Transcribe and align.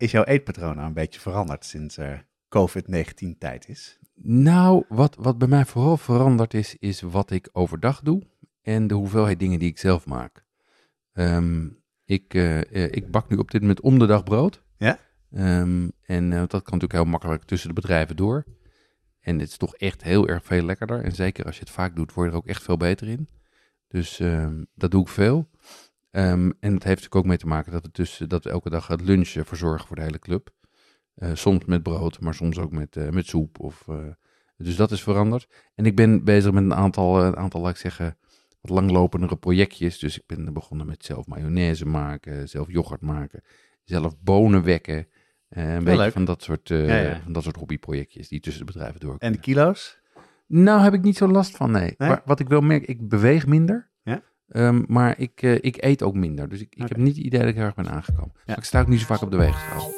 Is 0.00 0.10
jouw 0.10 0.24
eetpatroon 0.24 0.74
nou 0.74 0.86
een 0.86 0.92
beetje 0.92 1.20
veranderd 1.20 1.64
sinds 1.64 1.96
er 1.96 2.26
COVID-19 2.48 3.38
tijd 3.38 3.68
is? 3.68 3.98
Nou, 4.14 4.84
wat, 4.88 5.16
wat 5.18 5.38
bij 5.38 5.48
mij 5.48 5.64
vooral 5.64 5.96
veranderd 5.96 6.54
is, 6.54 6.76
is 6.78 7.00
wat 7.00 7.30
ik 7.30 7.48
overdag 7.52 8.00
doe 8.00 8.22
en 8.62 8.86
de 8.86 8.94
hoeveelheid 8.94 9.38
dingen 9.38 9.58
die 9.58 9.68
ik 9.68 9.78
zelf 9.78 10.06
maak. 10.06 10.44
Ehm, 11.12 11.68
ik, 12.04 12.34
eh, 12.34 12.58
eh, 12.60 12.92
ik 12.92 13.10
bak 13.10 13.28
nu 13.28 13.36
op 13.36 13.50
dit 13.50 13.60
moment 13.60 13.80
om 13.80 13.98
de 13.98 14.06
dag 14.06 14.24
brood. 14.24 14.62
Ja? 14.76 14.98
Ehm, 15.32 15.88
en 16.02 16.32
eh, 16.32 16.38
dat 16.38 16.48
kan 16.48 16.60
natuurlijk 16.62 16.92
heel 16.92 17.04
makkelijk 17.04 17.44
tussen 17.44 17.68
de 17.68 17.74
bedrijven 17.74 18.16
door. 18.16 18.44
En 19.20 19.38
het 19.38 19.48
is 19.48 19.56
toch 19.56 19.74
echt 19.76 20.02
heel 20.02 20.28
erg 20.28 20.44
veel 20.44 20.62
lekkerder. 20.62 21.04
En 21.04 21.12
zeker 21.12 21.44
als 21.44 21.54
je 21.54 21.60
het 21.60 21.70
vaak 21.70 21.96
doet, 21.96 22.12
word 22.12 22.26
je 22.26 22.32
er 22.32 22.38
ook 22.38 22.46
echt 22.46 22.62
veel 22.62 22.76
beter 22.76 23.08
in. 23.08 23.28
Dus 23.88 24.20
ehm, 24.20 24.64
dat 24.74 24.90
doe 24.90 25.02
ik 25.02 25.08
veel. 25.08 25.49
Ehm, 26.10 26.50
en 26.60 26.74
het 26.74 26.84
heeft 26.84 26.84
natuurlijk 26.84 27.14
ook 27.14 27.24
mee 27.24 27.36
te 27.36 27.46
maken 27.46 27.72
dat, 27.72 27.82
het 27.82 27.94
dus, 27.94 28.22
dat 28.26 28.44
we 28.44 28.50
elke 28.50 28.70
dag 28.70 28.86
het 28.86 29.00
lunchen 29.00 29.46
verzorgen 29.46 29.86
voor 29.86 29.96
de 29.96 30.02
hele 30.02 30.18
club. 30.18 30.50
Eh, 31.14 31.30
soms 31.34 31.64
met 31.64 31.82
brood, 31.82 32.20
maar 32.20 32.34
soms 32.34 32.58
ook 32.58 32.72
met, 32.72 32.96
eh, 32.96 33.08
met 33.08 33.26
soep. 33.26 33.60
Of, 33.60 33.88
eh, 33.88 33.96
dus 34.56 34.76
dat 34.76 34.90
is 34.90 35.02
veranderd. 35.02 35.48
En 35.74 35.86
ik 35.86 35.96
ben 35.96 36.24
bezig 36.24 36.52
met 36.52 36.62
een 36.62 36.74
aantal, 36.74 37.20
eh, 37.20 37.26
een 37.26 37.36
aantal, 37.36 37.60
laat 37.60 37.70
ik 37.70 37.76
zeggen, 37.76 38.16
wat 38.60 38.70
langlopendere 38.70 39.36
projectjes. 39.36 39.98
Dus 39.98 40.18
ik 40.18 40.26
ben 40.26 40.52
begonnen 40.52 40.86
met 40.86 41.04
zelf 41.04 41.26
mayonaise 41.26 41.86
maken, 41.86 42.48
zelf 42.48 42.70
yoghurt 42.70 43.00
maken, 43.00 43.42
zelf 43.84 44.18
bonen 44.20 44.62
wekken. 44.62 45.06
Eh, 45.48 45.74
een 45.74 45.84
beetje 45.84 46.00
leuk. 46.00 46.12
van 46.12 46.24
dat 46.24 46.42
soort, 46.42 46.70
eh, 46.70 46.88
Ja, 46.88 46.96
ja. 46.96 47.20
van 47.22 47.32
dat 47.32 47.42
soort 47.42 47.56
hobbyprojectjes 47.56 48.28
die 48.28 48.40
tussen 48.40 48.66
de 48.66 48.72
bedrijven 48.72 49.00
door. 49.00 49.16
En 49.18 49.32
de 49.32 49.40
kilo's? 49.40 49.98
Nou, 50.46 50.82
heb 50.82 50.94
ik 50.94 51.02
niet 51.02 51.16
zo 51.16 51.28
last 51.28 51.56
van, 51.56 51.70
nee. 51.70 51.94
Nee? 51.98 52.08
Maar 52.08 52.22
wat 52.24 52.40
ik 52.40 52.48
wel 52.48 52.60
merk, 52.60 52.86
ik 52.86 53.08
beweeg 53.08 53.46
minder. 53.46 53.89
Ehm, 54.50 54.82
maar 54.86 55.14
ik, 55.18 55.42
eh, 55.42 55.54
ik 55.54 55.82
eet 55.82 56.02
ook 56.02 56.14
minder. 56.14 56.48
Dus 56.48 56.60
ik, 56.60 56.68
ik 56.70 56.88
heb 56.88 56.96
niet 56.96 57.16
het 57.16 57.24
idee 57.24 57.40
dat 57.40 57.48
ik 57.48 57.54
heel 57.54 57.64
erg 57.64 57.74
ben 57.74 57.90
aangekomen. 57.90 58.32
Ja. 58.46 58.56
Ik 58.56 58.64
sta 58.64 58.80
ook 58.80 58.88
niet 58.88 59.00
zo 59.00 59.06
vaak 59.06 59.22
op 59.22 59.30
de 59.30 59.36
weegschaal. 59.36 59.90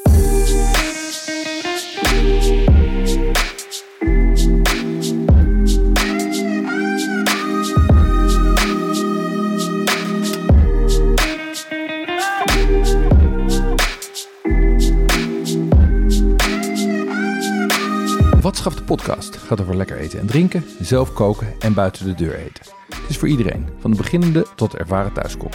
Wat 18.40 18.56
schaft 18.56 18.76
de 18.76 18.84
podcast 18.84 19.36
gaat 19.36 19.60
over 19.60 19.76
lekker 19.76 19.96
eten 19.96 20.20
en 20.20 20.26
drinken, 20.26 20.64
zelf 20.80 21.12
koken 21.12 21.54
en 21.60 21.74
buiten 21.74 22.04
de 22.04 22.14
deur 22.14 22.34
eten. 22.34 22.71
Is 23.12 23.18
voor 23.18 23.28
iedereen, 23.28 23.68
van 23.78 23.90
de 23.90 23.96
beginnende 23.96 24.46
tot 24.56 24.70
de 24.70 24.78
ervaren 24.78 25.12
thuiskok. 25.12 25.52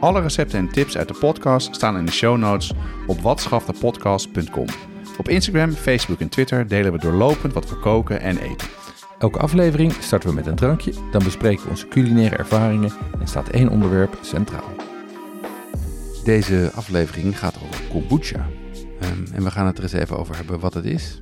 Alle 0.00 0.20
recepten 0.20 0.58
en 0.58 0.68
tips 0.68 0.96
uit 0.96 1.08
de 1.08 1.14
podcast 1.20 1.74
staan 1.74 1.96
in 1.96 2.04
de 2.04 2.12
show 2.12 2.36
notes 2.38 2.72
op 3.06 3.20
watschaftepodcast.com. 3.20 4.66
Op 5.18 5.28
Instagram, 5.28 5.70
Facebook 5.72 6.20
en 6.20 6.28
Twitter 6.28 6.68
delen 6.68 6.92
we 6.92 6.98
doorlopend 6.98 7.52
wat 7.52 7.68
we 7.68 7.76
koken 7.76 8.20
en 8.20 8.38
eten. 8.38 8.68
Elke 9.18 9.38
aflevering 9.38 9.92
starten 9.92 10.28
we 10.28 10.34
met 10.34 10.46
een 10.46 10.54
drankje, 10.54 10.92
dan 11.10 11.24
bespreken 11.24 11.64
we 11.64 11.70
onze 11.70 11.88
culinaire 11.88 12.36
ervaringen 12.36 12.92
en 13.20 13.26
staat 13.26 13.48
één 13.48 13.68
onderwerp 13.68 14.18
centraal. 14.20 14.72
Deze 16.24 16.70
aflevering 16.74 17.38
gaat 17.38 17.56
over 17.66 17.84
kombucha. 17.90 18.46
Ehm, 19.00 19.24
en 19.32 19.42
we 19.44 19.50
gaan 19.50 19.66
het 19.66 19.76
er 19.76 19.82
eens 19.82 19.92
even 19.92 20.18
over 20.18 20.36
hebben 20.36 20.60
wat 20.60 20.74
het 20.74 20.84
is. 20.84 21.20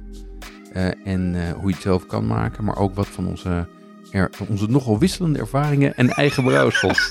eh, 0.72 0.86
en 1.04 1.34
eh, 1.34 1.52
hoe 1.52 1.68
je 1.68 1.74
het 1.74 1.82
zelf 1.82 2.06
kan 2.06 2.26
maken. 2.26 2.64
Maar 2.64 2.76
ook 2.76 2.94
wat 2.94 3.06
van 3.06 3.26
onze, 3.28 3.68
er, 4.14 4.30
onze 4.48 4.66
nogal 4.66 4.98
wisselende 4.98 5.38
ervaringen 5.38 5.94
en 5.96 6.08
eigen 6.08 6.44
brouwsels. 6.44 7.10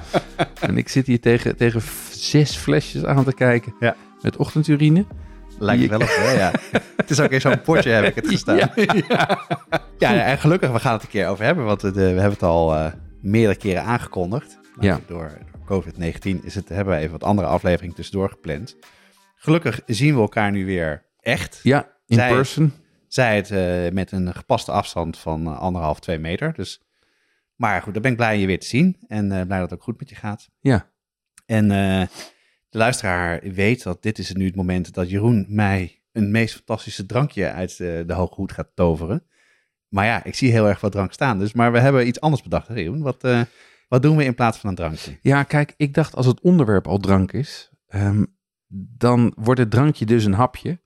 en 0.60 0.76
ik 0.78 0.88
zit 0.88 1.06
hier 1.06 1.20
tegen, 1.20 1.56
tegen 1.56 1.82
zes 2.10 2.56
flesjes 2.56 3.04
aan 3.04 3.24
te 3.24 3.34
kijken. 3.34 3.74
Ja. 3.80 3.96
Met 4.22 4.36
ochtendurine. 4.36 5.04
Lijkt 5.58 5.80
Die 5.80 5.90
wel 5.90 6.00
op, 6.00 6.06
hè? 6.10 6.30
Ja. 6.32 6.52
het 6.96 7.10
is 7.10 7.20
ook 7.20 7.30
in 7.30 7.40
zo'n 7.40 7.60
potje 7.60 7.90
heb 7.90 8.04
ik 8.04 8.14
het 8.14 8.26
gestaan. 8.28 8.56
Ja, 8.56 8.72
Ja, 9.98 10.12
ja, 10.12 10.24
en 10.24 10.38
gelukkig, 10.38 10.70
we 10.70 10.78
gaan 10.78 10.92
het 10.92 11.02
een 11.02 11.08
keer 11.08 11.28
over 11.28 11.44
hebben, 11.44 11.64
want 11.64 11.82
het, 11.82 11.96
eh, 11.96 12.02
we 12.02 12.08
hebben 12.08 12.30
het 12.30 12.42
al 12.42 12.74
eh, 12.74 12.92
meerdere 13.20 13.56
keren 13.56 13.82
aangekondigd. 13.82 14.58
Maar 14.74 14.84
Ja. 14.84 15.00
Door, 15.06 15.30
door 15.66 15.82
COVID-19 15.84 16.44
is 16.44 16.54
het, 16.54 16.68
hebben 16.68 16.94
we 16.94 17.00
even 17.00 17.12
wat 17.12 17.24
andere 17.24 17.48
afleveringen 17.48 17.94
tussendoor 17.96 18.28
gepland. 18.30 18.76
Gelukkig 19.36 19.80
zien 19.86 20.14
we 20.14 20.20
elkaar 20.20 20.50
nu 20.50 20.66
weer 20.66 21.02
echt. 21.20 21.60
ja 21.62 21.88
in 22.06 22.16
Zij- 22.16 22.30
person. 22.30 22.72
Zij 23.16 23.36
het 23.36 23.50
eh, 23.50 23.92
met 23.92 24.12
een 24.12 24.34
gepaste 24.34 24.72
afstand 24.72 25.18
van 25.18 25.46
eh, 25.46 25.58
anderhalf, 25.58 26.00
twee 26.00 26.18
meter. 26.18 26.52
Dus, 26.52 26.82
maar 27.54 27.82
goed, 27.82 27.92
dan 27.92 28.02
ben 28.02 28.10
ik 28.10 28.16
blij 28.16 28.38
je 28.38 28.46
weer 28.46 28.60
te 28.60 28.66
zien. 28.66 28.96
En 29.06 29.32
eh, 29.32 29.46
blij 29.46 29.58
dat 29.58 29.70
het 29.70 29.78
ook 29.78 29.84
goed 29.84 29.98
met 29.98 30.08
je 30.08 30.14
gaat. 30.14 30.48
Ja. 30.60 30.90
En 31.46 31.68
de 32.68 32.78
luisteraar 32.78 33.40
weet 33.42 33.82
dat 33.82 34.02
dit 34.02 34.18
is 34.18 34.32
nu 34.32 34.46
het 34.46 34.56
moment 34.56 34.94
dat 34.94 35.10
Jeroen 35.10 35.46
mij 35.48 36.02
een 36.12 36.30
meest 36.30 36.54
fantastische 36.54 37.06
drankje 37.06 37.50
uit 37.50 37.76
de 37.76 38.12
hoge 38.12 38.34
hoed 38.34 38.52
gaat 38.52 38.70
toveren. 38.74 39.26
Maar 39.88 40.04
ja, 40.04 40.24
ik 40.24 40.34
zie 40.34 40.50
heel 40.50 40.68
erg 40.68 40.80
wat 40.80 40.92
drank 40.92 41.12
staan. 41.12 41.38
Dus, 41.38 41.52
maar 41.52 41.72
we 41.72 41.78
hebben 41.78 42.06
iets 42.06 42.20
anders 42.20 42.42
bedacht, 42.42 42.68
Jeroen. 42.68 43.02
Wat, 43.02 43.22
wat 43.88 44.02
doen 44.02 44.16
we 44.16 44.24
in 44.24 44.34
plaats 44.34 44.58
van 44.58 44.70
een 44.70 44.76
drankje? 44.76 45.18
Ja, 45.20 45.42
kijk, 45.42 45.74
ik 45.76 45.94
dacht 45.94 46.14
als 46.14 46.26
het 46.26 46.40
onderwerp 46.40 46.86
al 46.86 46.98
drank 46.98 47.32
is, 47.32 47.70
ehm, 47.86 48.24
dan 48.96 49.32
wordt 49.36 49.60
het 49.60 49.70
drankje 49.70 50.06
dus 50.06 50.24
een 50.24 50.32
hapje. 50.32 50.84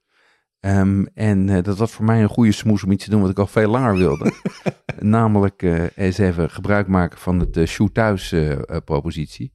Ehm, 0.61 1.05
en 1.15 1.49
eh, 1.49 1.63
dat 1.63 1.79
was 1.79 1.93
voor 1.93 2.05
mij 2.05 2.23
een 2.23 2.29
goede 2.29 2.53
smoes 2.53 2.85
om 2.85 2.91
iets 2.91 3.05
te 3.05 3.11
doen 3.11 3.21
wat 3.21 3.31
ik 3.31 3.39
al 3.39 3.47
veel 3.47 3.71
langer 3.71 3.97
wilde. 3.97 4.33
Namelijk 4.99 5.63
eh, 5.63 5.85
eens 5.97 6.19
even 6.19 6.51
gebruik 6.51 6.87
maken 6.87 7.19
van 7.19 7.39
het 7.39 7.57
uh, 7.57 7.67
Shoe 7.67 7.93
Thuis 7.93 8.33
eh, 8.33 8.53
eh, 8.53 8.77
propositie. 8.85 9.53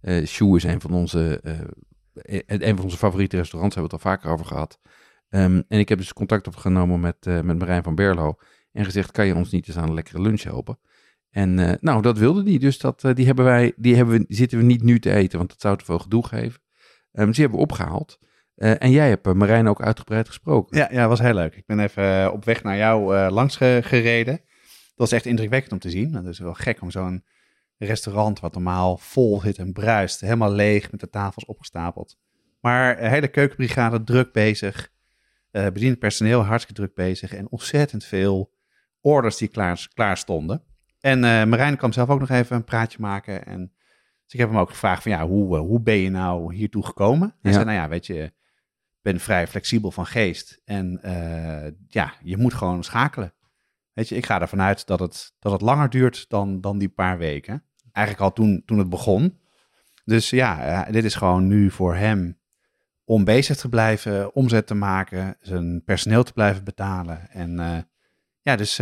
Eh 0.00 0.26
Shoe 0.26 0.56
is 0.56 0.64
een 0.64 0.80
van 0.80 0.92
onze, 0.92 1.40
eh, 1.42 1.60
eh, 2.36 2.42
een 2.46 2.74
van 2.76 2.84
onze 2.84 2.96
favoriete 2.96 3.36
restaurants, 3.36 3.74
hebben 3.74 3.92
we 3.92 3.96
het 3.96 4.06
al 4.06 4.12
vaker 4.12 4.30
over 4.30 4.46
gehad. 4.46 4.80
Ehm, 5.28 5.62
en 5.68 5.78
ik 5.78 5.88
heb 5.88 5.98
dus 5.98 6.12
contact 6.12 6.46
opgenomen 6.46 7.00
met, 7.00 7.16
eh, 7.20 7.40
met 7.40 7.58
Marijn 7.58 7.82
van 7.82 7.94
Berlo 7.94 8.34
en 8.72 8.84
gezegd, 8.84 9.10
kan 9.10 9.26
je 9.26 9.34
ons 9.34 9.50
niet 9.50 9.68
eens 9.68 9.76
aan 9.76 9.88
een 9.88 9.94
lekkere 9.94 10.20
lunch 10.20 10.42
helpen? 10.42 10.78
En 11.30 11.58
eh, 11.58 11.74
nou, 11.80 12.02
dat 12.02 12.18
wilde 12.18 12.42
die. 12.42 12.58
Dus 12.58 12.78
dat, 12.78 13.04
eh, 13.04 13.14
die, 13.14 13.26
hebben 13.26 13.44
wij, 13.44 13.72
die 13.76 13.96
hebben 13.96 14.18
we, 14.18 14.24
zitten 14.28 14.58
we 14.58 14.64
niet 14.64 14.82
nu 14.82 14.98
te 14.98 15.12
eten, 15.12 15.38
want 15.38 15.50
dat 15.50 15.60
zou 15.60 15.76
te 15.76 15.84
veel 15.84 15.98
gedoe 15.98 16.26
geven. 16.26 16.60
Dus 17.12 17.24
die 17.24 17.40
hebben 17.40 17.58
we 17.58 17.64
opgehaald. 17.64 18.18
Eh, 18.56 18.82
en 18.82 18.90
jij 18.90 19.08
hebt 19.08 19.26
eh, 19.26 19.32
Marijn 19.32 19.68
ook 19.68 19.82
uitgebreid 19.82 20.26
gesproken. 20.28 20.78
Ja, 20.78 20.88
ja, 20.90 21.08
was 21.08 21.20
heel 21.20 21.34
leuk. 21.34 21.54
Ik 21.56 21.66
ben 21.66 21.80
even 21.80 22.22
eh, 22.24 22.30
op 22.32 22.44
weg 22.44 22.62
naar 22.62 22.76
jou 22.76 23.14
langs 23.30 23.56
ge- 23.56 23.80
gereden. 23.84 24.34
Dat 24.36 25.08
was 25.08 25.12
echt 25.12 25.26
indrukwekkend 25.26 25.72
om 25.72 25.78
te 25.78 25.90
zien. 25.90 26.12
Dat 26.12 26.26
is 26.26 26.38
wel 26.38 26.54
gek 26.54 26.82
om 26.82 26.90
zo'n 26.90 27.24
restaurant 27.78 28.40
wat 28.40 28.52
normaal 28.54 28.96
vol 28.96 29.40
zit 29.40 29.58
en 29.58 29.72
bruist, 29.72 30.20
helemaal 30.20 30.52
leeg 30.52 30.90
met 30.90 31.00
de 31.00 31.10
tafels 31.10 31.44
opgestapeld. 31.44 32.16
Maar 32.60 32.96
de 32.96 33.08
hele 33.08 33.28
keukenbrigade 33.28 34.04
druk 34.04 34.32
bezig. 34.32 34.88
eh 35.50 35.64
bediend 35.64 35.98
personeel 35.98 36.42
hartstikke 36.44 36.80
druk 36.82 36.94
bezig. 36.94 37.34
En 37.34 37.50
ontzettend 37.50 38.04
veel 38.04 38.52
orders 39.00 39.36
die 39.36 39.48
klaar, 39.48 39.88
klaar 39.94 40.16
stonden. 40.16 40.62
En 41.00 41.24
eh 41.24 41.44
Marijn 41.44 41.76
kwam 41.76 41.92
zelf 41.92 42.08
ook 42.08 42.20
nog 42.20 42.28
even 42.30 42.56
een 42.56 42.64
praatje 42.64 42.98
maken. 43.00 43.46
En 43.46 43.72
dus 44.24 44.32
ik 44.34 44.38
heb 44.40 44.48
hem 44.48 44.58
ook 44.58 44.70
gevraagd 44.70 45.02
van 45.02 45.12
ja, 45.12 45.26
hoe, 45.26 45.56
hoe 45.56 45.80
ben 45.82 45.96
je 45.96 46.10
nou 46.10 46.54
hiertoe 46.54 46.86
gekomen? 46.86 47.28
Hij 47.42 47.50
Ja. 47.50 47.52
zei, 47.52 47.64
nou 47.64 47.76
ja, 47.76 47.88
weet 47.88 48.06
je, 48.06 48.32
ben 49.06 49.20
vrij 49.20 49.46
flexibel 49.46 49.90
van 49.90 50.06
geest. 50.06 50.60
En 50.64 51.02
eh, 51.02 51.72
ja, 51.88 52.14
je 52.22 52.36
moet 52.36 52.54
gewoon 52.54 52.84
schakelen. 52.84 53.34
Weet 53.92 54.08
je, 54.08 54.16
ik 54.16 54.26
ga 54.26 54.40
ervan 54.40 54.60
uit 54.60 54.86
dat 54.86 55.00
het, 55.00 55.34
dat 55.38 55.52
het 55.52 55.60
langer 55.60 55.90
duurt 55.90 56.24
dan, 56.28 56.60
dan 56.60 56.78
die 56.78 56.88
paar 56.88 57.18
weken. 57.18 57.64
Eigenlijk 57.92 58.26
al 58.26 58.32
toen, 58.32 58.62
toen 58.64 58.78
het 58.78 58.88
begon. 58.88 59.38
Dus 60.04 60.30
ja, 60.30 60.84
eh, 60.84 60.92
dit 60.92 61.04
is 61.04 61.14
gewoon 61.14 61.46
nu 61.46 61.70
voor 61.70 61.94
hem 61.94 62.40
om 63.04 63.24
bezig 63.24 63.56
te 63.56 63.68
blijven, 63.68 64.34
omzet 64.34 64.66
te 64.66 64.74
maken, 64.74 65.36
zijn 65.40 65.82
personeel 65.84 66.22
te 66.22 66.32
blijven 66.32 66.64
betalen. 66.64 67.30
En 67.30 67.58
eh, 67.58 67.78
ja, 68.40 68.56
dus 68.56 68.76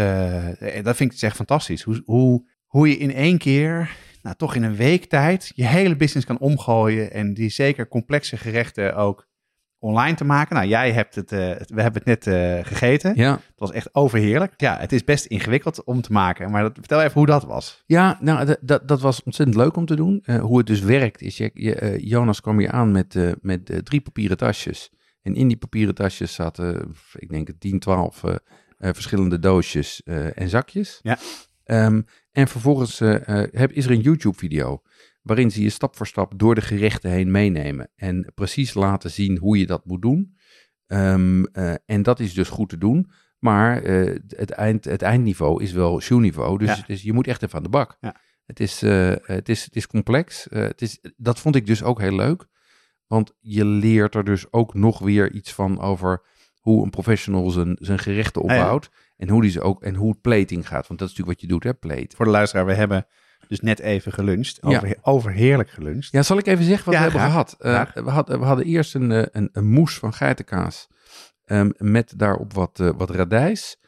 dat 0.83 0.97
vind 0.97 1.01
ik 1.01 1.11
dus 1.11 1.23
echt 1.23 1.37
fantastisch. 1.37 1.83
Hoe, 1.83 2.03
hoe, 2.05 2.49
hoe 2.67 2.89
je 2.89 2.97
in 2.97 3.13
één 3.13 3.39
keer, 3.39 3.97
nou 4.23 4.37
toch 4.37 4.55
in 4.55 4.63
een 4.63 4.77
week 4.77 5.05
tijd, 5.05 5.53
je 5.55 5.67
hele 5.67 5.97
business 5.97 6.27
kan 6.27 6.39
omgooien. 6.39 7.13
En 7.13 7.35
die 7.35 7.49
zeker 7.49 7.89
complexe 7.89 8.37
gerechten 8.37 8.97
ook 8.97 9.33
online 9.85 10.17
te 10.17 10.25
maken. 10.25 10.57
Nou, 10.57 10.69
jij 10.69 10.93
hebt 10.93 11.15
het, 11.15 11.33
eh, 11.33 11.39
we 11.67 11.83
hebben 11.83 12.03
het 12.05 12.05
net 12.05 12.27
eh, 12.27 12.65
gegeten. 12.67 13.13
Ja, 13.17 13.33
Het 13.33 13.53
was 13.57 13.73
echt 13.73 13.95
overheerlijk. 13.95 14.53
Ja, 14.57 14.79
het 14.79 14.93
is 14.93 15.05
best 15.05 15.25
ingewikkeld 15.25 15.85
om 15.85 16.01
te 16.01 16.13
maken. 16.13 16.51
Maar 16.51 16.63
dat, 16.63 16.73
vertel 16.75 17.01
even 17.01 17.13
hoe 17.13 17.27
dat 17.27 17.45
was. 17.45 17.83
ja 17.87 18.19
nou, 18.21 18.57
dat- 18.61 19.01
was 19.01 19.23
ontzettend 19.23 19.57
leuk 19.59 19.77
om 19.77 19.87
te 19.87 19.97
doen. 19.97 20.21
Eh, 20.25 20.41
hoe 20.41 20.59
het 20.59 20.67
dus 20.67 20.81
werkt 20.81 21.23
is, 21.23 21.37
je, 21.37 21.51
je, 21.55 21.99
Jonas 22.01 22.41
kwam 22.41 22.59
hier 22.59 22.71
aan 22.71 22.93
met, 22.93 23.37
met 23.41 23.81
drie 23.85 24.01
papieren 24.01 24.37
tasjes 24.37 24.91
En 25.23 25.35
in 25.35 25.49
die 25.49 25.57
papieren 25.57 25.95
tasjes 25.95 26.35
zaten, 26.35 26.95
ik 27.15 27.29
denk 27.31 27.49
10, 27.59 27.79
12 27.79 28.25
eh, 28.25 28.35
eh, 28.79 28.91
verschillende 28.93 29.39
doosjes 29.39 30.03
en 30.35 30.49
zakjes. 30.49 31.01
Ja. 31.03 31.19
Ehm, 31.65 32.03
en 32.33 32.49
vervolgens 32.49 32.99
heb, 33.51 33.73
is 33.73 33.85
er 33.85 33.91
een 33.91 34.01
YouTube-video 34.01 34.83
waarin 35.25 35.51
ze 35.51 35.63
je 35.63 35.71
stap 35.71 35.97
voor 35.97 36.07
stap 36.07 36.33
door 36.37 36.55
de 36.55 36.61
gerechten 36.61 37.11
heen 37.11 37.31
meenemen. 37.31 37.91
En 37.97 38.33
precies 38.35 38.75
laten 38.75 39.11
zien 39.11 39.39
hoe 39.39 39.59
je 39.59 39.67
dat 39.67 39.85
moet 39.85 40.03
doen. 40.03 40.37
Ehm, 40.87 41.45
eh, 41.45 41.75
en 41.87 42.03
dat 42.03 42.21
is 42.21 42.35
dus 42.35 42.49
goed 42.49 42.69
te 42.69 42.79
doen. 42.79 43.11
Maar 43.39 43.83
eh, 43.83 44.17
het, 44.29 44.51
eind, 44.51 44.85
het 44.85 45.03
eindniveau 45.03 45.63
is 45.63 45.73
wel 45.73 46.01
shoe-niveau. 46.01 46.59
Dus, 46.59 46.77
Ja. 46.77 46.85
dus 46.87 47.03
je 47.03 47.13
moet 47.13 47.27
echt 47.27 47.43
even 47.43 47.57
aan 47.57 47.63
de 47.63 47.69
bak. 47.69 47.97
Ja. 48.01 48.17
Het, 48.47 48.61
is, 48.61 48.83
eh, 48.83 49.13
het, 49.23 49.49
is, 49.49 49.65
het 49.65 49.77
is 49.77 49.87
complex. 49.87 50.47
Het 50.51 50.83
is, 50.83 51.01
dat 51.17 51.41
vond 51.41 51.57
ik 51.57 51.67
dus 51.67 51.83
ook 51.83 52.01
heel 52.01 52.17
leuk. 52.17 52.47
Want 53.07 53.35
je 53.41 53.65
leert 53.65 54.15
er 54.15 54.25
dus 54.25 54.53
ook 54.53 54.75
nog 54.75 54.99
weer 54.99 55.33
iets 55.33 55.53
van 55.53 55.81
over 55.81 56.23
hoe 56.61 56.85
een 56.85 56.91
professional 56.91 57.51
zijn, 57.51 57.77
zijn 57.81 57.99
gerechten 57.99 58.47
ja. 58.47 58.59
opbouwt. 58.59 58.91
En 59.17 59.29
hoe 59.29 59.43
die 59.43 59.51
ze 59.51 59.61
ook 59.61 59.83
en 59.83 59.95
hoe 59.95 60.15
plating 60.21 60.69
gaat. 60.69 60.87
Want 60.87 61.01
dat 61.01 61.09
is 61.09 61.17
natuurlijk 61.17 61.41
wat 61.41 61.41
je 61.41 61.47
doet, 61.47 61.65
hè, 61.65 61.75
plate. 61.75 62.17
Voor 62.17 62.25
de 62.25 62.31
luisteraar, 62.31 62.67
we 62.67 62.75
hebben 62.75 63.07
dus 63.49 63.61
net 63.61 63.79
even 63.79 64.13
geluncht. 64.13 64.63
Over, 64.63 64.97
over 65.03 65.31
heerlijk 65.33 65.71
geluncht. 65.71 66.13
Ja, 66.13 66.23
zal 66.23 66.39
ik 66.39 66.47
even 66.47 66.65
zeggen 66.65 66.85
wat 66.85 66.95
Ja, 66.95 67.01
we 67.01 67.11
hebben 67.11 67.31
gehad? 67.31 67.57
Eh, 67.59 68.05
we, 68.05 68.11
hadden, 68.11 68.39
we 68.39 68.45
hadden 68.45 68.65
eerst 68.65 68.95
een, 68.95 69.13
eh, 69.13 69.27
een, 69.33 69.49
een 69.53 69.67
moes 69.67 69.99
van 69.99 70.13
geitenkaas. 70.13 70.89
ehm, 71.45 71.71
met 71.79 72.13
daarop 72.17 72.53
wat, 72.53 72.81
eh, 72.81 72.91
wat 72.97 73.11
radijs. 73.11 73.83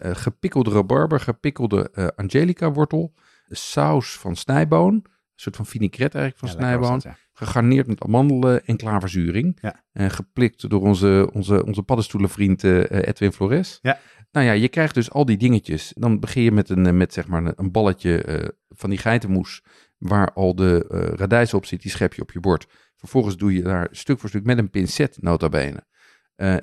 gepikkelde 0.00 0.70
rabarber, 0.70 1.20
gepikkelde 1.20 2.12
angelica 2.16 2.72
wortel. 2.72 3.12
Saus 3.48 4.18
van 4.18 4.36
snijboon. 4.36 5.04
Een 5.34 5.40
soort 5.40 5.56
van 5.56 5.66
vinaigrette 5.66 6.18
eigenlijk 6.18 6.52
van 6.52 6.62
Ja, 6.62 6.66
snijboon. 6.66 7.02
Gegarneerd 7.32 7.86
met 7.86 8.00
amandelen 8.00 8.64
en 8.66 8.76
klaverzuring. 8.76 9.58
Ja. 9.60 9.82
En 9.92 10.10
geplikt 10.10 10.70
door 10.70 10.82
onze, 10.82 11.30
onze, 11.32 11.64
onze 11.64 11.82
paddenstoelenvriend 11.82 12.64
eh, 12.64 13.08
Edwin 13.08 13.32
Flores. 13.32 13.78
Ja. 13.82 13.98
Nou 14.32 14.46
ja, 14.46 14.52
je 14.52 14.68
krijgt 14.68 14.94
dus 14.94 15.10
al 15.10 15.24
die 15.24 15.36
dingetjes. 15.36 15.92
Dan 15.96 16.20
begin 16.20 16.42
je 16.42 16.52
met 16.52 16.68
een, 16.68 16.86
eh, 16.86 16.92
met 16.92 17.12
zeg 17.12 17.26
maar 17.26 17.52
een, 17.56 17.70
balletje 17.70 18.22
eh, 18.22 18.48
van 18.68 18.90
die 18.90 18.98
geitenmoes. 18.98 19.62
Waar 19.98 20.32
al 20.32 20.54
de 20.54 20.84
radijs 21.16 21.54
op 21.54 21.66
zit, 21.66 21.82
die 21.82 21.90
schep 21.90 22.14
je 22.14 22.22
op 22.22 22.32
je 22.32 22.40
bord. 22.40 22.66
Vervolgens 22.96 23.36
doe 23.36 23.54
je 23.54 23.62
daar 23.62 23.88
stuk 23.90 24.18
voor 24.20 24.28
stuk 24.28 24.44
met 24.44 24.58
een 24.58 24.70
pincet, 24.70 25.16
nota 25.20 25.48
bene, 25.48 25.86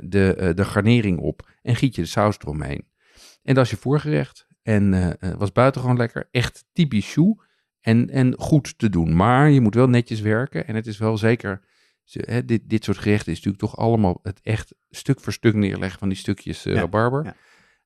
de, 0.01 0.51
de 0.55 0.65
garnering 0.65 1.19
op. 1.19 1.49
En 1.61 1.75
giet 1.75 1.95
je 1.95 2.01
de 2.01 2.07
saus 2.07 2.37
eromheen. 2.39 2.87
En 3.43 3.55
dat 3.55 3.65
is 3.65 3.71
je 3.71 3.77
voorgerecht. 3.77 4.47
En 4.61 5.17
was 5.37 5.51
buitengewoon 5.51 5.97
lekker. 5.97 6.27
Echt 6.31 6.65
typisch. 6.73 7.17
En, 7.81 8.09
en 8.09 8.33
goed 8.37 8.77
te 8.77 8.89
doen. 8.89 9.15
Maar 9.15 9.49
je 9.49 9.61
moet 9.61 9.75
wel 9.75 9.87
netjes 9.89 10.19
werken. 10.21 10.67
En 10.67 10.75
het 10.75 10.87
is 10.87 10.97
wel 10.97 11.17
zeker. 11.17 11.61
Hè, 12.11 12.45
dit, 12.45 12.69
dit 12.69 12.83
soort 12.83 12.97
gerechten 12.97 13.31
is 13.31 13.37
natuurlijk 13.37 13.63
toch 13.63 13.77
allemaal 13.77 14.19
het 14.23 14.39
echt 14.43 14.75
stuk 14.89 15.19
voor 15.19 15.33
stuk 15.33 15.53
neerleggen 15.53 15.99
van 15.99 16.09
die 16.09 16.17
stukjes 16.17 16.65
eh 16.65 16.73
Ja, 16.73 16.79
rabarber. 16.79 17.23
ja. 17.25 17.35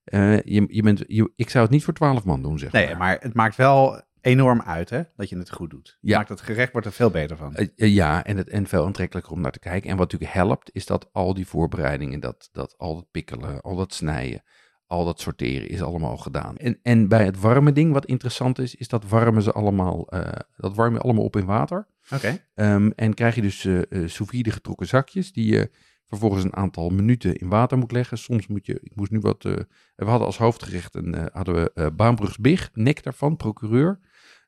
Eh, 0.03 0.42
je, 0.42 0.65
je 0.68 0.81
bent, 0.81 1.03
je, 1.07 1.31
ik 1.36 1.50
zou 1.50 1.63
het 1.63 1.74
niet 1.74 1.83
voor 1.83 1.94
twaalf 1.94 2.24
man 2.24 2.42
doen, 2.42 2.59
zeg 2.59 2.71
Nee, 2.71 2.88
maar. 2.88 2.97
maar 2.97 3.18
het 3.19 3.33
maakt 3.33 3.56
wel 3.56 4.01
enorm 4.21 4.62
uit 4.62 4.89
hè, 4.89 5.01
dat 5.15 5.30
je 5.30 5.38
het 5.38 5.51
goed 5.51 5.69
doet. 5.69 5.97
Ja. 6.01 6.18
Maakt 6.18 6.30
het 6.30 6.42
gerecht 6.42 6.71
wordt 6.71 6.88
er 6.88 6.94
veel 6.94 7.09
beter 7.09 7.38
van. 7.38 7.56
Eh, 7.56 7.94
ja, 7.94 8.24
en, 8.24 8.38
het, 8.38 8.50
en 8.50 8.68
veel 8.68 8.86
aantrekkelijker 8.86 9.31
om 9.31 9.42
naar 9.42 9.51
te 9.51 9.59
kijken. 9.59 9.89
En 9.89 9.97
wat 9.97 10.12
natuurlijk 10.12 10.38
helpt, 10.39 10.69
is 10.74 10.86
dat 10.86 11.09
al 11.12 11.33
die 11.33 11.47
voorbereidingen, 11.47 12.19
dat, 12.19 12.50
dat 12.51 12.77
al 12.77 12.95
dat 12.95 13.12
pikkelen, 13.12 13.62
al 13.62 13.75
dat 13.75 13.94
snijden, 13.94 14.44
al 14.88 15.06
dat 15.06 15.20
sorteren 15.20 15.70
is 15.70 15.82
allemaal 15.82 16.10
al 16.10 16.18
gedaan. 16.18 16.58
En, 16.58 16.80
en 16.82 17.08
bij 17.08 17.26
het 17.26 17.40
warme 17.40 17.72
ding, 17.72 17.94
wat 17.94 18.06
interessant 18.06 18.60
is, 18.60 18.76
is 18.76 18.88
dat 18.88 19.08
warmen 19.08 19.42
ze 19.42 19.52
allemaal, 19.52 20.08
eh, 20.08 20.40
dat 20.58 20.76
warm 20.76 20.94
je 20.94 21.00
allemaal 21.00 21.24
op 21.24 21.36
in 21.36 21.46
water. 21.46 21.88
Oké. 22.14 22.46
Ehm, 22.54 22.90
en 22.96 23.14
krijg 23.14 23.36
je 23.36 23.42
dus 23.42 23.60
sous 24.06 24.30
vide 24.30 24.52
getrokken 24.52 24.88
zakjes, 24.88 25.34
die 25.34 25.52
je 25.54 25.72
vervolgens 26.08 26.44
een 26.44 26.56
aantal 26.56 26.90
minuten 26.90 27.36
in 27.36 27.50
water 27.50 27.78
moet 27.78 27.92
leggen. 27.92 28.18
Soms 28.18 28.48
moet 28.48 28.66
je, 28.66 28.80
ik 28.82 28.96
moest 28.96 29.12
nu 29.12 29.20
wat, 29.20 29.44
we 29.44 29.66
hadden 29.96 30.26
als 30.26 30.38
hoofdgerecht 30.38 30.96
een, 30.96 31.30
hadden 31.34 31.56
we 31.56 31.72
eh 31.74 31.88
Baanbrugs 31.96 32.38
Big, 32.38 32.70
nek 32.74 33.04
daarvan, 33.04 33.36
procureur, 33.36 34.00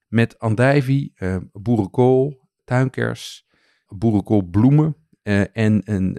met 0.07 0.39
andijvie, 0.39 1.13
boerenkool, 1.51 2.47
tuinkers, 2.63 3.47
boerenkoolbloemen 3.87 4.95
en 5.51 5.81
een, 5.83 6.17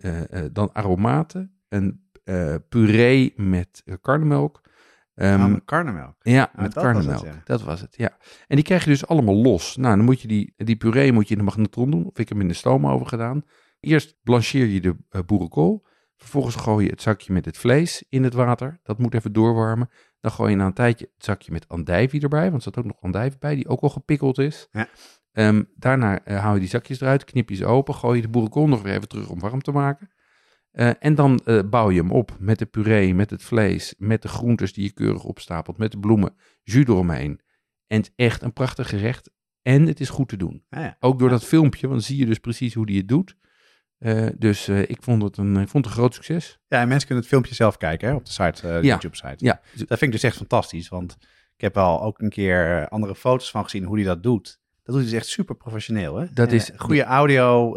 dan 0.53 0.73
aromaten, 0.73 1.59
een 1.69 2.08
eh, 2.29 2.55
puree 2.69 3.33
met 3.37 3.83
eh, 3.85 3.95
karnemelk. 4.01 4.61
Ehm, 5.15 5.41
Ah, 5.41 5.51
met 5.51 5.65
karnemelk. 5.65 6.15
ja, 6.21 6.51
Ah, 6.53 6.63
met 6.63 6.75
dat 6.75 6.85
was 6.85 6.95
het, 6.95 7.05
karnemelk. 7.05 7.25
ja. 7.37 7.43
Dat 7.45 7.63
was 7.63 7.81
het, 7.81 7.97
ja. 7.97 8.17
En 8.47 8.57
die 8.57 8.65
krijg 8.65 8.85
je 8.85 8.91
dus 8.91 9.07
allemaal 9.07 9.35
los. 9.35 9.77
Nou, 9.77 9.97
dan 9.97 10.05
moet 10.05 10.21
je 10.21 10.29
die, 10.29 10.53
die 10.57 10.77
puree 10.77 11.13
moet 11.13 11.27
je 11.29 11.33
in 11.33 11.39
de 11.39 11.45
magnetron 11.45 11.91
doen. 11.91 12.05
Of 12.05 12.11
ik 12.11 12.17
heb 12.17 12.29
hem 12.29 12.41
in 12.41 12.49
de 12.49 12.55
stoom 12.55 12.87
over 12.87 13.07
gedaan. 13.07 13.43
Eerst 13.81 14.17
blancheer 14.23 14.67
je 14.67 14.81
de 14.81 14.97
eh, 15.11 15.21
boerenkool. 15.27 15.87
Vervolgens 16.17 16.55
gooi 16.57 16.85
je 16.85 16.91
het 16.91 17.03
zakje 17.03 17.33
met 17.33 17.45
het 17.45 17.59
vlees 17.59 18.05
in 18.09 18.25
het 18.25 18.35
water. 18.35 18.81
Dat 18.83 18.99
moet 18.99 19.15
even 19.15 19.33
doorwarmen. 19.33 19.91
Dan 20.21 20.31
gooi 20.31 20.51
je 20.51 20.57
na 20.57 20.67
een 20.67 20.73
tijdje 20.73 21.11
het 21.15 21.25
zakje 21.25 21.53
met 21.53 21.69
andijvie 21.69 22.21
erbij. 22.21 22.43
Want 22.51 22.55
er 22.55 22.63
zat 22.63 22.79
ook 22.79 22.85
nog 22.91 23.01
andijvie 23.01 23.39
bij, 23.39 23.55
die 23.55 23.69
ook 23.69 23.81
al 23.81 23.89
gepikkeld 23.89 24.39
is. 24.39 24.69
Ja. 24.71 24.89
Ehm, 25.33 25.63
daarna 25.77 26.21
haal 26.25 26.55
je 26.55 26.61
die 26.61 26.69
zakjes 26.69 27.01
eruit, 27.01 27.25
knip 27.25 27.49
je 27.49 27.55
ze 27.57 27.67
open. 27.67 27.95
Gooi 27.95 28.17
je 28.17 28.23
de 28.23 28.29
boerenkool 28.29 28.69
nog 28.69 28.83
weer 28.83 28.95
even 28.95 29.09
terug 29.09 29.29
om 29.29 29.41
warm 29.41 29.63
te 29.63 29.73
maken. 29.73 30.11
Eh, 30.79 30.91
en 30.99 31.15
dan 31.15 31.41
eh, 31.45 31.61
bouw 31.71 31.91
je 31.91 32.01
hem 32.01 32.11
op 32.11 32.37
met 32.39 32.59
de 32.59 32.67
puree, 32.67 33.15
met 33.15 33.31
het 33.31 33.43
vlees, 33.43 33.95
met 33.99 34.23
de 34.23 34.29
groentes 34.29 34.73
die 34.73 34.85
je 34.85 34.93
keurig 34.93 35.25
opstapelt, 35.25 35.79
met 35.79 35.93
de 35.93 35.99
bloemen, 35.99 36.35
jus 36.63 36.85
eromheen. 36.85 37.41
En 37.87 37.97
het 37.97 38.07
is 38.17 38.25
echt 38.27 38.43
een 38.43 38.53
prachtig 38.53 38.89
gerecht. 38.89 39.31
En 39.63 39.87
het 39.87 40.01
is 40.01 40.09
goed 40.09 40.29
te 40.29 40.37
doen. 40.37 40.65
Ah, 40.71 40.83
ja. 40.83 40.97
Ook 41.01 41.19
door 41.19 41.29
dat 41.29 41.45
filmpje, 41.45 41.81
want 41.89 41.93
dan 42.01 42.09
zie 42.09 42.19
je 42.19 42.27
dus 42.27 42.39
precies 42.39 42.75
hoe 42.75 42.87
die 42.87 42.99
het 42.99 43.09
doet. 43.09 43.37
Eh, 43.99 44.27
dus 44.37 44.69
ik, 44.69 45.03
vond 45.03 45.23
het 45.23 45.37
een, 45.37 45.57
ik 45.57 45.69
vond 45.69 45.85
het 45.85 45.95
een 45.95 46.01
groot 46.01 46.15
succes. 46.15 46.59
ja, 46.69 46.81
en 46.81 46.89
mensen 46.89 47.07
kunnen 47.07 47.25
het 47.25 47.33
filmpje 47.33 47.55
zelf 47.55 47.77
kijken 47.77 48.09
hè, 48.09 48.15
op 48.15 48.25
de 48.25 48.31
site, 48.33 48.61
de 48.67 48.69
Ja. 48.73 48.81
YouTube-site. 48.81 49.45
Ja, 49.45 49.61
Dat 49.75 49.87
vind 49.99 50.03
ik 50.03 50.13
dus 50.13 50.23
echt 50.23 50.37
fantastisch, 50.37 50.89
want 50.89 51.17
ik 51.57 51.61
heb 51.61 51.75
wel 51.75 52.03
ook 52.03 52.21
een 52.21 52.29
keer 52.31 52.89
andere 52.89 53.15
foto's 53.15 53.51
van 53.51 53.65
gezien 53.65 53.85
hoe 53.85 53.97
hij 53.97 54.05
dat 54.07 54.23
doet. 54.23 54.61
Dat 54.83 54.95
doet 54.95 55.05
hij 55.05 55.05
dus 55.05 55.13
echt 55.13 55.27
super 55.29 55.55
professioneel. 55.57 56.17
Hè? 56.17 56.27
Dat 56.33 56.49
En, 56.49 56.55
is- 56.55 56.71
goede 56.77 57.03
audio, 57.05 57.73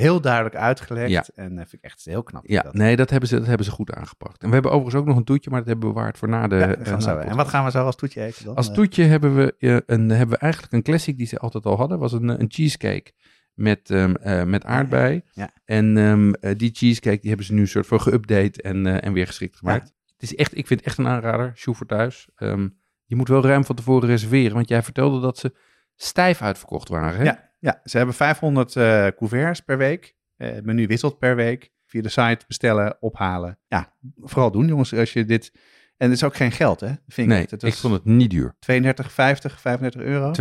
heel 0.00 0.20
duidelijk 0.20 0.54
uitgelegd. 0.54 1.10
Ja. 1.10 1.24
En 1.34 1.48
dat 1.56 1.68
vind 1.68 1.84
ik 1.84 1.90
echt 1.90 2.04
heel 2.04 2.22
knap. 2.22 2.46
ja 2.46 2.62
Dat- 2.62 2.74
nee, 2.74 2.96
dat 2.96 3.10
hebben, 3.10 3.28
ze, 3.28 3.36
dat 3.38 3.46
hebben 3.46 3.66
ze 3.66 3.72
goed 3.72 3.92
aangepakt. 3.92 4.42
En 4.42 4.48
we 4.48 4.54
hebben 4.54 4.72
overigens 4.72 5.00
ook 5.02 5.08
nog 5.08 5.16
een 5.16 5.24
toetje, 5.24 5.50
maar 5.50 5.58
dat 5.58 5.68
hebben 5.68 5.88
we 5.88 5.94
bewaard 5.94 6.18
voor 6.18 6.28
na 6.28 6.48
de. 6.48 6.56
Ja, 6.56 6.74
eh, 6.74 6.98
na 6.98 7.16
En 7.20 7.36
wat 7.36 7.48
gaan 7.48 7.64
we 7.64 7.70
zo 7.70 7.84
als 7.84 7.96
toetje 7.96 8.22
eten 8.22 8.44
dan? 8.44 8.54
Als 8.54 8.68
Eh, 8.68 8.74
toetje 8.74 9.04
hebben 9.04 9.34
we, 9.36 9.54
eh, 9.58 9.76
een, 9.86 10.08
hebben 10.10 10.28
we 10.28 10.36
eigenlijk 10.36 10.72
een 10.72 10.82
classic 10.82 11.16
die 11.16 11.26
ze 11.26 11.38
altijd 11.38 11.66
al 11.66 11.76
hadden. 11.76 11.98
was 11.98 12.12
een, 12.12 12.30
eh, 12.30 12.38
een 12.38 12.50
cheesecake 12.50 13.12
met, 13.54 13.90
ehm, 13.90 14.14
eh, 14.14 14.44
met 14.44 14.64
aardbei. 14.64 15.22
Ja. 15.32 15.50
En 15.64 15.96
ehm, 15.98 16.32
eh, 16.32 16.58
die 16.58 16.70
cheesecake 16.72 17.18
die 17.20 17.28
hebben 17.28 17.46
ze 17.46 17.52
nu 17.54 17.60
een 17.60 17.68
soort 17.68 17.86
van 17.86 18.00
geüpdate 18.00 18.60
en, 18.62 18.86
eh, 18.86 19.04
en 19.06 19.12
weer 19.12 19.26
geschikt 19.26 19.56
gemaakt. 19.56 19.92
Het 20.16 20.22
is 20.30 20.34
echt, 20.36 20.56
ik 20.56 20.66
vind 20.66 20.80
het 20.80 20.88
echt 20.88 20.98
een 20.98 21.06
aanrader. 21.08 21.52
Shoe 21.56 21.74
voor 21.74 21.86
thuis. 21.86 22.28
Ehm, 22.36 22.68
je 23.04 23.16
moet 23.16 23.28
wel 23.28 23.42
ruim 23.42 23.64
van 23.64 23.76
tevoren 23.76 24.08
reserveren. 24.08 24.54
Want 24.54 24.68
jij 24.68 24.82
vertelde 24.82 25.20
dat 25.20 25.38
ze 25.38 25.54
stijf 25.96 26.42
uitverkocht 26.42 26.88
waren. 26.88 27.18
Hè? 27.18 27.24
Ja, 27.24 27.49
ja, 27.60 27.80
ze 27.84 27.96
hebben 27.96 28.14
500 28.14 28.76
eh 28.76 29.06
couverts 29.16 29.60
per 29.60 29.78
week. 29.78 30.14
Eh, 30.36 30.52
het 30.52 30.64
menu 30.64 30.86
wisselt 30.86 31.18
per 31.18 31.36
week. 31.36 31.70
Via 31.86 32.02
de 32.02 32.08
site 32.08 32.44
bestellen, 32.46 32.96
ophalen. 33.00 33.58
Ja, 33.68 33.94
vooral 34.16 34.50
doen 34.50 34.66
jongens 34.66 34.94
als 34.94 35.12
je 35.12 35.24
dit... 35.24 35.52
En 35.96 36.06
het 36.08 36.16
is 36.16 36.24
ook 36.24 36.36
geen 36.36 36.52
geld, 36.52 36.80
hè? 36.80 36.86
Vind 36.86 37.16
ik 37.16 37.26
Nee, 37.26 37.40
echt. 37.40 37.50
Het 37.50 37.62
ik 37.62 37.74
vond 37.74 37.94
het 37.94 38.04
niet 38.04 38.30
duur. 38.30 38.56
32, 38.58 39.12
50, 39.12 39.60
35 39.60 40.00
euro. 40.00 40.32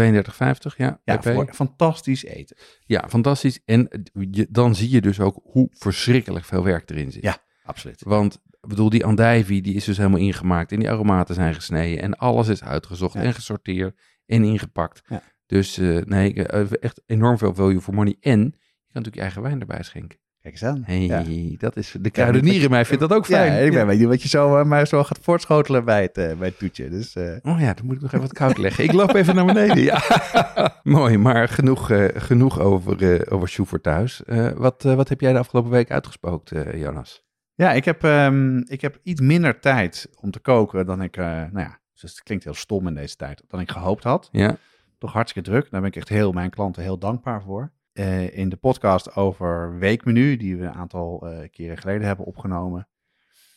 32,50 0.72 0.76
ja. 0.78 1.02
ja, 1.04 1.22
voor 1.22 1.54
fantastisch 1.54 2.24
eten. 2.26 2.58
ja, 2.86 3.06
fantastisch. 3.10 3.62
En 3.66 3.90
je, 4.32 4.48
dan 4.50 4.76
zie 4.76 4.90
je 4.90 5.02
dus 5.02 5.20
ook 5.20 5.40
hoe 5.44 5.68
verschrikkelijk 5.72 6.46
veel 6.46 6.64
werk 6.64 6.90
erin 6.90 7.12
zit. 7.12 7.24
Ja, 7.24 7.38
absoluut. 7.64 8.02
Want 8.04 8.34
ik 8.62 8.70
bedoel, 8.70 8.90
die 8.90 9.06
andijvie 9.06 9.62
die 9.62 9.76
is 9.76 9.84
dus 9.86 9.98
helemaal 9.98 10.20
ingemaakt 10.20 10.72
en 10.72 10.80
die 10.80 10.90
aromaten 10.90 11.36
zijn 11.36 11.54
gesneden 11.54 12.02
en 12.04 12.18
alles 12.18 12.48
is 12.48 12.64
uitgezocht 12.64 13.14
Ja. 13.14 13.22
en 13.22 13.34
gesorteerd 13.34 14.00
en 14.26 14.44
ingepakt. 14.44 15.02
Ja. 15.10 15.22
Dus 15.50 15.78
eh, 15.78 15.98
nee, 16.06 16.34
eh, 16.46 16.66
echt 16.80 17.02
enorm 17.06 17.38
veel 17.38 17.54
value 17.56 17.82
for 17.82 17.94
money. 17.94 18.16
En 18.22 18.40
je 18.40 18.94
kan 18.94 19.02
natuurlijk 19.04 19.16
je 19.16 19.22
eigen 19.22 19.42
wijn 19.42 19.60
erbij 19.60 19.84
schenken. 19.84 20.18
Kijk 20.42 20.54
eens 20.54 20.64
aan. 20.64 20.84
Hey, 20.86 21.00
Ja. 21.06 21.24
dat 21.58 21.78
is 21.78 21.96
de 22.02 22.10
kruidenier 22.10 22.62
in 22.64 22.70
mij 22.70 22.86
vindt 22.86 23.02
dat 23.02 23.14
ook 23.14 23.26
fijn. 23.26 23.54
Ja, 23.54 23.58
ik 23.60 23.72
ben 23.72 23.88
weet 23.88 24.04
wat 24.04 24.22
je 24.22 24.28
zo, 24.28 24.58
eh, 24.58 24.66
mij 24.66 24.86
zo 24.86 25.04
gaat 25.04 25.20
voortschotelen 25.22 25.86
bij 25.86 26.02
het, 26.02 26.18
eh, 26.18 26.38
bij 26.38 26.48
het 26.48 26.58
toetje. 26.60 26.90
Dus 26.90 27.16
eh, 27.16 27.36
Oh 27.42 27.60
ja, 27.60 27.74
dan 27.74 27.86
moet 27.86 27.96
ik 27.96 28.02
nog 28.02 28.10
even 28.12 28.26
wat 28.26 28.34
koud 28.34 28.58
leggen. 28.58 28.84
Ik 28.84 28.92
loop 28.92 29.14
even 29.16 29.36
naar 29.36 29.46
beneden. 29.46 29.80
Ja. 29.84 30.02
Mooi, 30.84 31.18
maar 31.18 31.48
genoeg, 31.48 31.90
eh, 31.92 32.06
genoeg 32.22 32.60
over, 32.60 33.14
eh 33.14 33.34
over 33.34 33.48
Sjoe 33.50 33.66
voor 33.66 33.82
thuis. 33.82 34.24
Eh, 34.24 34.52
wat, 34.52 34.86
eh, 34.86 34.94
wat 34.96 35.10
heb 35.10 35.22
jij 35.22 35.34
de 35.34 35.40
afgelopen 35.40 35.72
week 35.72 35.92
uitgespookt, 35.92 36.52
eh, 36.52 36.80
Jonas? 36.82 37.24
ja, 37.56 37.72
ik 37.72 37.86
heb, 37.86 38.04
ehm, 38.04 38.58
ik 38.58 38.82
heb 38.82 39.00
iets 39.04 39.22
minder 39.22 39.60
tijd 39.60 40.10
om 40.20 40.32
te 40.32 40.40
koken 40.40 40.86
dan 40.86 41.02
ik, 41.02 41.18
eh, 41.18 41.26
nou 41.26 41.60
ja, 41.60 41.80
dus 41.94 42.02
het 42.02 42.24
klinkt 42.24 42.44
heel 42.44 42.54
stom 42.54 42.88
in 42.88 42.94
deze 42.96 43.16
tijd, 43.16 43.44
dan 43.48 43.60
ik 43.60 43.72
gehoopt 43.72 44.04
had. 44.04 44.30
Ja, 44.32 44.58
toch 45.00 45.14
hartstikke 45.14 45.50
druk. 45.50 45.72
Daar 45.72 45.82
ben 45.82 45.90
ik 45.90 45.96
echt 45.96 46.10
heel 46.10 46.32
mijn 46.32 46.50
klanten 46.50 46.84
heel 46.84 46.98
dankbaar 46.98 47.42
voor. 47.42 47.72
Eh, 47.94 48.38
in 48.38 48.50
de 48.50 48.56
podcast 48.56 49.16
over 49.16 49.78
weekmenu, 49.78 50.38
die 50.38 50.58
we 50.58 50.66
een 50.66 50.74
aantal 50.74 51.28
eh, 51.28 51.50
keren 51.50 51.78
geleden 51.78 52.08
hebben 52.08 52.26
opgenomen. 52.26 52.88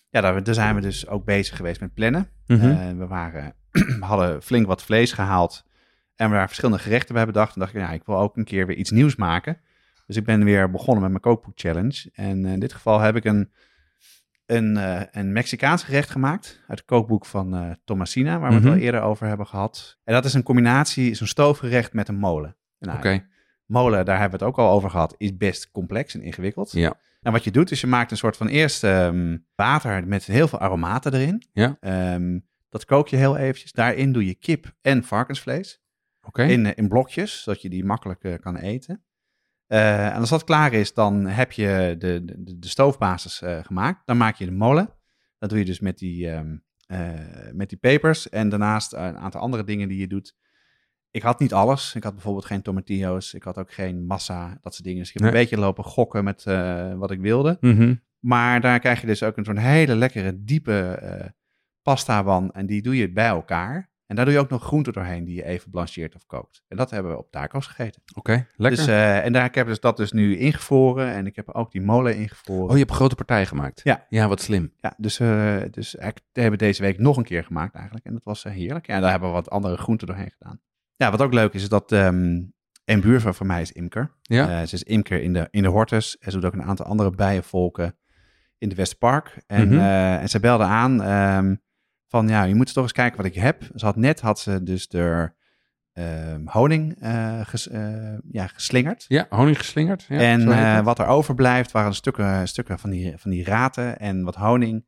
Ja, 0.08 0.20
daar, 0.20 0.42
daar 0.42 0.54
zijn 0.54 0.75
we 0.75 0.80
dus 0.80 1.08
ook 1.08 1.25
bezig 1.25 1.56
geweest 1.56 1.80
met 1.80 1.94
plannen. 1.94 2.28
Eh, 2.46 2.58
we, 2.90 3.06
waren, 3.06 3.54
hadden 4.00 4.42
flink 4.42 4.66
wat 4.66 4.82
vlees 4.82 5.12
gehaald 5.12 5.64
en 6.16 6.28
we 6.28 6.34
daar 6.34 6.46
verschillende 6.46 6.82
gerechten 6.82 7.14
bij 7.14 7.26
bedacht. 7.26 7.54
En 7.54 7.61
dacht 7.61 7.75
ik, 7.75 7.80
ja, 7.80 7.90
ik 7.90 8.04
wil 8.04 8.18
ook 8.18 8.37
een 8.37 8.44
keer 8.44 8.66
weer 8.66 8.76
iets 8.76 8.90
nieuws 8.90 9.16
maken. 9.16 9.61
Dus 10.06 10.16
ik 10.16 10.25
ben 10.25 10.44
weer 10.44 10.70
begonnen 10.70 11.02
met 11.02 11.11
mijn 11.11 11.22
kookboek 11.22 11.58
challenge. 11.58 12.11
En 12.12 12.44
in 12.44 12.61
dit 12.61 12.72
geval 12.72 13.00
heb 13.00 13.16
ik 13.16 13.25
een, 13.25 13.52
een, 14.52 14.76
eh, 14.76 15.00
een 15.11 15.32
Mexicaans 15.32 15.82
gerecht 15.82 16.11
gemaakt 16.11 16.59
uit 16.68 16.78
het 16.78 16.85
kookboek 16.85 17.26
van 17.26 17.54
eh 17.54 17.71
Tomasina, 17.85 18.38
waar 18.38 18.50
we 18.50 18.56
Mhm. 18.56 18.64
het 18.66 18.75
al 18.75 18.80
eerder 18.80 19.00
over 19.00 19.26
hebben 19.26 19.47
gehad. 19.47 19.99
En 20.04 20.14
dat 20.14 20.25
is 20.25 20.35
een 20.35 20.42
combinatie, 20.42 21.11
is 21.11 21.21
een 21.21 21.26
stoofgerecht 21.26 21.92
met 21.92 22.09
een 22.09 22.18
molen. 22.18 22.56
Nou, 22.78 22.99
Oké. 22.99 23.26
Molen, 23.66 24.04
daar 24.04 24.18
hebben 24.21 24.38
we 24.38 24.44
het 24.44 24.54
ook 24.54 24.64
al 24.64 24.71
over 24.73 24.90
gehad, 24.90 25.14
is 25.18 25.37
best 25.37 25.71
complex 25.71 26.14
en 26.14 26.23
ingewikkeld. 26.23 26.73
Ja. 26.73 26.94
En 27.21 27.32
wat 27.32 27.44
je 27.44 27.50
doet, 27.50 27.71
is 27.71 27.80
je 27.80 27.87
maakt 27.87 28.11
een 28.11 28.16
soort 28.16 28.37
van 28.37 28.47
eerst 28.47 28.85
ehm, 28.85 29.38
water 29.54 30.06
met 30.06 30.25
heel 30.25 30.49
veel 30.49 30.59
aromaten 30.59 31.14
erin. 31.14 31.42
Ja. 31.52 31.76
Ehm, 31.80 32.38
dat 32.68 32.85
kook 32.85 33.09
je 33.09 33.16
heel 33.16 33.37
eventjes. 33.37 33.73
Daarin 33.73 34.12
doe 34.12 34.26
je 34.26 34.35
kip 34.35 34.73
en 34.80 35.04
varkensvlees 35.04 35.82
Oké. 36.23 36.42
in, 36.42 36.66
eh, 36.66 36.73
in 36.75 36.88
blokjes, 36.88 37.42
zodat 37.42 37.62
je 37.62 37.68
die 37.68 37.85
makkelijk 37.85 38.38
kan 38.40 38.56
eten. 38.56 39.04
Eh, 39.73 40.07
en 40.07 40.21
als 40.21 40.31
dat 40.31 40.45
klaar 40.45 40.73
is, 40.73 40.95
dan 40.95 41.26
heb 41.26 41.52
je 41.52 41.95
de, 41.99 42.25
de, 42.25 42.59
de 42.59 42.69
stoofbasis 42.69 43.43
eh, 43.43 43.59
gemaakt. 43.64 44.02
Dan 44.05 44.17
maak 44.17 44.37
je 44.37 44.45
de 44.45 44.50
molen. 44.50 44.88
Dat 45.38 45.50
doe 45.50 45.59
je 45.59 45.64
dus 45.64 45.81
met 45.81 45.99
die, 45.99 46.31
ehm, 46.31 46.57
eh, 46.87 47.11
met 47.52 47.69
die 47.69 47.79
pepers. 47.79 48.29
En 48.29 48.49
daarnaast 48.49 48.93
een 48.93 49.19
aantal 49.19 49.41
andere 49.41 49.64
dingen 49.64 49.88
die 49.88 49.99
je 49.99 50.07
doet. 50.07 50.37
Ik 51.11 51.23
had 51.23 51.41
niet 51.41 51.52
alles. 51.52 51.95
Ik 51.95 52.02
had 52.02 52.12
bijvoorbeeld 52.12 52.45
geen 52.45 52.62
tomatillo's. 52.62 53.35
Ik 53.35 53.43
had 53.43 53.59
ook 53.59 53.73
geen 53.73 54.07
massa, 54.07 54.59
dat 54.62 54.73
soort 54.75 54.85
dingen. 54.85 54.99
Dus 54.99 55.09
ik 55.09 55.14
heb 55.14 55.23
Nee. 55.23 55.33
een 55.33 55.38
beetje 55.38 55.64
lopen 55.64 55.85
gokken 55.85 56.25
met 56.25 56.45
wat 56.97 57.11
ik 57.11 57.21
wilde. 57.21 57.57
Mhm. 57.61 57.95
Maar 58.19 58.61
daar 58.61 58.79
krijg 58.79 59.00
je 59.00 59.07
dus 59.07 59.23
ook 59.23 59.37
een 59.37 59.45
zo'n 59.45 59.57
hele 59.57 59.95
lekkere, 59.95 60.45
diepe 60.45 61.35
pasta 61.83 62.23
van. 62.23 62.50
En 62.50 62.67
die 62.67 62.83
doe 62.83 62.97
je 62.97 63.12
bij 63.12 63.26
elkaar. 63.26 63.91
En 64.06 64.16
daar 64.16 64.25
doe 64.25 64.35
je 64.35 64.40
ook 64.40 64.50
nog 64.50 64.62
groenten 64.62 64.92
doorheen 64.92 65.25
die 65.25 65.35
je 65.35 65.44
even 65.44 65.71
blancheert 65.71 66.14
of 66.14 66.26
kookt. 66.26 66.62
En 66.68 66.76
dat 66.76 66.90
hebben 66.90 67.12
we 67.12 67.18
op 67.18 67.30
taco's 67.30 67.66
gegeten. 67.66 68.02
Oké, 68.14 68.47
lekker. 68.56 68.78
Dus, 68.78 68.87
eh, 68.87 69.25
en 69.25 69.32
daar 69.32 69.44
ik 69.44 69.54
heb 69.54 69.66
dus 69.66 69.80
dat 69.80 69.97
dus 69.97 70.12
nu 70.12 70.37
ingevroren. 70.37 71.12
En 71.12 71.26
ik 71.26 71.37
heb 71.37 71.50
ook 71.50 71.73
die 71.73 71.82
molen 71.82 72.16
ingevroren. 72.16 72.64
oh, 72.64 72.73
je 72.73 72.78
hebt 72.78 72.90
een 72.90 72.97
grote 72.97 73.14
partij 73.14 73.47
gemaakt. 73.47 73.80
Ja. 73.85 74.06
Ja, 74.09 74.28
wat 74.28 74.40
slim. 74.40 74.73
Ja, 74.76 74.94
dus, 74.97 75.21
eh 75.21 75.62
dus 75.71 75.90
die 76.32 76.42
hebben 76.42 76.59
deze 76.59 76.82
week 76.82 76.99
nog 76.99 77.16
een 77.16 77.25
keer 77.25 77.44
gemaakt 77.44 77.75
eigenlijk. 77.75 78.04
En 78.04 78.12
dat 78.12 78.25
was 78.25 78.44
eh, 78.44 78.52
heerlijk. 78.52 78.87
Ja, 78.87 79.00
daar 79.00 79.11
hebben 79.11 79.28
we 79.28 79.35
wat 79.35 79.50
andere 79.50 79.76
groenten 79.76 80.06
doorheen 80.06 80.30
gedaan. 80.38 80.61
Ja, 80.97 81.11
wat 81.11 81.23
ook 81.23 81.32
leuk 81.32 81.52
is, 81.52 81.62
is 81.62 81.68
dat 81.68 81.92
ehm 81.92 82.40
een 82.85 83.00
buurvrouw 83.00 83.32
van 83.32 83.47
mij 83.47 83.61
is 83.61 83.73
imker. 83.73 84.11
Ja. 84.23 84.66
Ze 84.66 84.75
is 84.75 84.82
imker 84.82 85.23
in 85.23 85.32
de, 85.32 85.49
in 85.50 85.62
de 85.62 85.68
Hortus. 85.68 86.18
En 86.18 86.30
ze 86.30 86.40
doet 86.40 86.47
ook 86.47 86.61
een 86.61 86.68
aantal 86.68 86.87
andere 86.87 87.11
bijenvolken 87.11 87.97
in 88.59 88.68
de 88.68 88.75
Westpark. 88.75 89.42
En, 89.47 89.73
eh, 89.73 90.21
en 90.21 90.28
ze 90.28 90.40
belde 90.40 90.64
aan 90.64 91.02
ehm, 91.02 91.54
van, 92.12 92.28
ja, 92.28 92.42
je 92.42 92.54
moet 92.54 92.73
toch 92.73 92.83
eens 92.83 92.92
kijken 92.92 93.16
wat 93.16 93.26
ik 93.26 93.35
heb. 93.35 93.62
Ze 93.75 93.85
had 93.85 93.97
net, 93.97 94.21
had 94.21 94.38
ze 94.40 94.62
dus 94.62 94.88
de 94.88 95.33
ehm, 95.92 96.47
honing 96.47 96.97
eh, 97.00 97.40
ges- 97.42 97.69
eh, 97.69 98.14
ja, 98.31 98.47
geslingerd. 98.47 99.04
Ja, 99.09 99.26
honing 99.31 99.57
geslingerd. 99.59 100.04
Ja, 100.09 100.19
en 100.19 100.52
eh, 100.52 100.75
dat. 100.75 100.85
wat 100.85 100.99
er 100.99 101.07
overblijft 101.07 101.71
waren 101.73 101.95
stukken, 101.95 102.49
stukken 102.49 102.78
van, 102.78 102.90
die, 102.90 103.12
van 103.19 103.31
die 103.31 103.45
raten 103.45 103.99
en 103.99 104.23
wat 104.25 104.35
honing. 104.35 104.85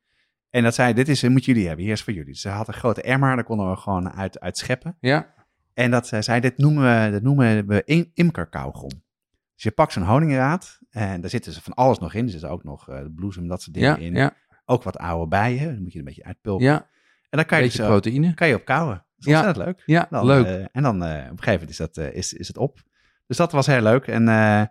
En 0.50 0.62
dat 0.62 0.75
zei, 0.75 0.93
dit 0.95 1.09
is, 1.09 1.23
moet 1.23 1.45
jullie 1.45 1.66
hebben, 1.66 1.85
hier 1.85 1.93
is 1.95 2.02
voor 2.02 2.12
jullie. 2.12 2.33
Dus 2.33 2.40
ze 2.40 2.49
had 2.49 2.69
een 2.69 2.75
grote 2.75 3.02
emmer, 3.02 3.35
daar 3.35 3.45
konden 3.45 3.71
we 3.71 3.76
gewoon 3.76 4.12
uit, 4.12 4.40
uit 4.40 4.59
scheppen. 4.59 4.97
Ja, 5.00 5.35
En 5.75 5.90
dat 5.90 6.07
zei, 6.21 6.40
dit 6.40 6.59
noemen 6.59 7.04
we, 7.04 7.11
dit 7.11 7.23
noemen 7.23 7.66
we 7.66 7.83
im- 7.85 8.11
imkerkauwgom. 8.14 8.90
Dus 9.54 9.62
je 9.62 9.71
pakt 9.71 9.93
zo'n 9.93 10.02
honingraad 10.02 10.78
en 10.90 11.21
daar 11.21 11.31
zitten 11.31 11.52
ze 11.52 11.62
van 11.62 11.75
alles 11.75 11.99
nog 11.99 12.14
in. 12.14 12.25
Er 12.25 12.31
zit 12.31 12.45
ook 12.45 12.64
nog 12.64 12.88
bloesem, 13.14 13.49
dat 13.49 13.62
soort 13.62 13.75
dingen 13.75 14.00
ja, 14.00 14.07
in. 14.07 14.14
ja, 14.14 14.33
Ook 14.64 14.83
wat 14.83 14.97
oude 14.97 15.28
bijen, 15.28 15.73
dan 15.75 15.83
moet 15.83 15.93
je 15.93 15.99
een 15.99 16.04
beetje 16.04 16.25
uitpulpen. 16.25 16.64
ja. 16.66 16.87
En 17.35 17.41
dan 17.41 17.49
kan 17.49 17.59
je, 17.59 17.64
dus, 17.64 17.79
eh, 17.79 17.87
proteïne. 17.87 18.35
kan 18.35 18.49
je 18.49 18.55
op 18.55 18.64
kouwen. 18.64 18.95
Dat 18.95 19.05
is 19.19 19.25
Ja. 19.26 19.37
ontzettend 19.37 19.67
leuk. 19.67 19.83
Ja, 19.87 20.07
Dan, 20.11 20.26
leuk. 20.26 20.47
eh, 20.47 20.64
en 20.73 20.83
dan 20.83 21.05
eh, 21.05 21.11
op 21.11 21.17
een 21.17 21.25
gegeven 21.29 21.53
moment 21.53 21.71
is, 21.71 21.76
dat, 21.76 21.97
eh, 21.97 22.14
is, 22.14 22.33
is 22.33 22.49
het 22.49 22.57
op. 22.59 22.83
Dus 23.26 23.37
dat 23.37 23.53
was 23.53 23.67
heel 23.67 23.81
leuk. 23.83 24.07
En 24.07 24.29
eh, 24.29 24.62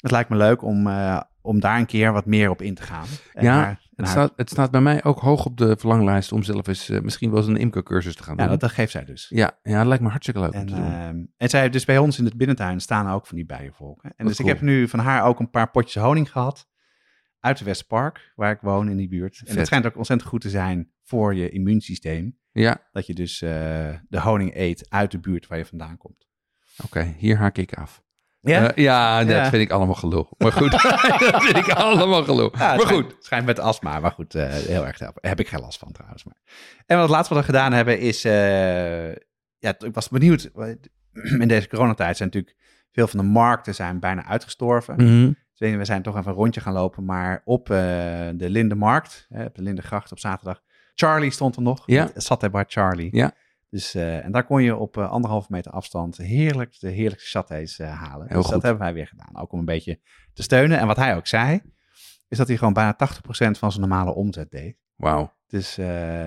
het 0.00 0.10
lijkt 0.10 0.28
me 0.30 0.36
leuk 0.36 0.62
om, 0.62 0.86
eh, 0.86 1.20
om 1.40 1.60
daar 1.60 1.78
een 1.78 1.86
keer 1.86 2.12
wat 2.12 2.26
meer 2.26 2.50
op 2.50 2.62
in 2.62 2.74
te 2.74 2.82
gaan. 2.82 3.06
En 3.32 3.44
Ja, 3.44 3.78
Het 3.96 4.08
staat, 4.08 4.32
het 4.36 4.50
staat 4.50 4.70
bij 4.70 4.80
mij 4.80 5.04
ook 5.04 5.18
hoog 5.18 5.44
op 5.46 5.56
de 5.56 5.76
verlanglijst 5.78 6.32
om 6.32 6.42
zelf 6.42 6.66
eens 6.66 6.88
eh, 6.88 7.00
misschien 7.00 7.30
wel 7.30 7.38
eens 7.38 7.48
een 7.48 7.56
imkercursus 7.56 8.14
te 8.16 8.22
gaan 8.22 8.34
ja, 8.36 8.40
doen. 8.40 8.50
dat, 8.50 8.60
dat 8.60 8.70
geeft 8.70 8.92
zij 8.92 9.04
dus. 9.04 9.26
ja, 9.28 9.58
ja, 9.62 9.78
dat 9.78 9.86
lijkt 9.86 10.02
me 10.02 10.08
hartstikke 10.08 10.40
leuk 10.40 10.52
om 10.54 10.60
En, 10.60 10.66
te 10.66 10.74
doen. 10.74 10.84
ehm, 10.92 11.24
en 11.36 11.48
zij 11.48 11.60
heeft 11.60 11.72
dus 11.72 11.84
bij 11.84 11.98
ons 11.98 12.18
in 12.18 12.24
het 12.24 12.36
binnentuin 12.36 12.80
staan 12.80 13.08
ook 13.10 13.26
van 13.26 13.36
die 13.36 13.46
bijenvolken. 13.46 14.12
En 14.16 14.26
dus 14.26 14.36
cool. 14.36 14.48
ik 14.48 14.54
heb 14.54 14.64
nu 14.64 14.88
van 14.88 14.98
haar 14.98 15.24
ook 15.24 15.40
een 15.40 15.50
paar 15.50 15.70
potjes 15.70 16.02
honing 16.02 16.30
gehad. 16.32 16.70
Uit 17.40 17.58
de 17.58 17.64
Westpark, 17.64 18.32
waar 18.36 18.50
ik 18.50 18.60
woon 18.60 18.88
in 18.88 18.96
die 18.96 19.08
buurt. 19.08 19.42
En 19.44 19.56
het 19.56 19.66
schijnt 19.66 19.86
ook 19.86 19.96
ontzettend 19.96 20.28
goed 20.30 20.40
te 20.40 20.50
zijn 20.50 20.90
voor 21.12 21.34
je 21.34 21.48
immuunsysteem. 21.50 22.38
ja, 22.52 22.88
Dat 22.92 23.06
je 23.06 23.14
dus 23.14 23.42
eh, 23.42 23.50
de 24.08 24.20
honing 24.20 24.54
eet 24.56 24.86
uit 24.90 25.10
de 25.10 25.18
buurt 25.18 25.46
waar 25.46 25.58
je 25.58 25.64
vandaan 25.66 25.96
komt. 25.96 26.26
oké, 26.84 27.14
hier 27.18 27.36
haak 27.36 27.58
ik 27.58 27.74
af. 27.74 28.02
Ja? 28.40 28.72
Eh, 28.74 28.84
ja, 28.84 29.18
dat 29.24 29.28
Ja. 29.36 29.48
vind 29.48 29.62
ik 29.62 29.70
allemaal 29.70 29.94
gelul. 29.94 30.28
Maar 30.38 30.52
goed, 30.52 30.70
dat 31.32 31.42
vind 31.44 31.56
ik 31.56 31.68
allemaal 31.68 32.24
gelul. 32.24 32.50
Ja, 32.52 32.58
maar 32.58 32.80
schijnt- 32.80 33.04
goed. 33.12 33.16
Schijnt 33.24 33.46
met 33.46 33.58
astma, 33.58 34.00
maar 34.00 34.10
goed, 34.10 34.34
eh, 34.34 34.48
heel 34.52 34.86
erg. 34.86 34.98
Daar 34.98 35.12
heb 35.20 35.40
ik 35.40 35.48
geen 35.48 35.60
last 35.60 35.78
van 35.78 35.92
trouwens. 35.92 36.24
Maar. 36.24 36.36
En 36.86 36.96
wat 36.96 37.04
het 37.06 37.14
laatste 37.14 37.34
wat 37.34 37.42
we 37.46 37.52
gedaan 37.52 37.72
hebben 37.72 37.98
is, 38.00 38.22
ja, 38.22 39.74
ik 39.78 39.94
was 39.94 40.08
benieuwd. 40.08 40.50
In 41.40 41.48
deze 41.48 41.68
coronatijd 41.68 42.16
zijn 42.16 42.28
natuurlijk 42.32 42.56
veel 42.92 43.06
van 43.06 43.18
de 43.18 43.26
markten 43.26 43.74
zijn 43.74 44.00
bijna 44.00 44.24
uitgestorven. 44.24 44.96
Dus 45.54 45.70
we 45.76 45.84
zijn 45.84 46.02
toch 46.02 46.16
even 46.16 46.30
een 46.30 46.36
rondje 46.36 46.60
gaan 46.60 46.72
lopen, 46.72 47.04
maar 47.04 47.42
op 47.44 47.66
de 47.66 48.34
Lindenmarkt, 48.36 49.26
op 49.30 49.54
de 49.54 49.62
Lindengracht 49.62 50.12
op 50.12 50.18
zaterdag. 50.18 50.62
Charlie 50.94 51.30
stond 51.30 51.56
er 51.56 51.62
nog. 51.62 51.82
Ja. 51.86 52.10
Het 52.14 52.22
zat 52.22 52.42
er 52.42 52.50
bij 52.50 52.64
Charlie. 52.68 53.16
Ja. 53.16 53.34
Dus, 53.70 53.94
eh, 53.94 54.24
en 54.24 54.32
daar 54.32 54.44
kon 54.44 54.62
je 54.62 54.76
op 54.76 54.96
eh, 54.96 55.10
anderhalve 55.10 55.46
meter 55.50 55.72
afstand 55.72 56.16
heerlijk 56.16 56.80
de 56.80 56.88
heerlijkste 56.90 57.28
chatés 57.38 57.78
eh, 57.78 58.02
halen. 58.02 58.26
Heel 58.26 58.36
dus 58.36 58.44
goed. 58.44 58.54
dat 58.54 58.62
hebben 58.62 58.82
wij 58.82 58.94
weer 58.94 59.06
gedaan. 59.06 59.36
Ook 59.36 59.52
om 59.52 59.58
een 59.58 59.64
beetje 59.64 60.00
te 60.32 60.42
steunen. 60.42 60.78
En 60.78 60.86
wat 60.86 60.96
hij 60.96 61.16
ook 61.16 61.26
zei, 61.26 61.60
is 62.28 62.38
dat 62.38 62.48
hij 62.48 62.56
gewoon 62.56 62.72
bijna 62.72 62.96
80% 62.96 63.58
van 63.58 63.70
zijn 63.72 63.88
normale 63.88 64.14
omzet 64.14 64.50
deed. 64.50 64.76
Wauw. 64.96 65.32
Dus, 65.46 65.74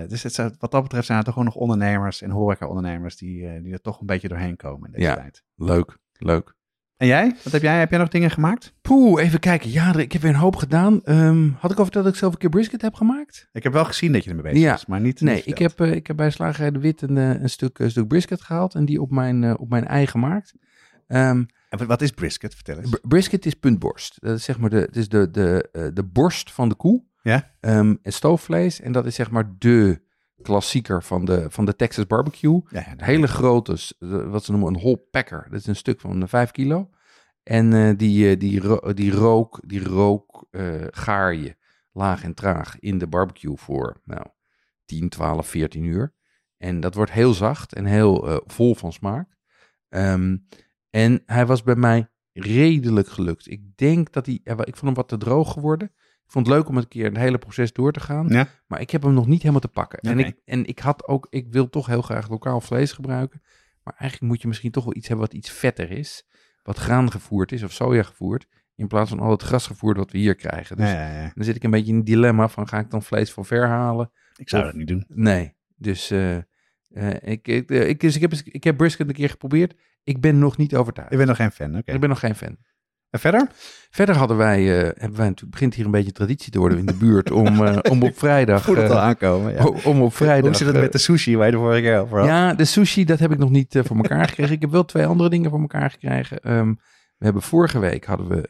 dus 0.07 0.23
het, 0.23 0.35
wat 0.59 0.71
dat 0.71 0.83
betreft 0.83 1.05
zijn 1.05 1.17
er 1.17 1.23
toch 1.23 1.33
gewoon 1.33 1.49
nog 1.53 1.61
ondernemers 1.61 2.21
en 2.21 2.29
horeca-ondernemers 2.29 3.15
die, 3.15 3.61
die 3.61 3.73
er 3.73 3.81
toch 3.81 3.99
een 3.99 4.05
beetje 4.05 4.27
doorheen 4.27 4.55
komen 4.55 4.85
in 4.87 4.91
deze 4.91 5.07
Ja. 5.07 5.15
tijd. 5.15 5.43
Leuk, 5.55 5.97
leuk. 6.13 6.55
En 6.97 7.07
jij? 7.07 7.35
Wat 7.43 7.53
heb 7.53 7.61
jij? 7.61 7.79
Heb 7.79 7.89
jij 7.89 7.99
nog 7.99 8.07
dingen 8.07 8.31
gemaakt? 8.31 8.73
Poeh, 8.81 9.23
even 9.23 9.39
kijken. 9.39 9.71
Ja, 9.71 9.95
ik 9.97 10.11
heb 10.11 10.21
weer 10.21 10.31
een 10.31 10.37
hoop 10.37 10.55
gedaan. 10.55 11.03
Ehm, 11.03 11.49
had 11.59 11.71
ik 11.71 11.77
al 11.77 11.83
verteld 11.83 12.03
dat 12.05 12.13
ik 12.13 12.19
zelf 12.19 12.33
een 12.33 12.39
keer 12.39 12.49
brisket 12.49 12.81
heb 12.81 12.93
gemaakt? 12.93 13.49
Ik 13.51 13.63
heb 13.63 13.73
wel 13.73 13.85
gezien 13.85 14.11
dat 14.11 14.23
je 14.23 14.29
ermee 14.29 14.43
bezig 14.43 14.59
Ja. 14.59 14.71
was, 14.71 14.85
maar 14.85 15.01
niet. 15.01 15.21
Nee, 15.21 15.41
ik 15.43 15.57
heb, 15.57 15.79
eh, 15.79 15.91
ik 15.91 16.07
heb 16.07 16.15
bij 16.15 16.29
Slagerij 16.29 16.71
de 16.71 16.79
Wit 16.79 17.01
een, 17.01 17.17
eh, 17.17 17.29
een, 17.41 17.49
stuk, 17.49 17.79
een 17.79 17.89
stuk 17.91 18.07
brisket 18.07 18.41
gehaald 18.41 18.75
en 18.75 18.85
die 18.85 19.01
op 19.01 19.11
mijn, 19.11 19.43
eh, 19.43 19.53
op 19.57 19.69
mijn 19.69 19.87
ei 19.87 20.07
gemaakt. 20.07 20.53
Ehm, 21.07 21.43
En 21.69 21.87
wat- 21.87 22.01
is 22.01 22.11
brisket? 22.11 22.55
Vertel 22.55 22.77
eens. 22.77 22.89
br- 22.89 23.07
brisket 23.07 23.45
is 23.45 23.53
puntborst. 23.53 24.17
Dat 24.21 24.37
is 24.37 24.43
zeg 24.43 24.59
maar 24.59 24.69
de, 24.69 24.75
het 24.77 24.95
is 24.95 25.09
de, 25.09 25.31
de, 25.31 25.69
eh, 25.71 25.87
de 25.93 26.03
borst 26.03 26.51
van 26.51 26.69
de 26.69 26.75
koe. 26.75 27.03
Ja. 27.21 27.51
Ehm, 27.59 27.95
en 28.01 28.13
stoofvlees. 28.13 28.81
En 28.81 28.91
dat 28.91 29.05
is 29.05 29.15
zeg 29.15 29.31
maar 29.31 29.51
de 29.57 30.01
klassieker 30.41 31.03
van 31.03 31.25
de, 31.25 31.45
van 31.49 31.65
de 31.65 31.75
Texas 31.75 32.07
barbecue. 32.07 32.61
Ja, 32.69 32.93
hele 32.97 33.27
grote, 33.27 33.77
eh, 33.99 34.31
wat 34.31 34.43
ze 34.43 34.51
noemen 34.51 34.73
een 34.73 34.79
whole 34.79 34.97
packer. 35.11 35.47
Dat 35.49 35.59
is 35.59 35.67
een 35.67 35.75
stuk 35.75 35.99
van 35.99 36.27
5 36.27 36.51
kilo. 36.51 36.89
En 37.43 37.73
eh, 37.73 37.97
die, 37.97 38.29
eh, 38.29 38.39
die, 38.39 38.59
ro- 38.59 38.93
die 38.93 39.11
rook, 39.11 39.59
die 39.65 39.83
rook 39.83 40.47
eh, 40.51 40.83
gaar 40.89 41.35
je 41.35 41.55
laag 41.91 42.23
en 42.23 42.33
traag 42.33 42.79
in 42.79 42.97
de 42.97 43.07
barbecue 43.07 43.57
voor 43.57 44.01
nou, 44.03 44.25
10, 44.85 45.09
12, 45.09 45.47
14 45.47 45.83
uur. 45.83 46.13
En 46.57 46.79
dat 46.79 46.95
wordt 46.95 47.11
heel 47.11 47.33
zacht 47.33 47.73
en 47.73 47.85
heel 47.85 48.27
eh, 48.29 48.37
vol 48.45 48.75
van 48.75 48.93
smaak. 48.93 49.37
Ehm, 49.89 50.37
en 50.89 51.21
hij 51.25 51.45
was 51.45 51.63
bij 51.63 51.75
mij 51.75 52.07
redelijk 52.33 53.07
gelukt. 53.07 53.49
Ik 53.51 53.77
denk 53.77 54.11
dat 54.13 54.25
hij, 54.25 54.39
ik 54.43 54.55
vond 54.75 54.81
hem 54.81 54.93
wat 54.93 55.07
te 55.07 55.17
droog 55.17 55.53
geworden. 55.53 55.91
Ik 56.25 56.31
vond 56.31 56.47
het 56.47 56.55
leuk 56.55 56.67
om 56.69 56.77
een 56.77 56.87
keer 56.87 57.05
het 57.05 57.17
hele 57.17 57.37
proces 57.37 57.73
door 57.73 57.91
te 57.91 57.99
gaan. 57.99 58.27
Ja. 58.27 58.47
Maar 58.67 58.81
ik 58.81 58.89
heb 58.89 59.03
hem 59.03 59.13
nog 59.13 59.27
niet 59.27 59.39
helemaal 59.39 59.59
te 59.61 59.67
pakken. 59.67 59.99
En, 59.99 60.19
ik, 60.19 60.35
en 60.45 60.65
ik 60.65 60.79
had 60.79 61.07
ook, 61.07 61.27
ik 61.29 61.47
wil 61.51 61.69
toch 61.69 61.85
heel 61.87 62.01
graag 62.01 62.29
lokaal 62.29 62.61
vlees 62.61 62.91
gebruiken. 62.91 63.41
Maar 63.83 63.93
eigenlijk 63.97 64.31
moet 64.31 64.41
je 64.41 64.47
misschien 64.47 64.71
toch 64.71 64.83
wel 64.83 64.95
iets 64.95 65.07
hebben 65.07 65.25
wat 65.25 65.35
iets 65.35 65.49
vetter 65.49 65.91
is. 65.91 66.27
Wat 66.63 66.77
graan 66.77 67.11
gevoerd 67.11 67.51
is 67.51 67.63
of 67.63 67.71
soja 67.71 68.03
gevoerd. 68.03 68.47
In 68.75 68.87
plaats 68.87 69.09
van 69.09 69.19
al 69.19 69.31
het 69.31 69.41
grasgevoerd 69.41 69.97
wat 69.97 70.11
we 70.11 70.17
hier 70.17 70.35
krijgen. 70.35 70.77
Dus 70.77 70.89
Ja, 70.91 71.09
ja, 71.11 71.21
ja. 71.21 71.31
dan 71.35 71.43
zit 71.43 71.55
ik 71.55 71.63
een 71.63 71.71
beetje 71.71 71.91
in 71.91 71.97
een 71.97 72.03
dilemma 72.03 72.47
van 72.47 72.67
ga 72.67 72.79
ik 72.79 72.89
dan 72.89 73.03
vlees 73.03 73.31
van 73.31 73.45
ver 73.45 73.67
halen? 73.67 74.11
Ik 74.35 74.49
zou 74.49 74.61
Of- 74.63 74.69
dat 74.69 74.77
niet 74.77 74.87
doen. 74.87 75.05
Nee. 75.07 75.53
Dus, 75.75 76.11
eh, 76.11 76.35
eh, 76.35 76.43
ik, 77.21 77.47
ik, 77.47 77.69
eh, 77.69 77.87
ik, 77.89 77.99
dus 77.99 78.15
ik, 78.15 78.21
heb, 78.21 78.31
ik 78.33 78.63
heb 78.63 78.77
brisket 78.77 79.07
een 79.07 79.13
keer 79.13 79.29
geprobeerd. 79.29 79.75
Ik 80.03 80.21
ben 80.21 80.39
nog 80.39 80.57
niet 80.57 80.75
overtuigd. 80.75 81.11
Ik 81.11 81.17
ben 81.17 81.27
nog 81.27 81.35
geen 81.35 81.51
fan. 81.51 81.77
Oké. 81.77 81.91
Ik 81.93 81.99
ben 81.99 82.09
nog 82.09 82.19
geen 82.19 82.35
fan. 82.35 82.57
En 83.09 83.19
verder? 83.19 83.47
Verder 83.89 84.15
hadden 84.15 84.37
wij, 84.37 84.59
eh, 84.59 84.83
hebben 84.83 85.17
wij 85.17 85.27
natuurlijk, 85.27 85.51
begint 85.51 85.73
hier 85.73 85.85
een 85.85 85.91
beetje 85.91 86.11
traditie 86.11 86.51
te 86.51 86.59
worden 86.59 86.77
in 86.77 86.85
de 86.85 86.93
buurt 86.93 87.31
om, 87.31 87.65
eh, 87.65 87.77
om 87.91 88.03
op 88.03 88.17
vrijdag. 88.17 88.63
Voel 88.63 88.75
het 88.75 88.85
eh, 88.85 88.91
al 88.91 88.99
aankomen. 88.99 89.53
Ja. 89.53 89.65
om 89.65 90.01
op 90.01 90.13
vrijdag. 90.13 90.47
Hoe 90.47 90.55
zit 90.55 90.67
het 90.67 90.75
met 90.75 90.91
de 90.91 90.97
sushi 90.97 91.37
waar 91.37 91.45
je 91.45 91.51
de 91.51 91.57
vorige 91.57 91.81
keer 91.81 91.99
over 91.99 92.17
had? 92.17 92.27
Ja, 92.27 92.53
de 92.53 92.65
sushi, 92.65 93.05
dat 93.05 93.19
heb 93.19 93.31
ik 93.31 93.37
nog 93.37 93.49
niet 93.49 93.79
voor 93.83 93.97
elkaar 93.97 94.27
gekregen. 94.27 94.53
Ik 94.53 94.61
heb 94.61 94.71
wel 94.71 94.85
twee 94.85 95.05
andere 95.05 95.29
dingen 95.29 95.49
voor 95.49 95.59
elkaar 95.59 95.89
gekregen. 95.89 96.39
Ehm, 96.39 96.73
we 97.17 97.25
hebben 97.25 97.41
vorige 97.41 97.79
week 97.79 98.05
hadden 98.05 98.27
we, 98.27 98.49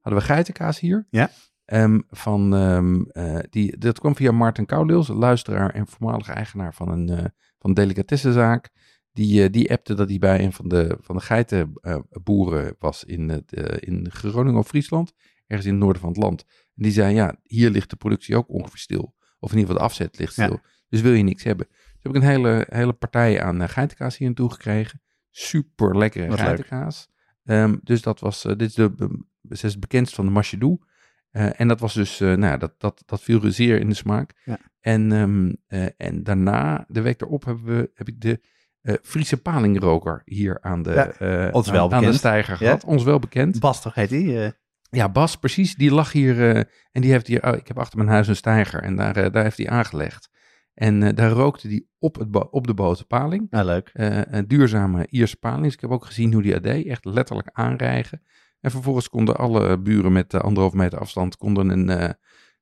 hadden 0.00 0.20
we 0.20 0.26
geitenkaas 0.26 0.80
hier. 0.80 1.06
Ja. 1.10 1.30
Ehm, 1.64 2.00
van, 2.08 2.54
ehm, 2.54 3.02
eh, 3.02 3.38
die, 3.50 3.78
dat 3.78 3.98
kwam 3.98 4.16
via 4.16 4.32
Martin 4.32 4.66
Koudils, 4.66 5.08
een 5.08 5.16
luisteraar 5.16 5.70
en 5.70 5.86
voormalige 5.86 6.32
eigenaar 6.32 6.74
van 6.74 6.88
een, 6.88 7.08
van 7.58 7.70
een 7.70 7.74
delicatessenzaak. 7.74 8.70
Die, 9.12 9.42
eh, 9.44 9.50
die 9.52 9.70
appte 9.70 9.94
dat 9.94 10.08
hij 10.08 10.18
bij 10.18 10.44
een 10.44 10.52
van 10.52 10.68
de, 10.68 10.96
van 11.00 11.16
de 11.16 11.22
geitenboeren 11.22 12.76
was 12.78 13.04
in, 13.04 13.28
het, 13.28 13.52
eh, 13.52 13.76
in 13.80 14.10
Groningen 14.10 14.58
of 14.58 14.66
Friesland. 14.68 15.12
Ergens 15.46 15.68
in 15.68 15.74
het 15.74 15.82
noorden 15.82 16.02
van 16.02 16.10
het 16.10 16.22
land. 16.22 16.44
En 16.76 16.82
die 16.82 16.92
zei, 16.92 17.14
ja, 17.14 17.36
hier 17.42 17.70
ligt 17.70 17.90
de 17.90 17.96
productie 17.96 18.36
ook 18.36 18.48
ongeveer 18.48 18.78
stil. 18.78 19.14
Of 19.38 19.52
in 19.52 19.58
ieder 19.58 19.70
geval 19.72 19.74
de 19.86 19.92
afzet 19.92 20.18
ligt 20.18 20.36
Ja. 20.36 20.44
stil. 20.44 20.60
Dus 20.88 21.00
wil 21.00 21.12
je 21.12 21.22
niks 21.22 21.42
hebben. 21.42 21.66
Dus 21.70 22.02
heb 22.02 22.14
ik 22.14 22.22
een 22.22 22.28
hele, 22.28 22.66
hele 22.68 22.92
partij 22.92 23.42
aan 23.42 23.62
eh, 23.62 23.68
geitenkaas 23.68 24.16
hier 24.16 24.26
naartoe 24.26 24.50
gekregen. 24.52 25.02
Super 25.30 25.98
lekkere 25.98 26.28
Wat 26.28 26.40
geitenkaas. 26.40 27.08
Ehm, 27.44 27.76
dus 27.82 28.02
dat 28.02 28.20
was, 28.20 28.44
eh, 28.44 28.56
dit 28.56 28.68
is 28.68 28.74
de, 28.74 28.92
eh, 28.98 29.06
ze 29.48 29.66
is 29.66 29.72
het 29.72 29.80
bekendst 29.80 30.14
van 30.14 30.24
de 30.24 30.30
Machedou. 30.30 30.78
Eh, 31.30 31.60
en 31.60 31.68
dat 31.68 31.80
was 31.80 31.94
dus, 31.94 32.20
eh, 32.20 32.28
nou, 32.28 32.40
ja, 32.40 32.56
dat, 32.56 32.74
dat, 32.78 33.02
dat 33.06 33.22
viel 33.22 33.52
zeer 33.52 33.80
in 33.80 33.88
de 33.88 33.94
smaak. 33.94 34.40
Ja. 34.44 34.58
En, 34.80 35.12
ehm, 35.12 35.52
eh, 35.66 35.88
en 35.96 36.22
daarna, 36.22 36.84
de 36.88 37.00
week 37.00 37.20
erop, 37.20 37.44
hebben 37.44 37.64
we, 37.64 37.90
heb 37.94 38.08
ik 38.08 38.20
de 38.20 38.40
eh, 38.82 38.94
Friese 39.02 39.36
palingroker 39.42 40.22
hier 40.24 40.58
aan 40.60 40.82
de, 40.82 40.92
Ja, 40.92 41.10
eh, 41.10 41.48
aan, 41.92 42.02
de 42.04 42.12
steiger 42.12 42.52
Ja. 42.52 42.56
gehad. 42.58 42.84
Ons 42.84 43.02
wel 43.04 43.18
bekend. 43.18 43.60
Bas 43.60 43.82
toch 43.82 43.94
heet 43.94 44.08
die? 44.08 44.38
eh? 44.44 44.50
Ja, 44.90 45.08
Bas, 45.08 45.36
precies. 45.36 45.74
Die 45.74 45.92
lag 45.92 46.12
hier 46.12 46.56
en 46.92 47.00
die 47.00 47.10
heeft 47.10 47.26
hier, 47.26 47.46
oh, 47.50 47.56
ik 47.56 47.68
heb 47.68 47.78
achter 47.78 47.98
mijn 47.98 48.10
huis 48.10 48.28
een 48.28 48.36
steiger 48.36 48.82
en 48.82 48.96
daar, 48.96 49.30
daar 49.32 49.42
heeft 49.42 49.56
hij 49.56 49.68
aangelegd. 49.68 50.30
En 50.74 51.14
daar 51.14 51.30
rookte 51.30 51.68
hij 51.68 51.86
op, 51.98 52.14
het 52.14 52.50
op 52.50 52.66
de 52.66 52.74
boterpaling. 52.74 53.46
Nou, 53.50 53.64
leuk. 53.66 53.90
Een 53.92 54.48
duurzame 54.48 55.06
Ierse 55.10 55.36
paling. 55.36 55.62
Dus 55.62 55.74
ik 55.74 55.80
heb 55.80 55.90
ook 55.90 56.04
gezien 56.04 56.32
hoe 56.32 56.42
die 56.42 56.60
deed. 56.60 56.86
Echt 56.86 57.04
letterlijk 57.04 57.48
aanrijgen. 57.52 58.22
En 58.62 58.70
vervolgens 58.70 59.08
konden 59.08 59.36
alle 59.36 59.78
buren 59.78 60.12
met 60.12 60.34
uh, 60.34 60.40
anderhalf 60.40 60.72
meter 60.72 60.98
afstand 60.98 61.36
konden 61.36 61.68
een, 61.68 61.90
uh, 62.02 62.08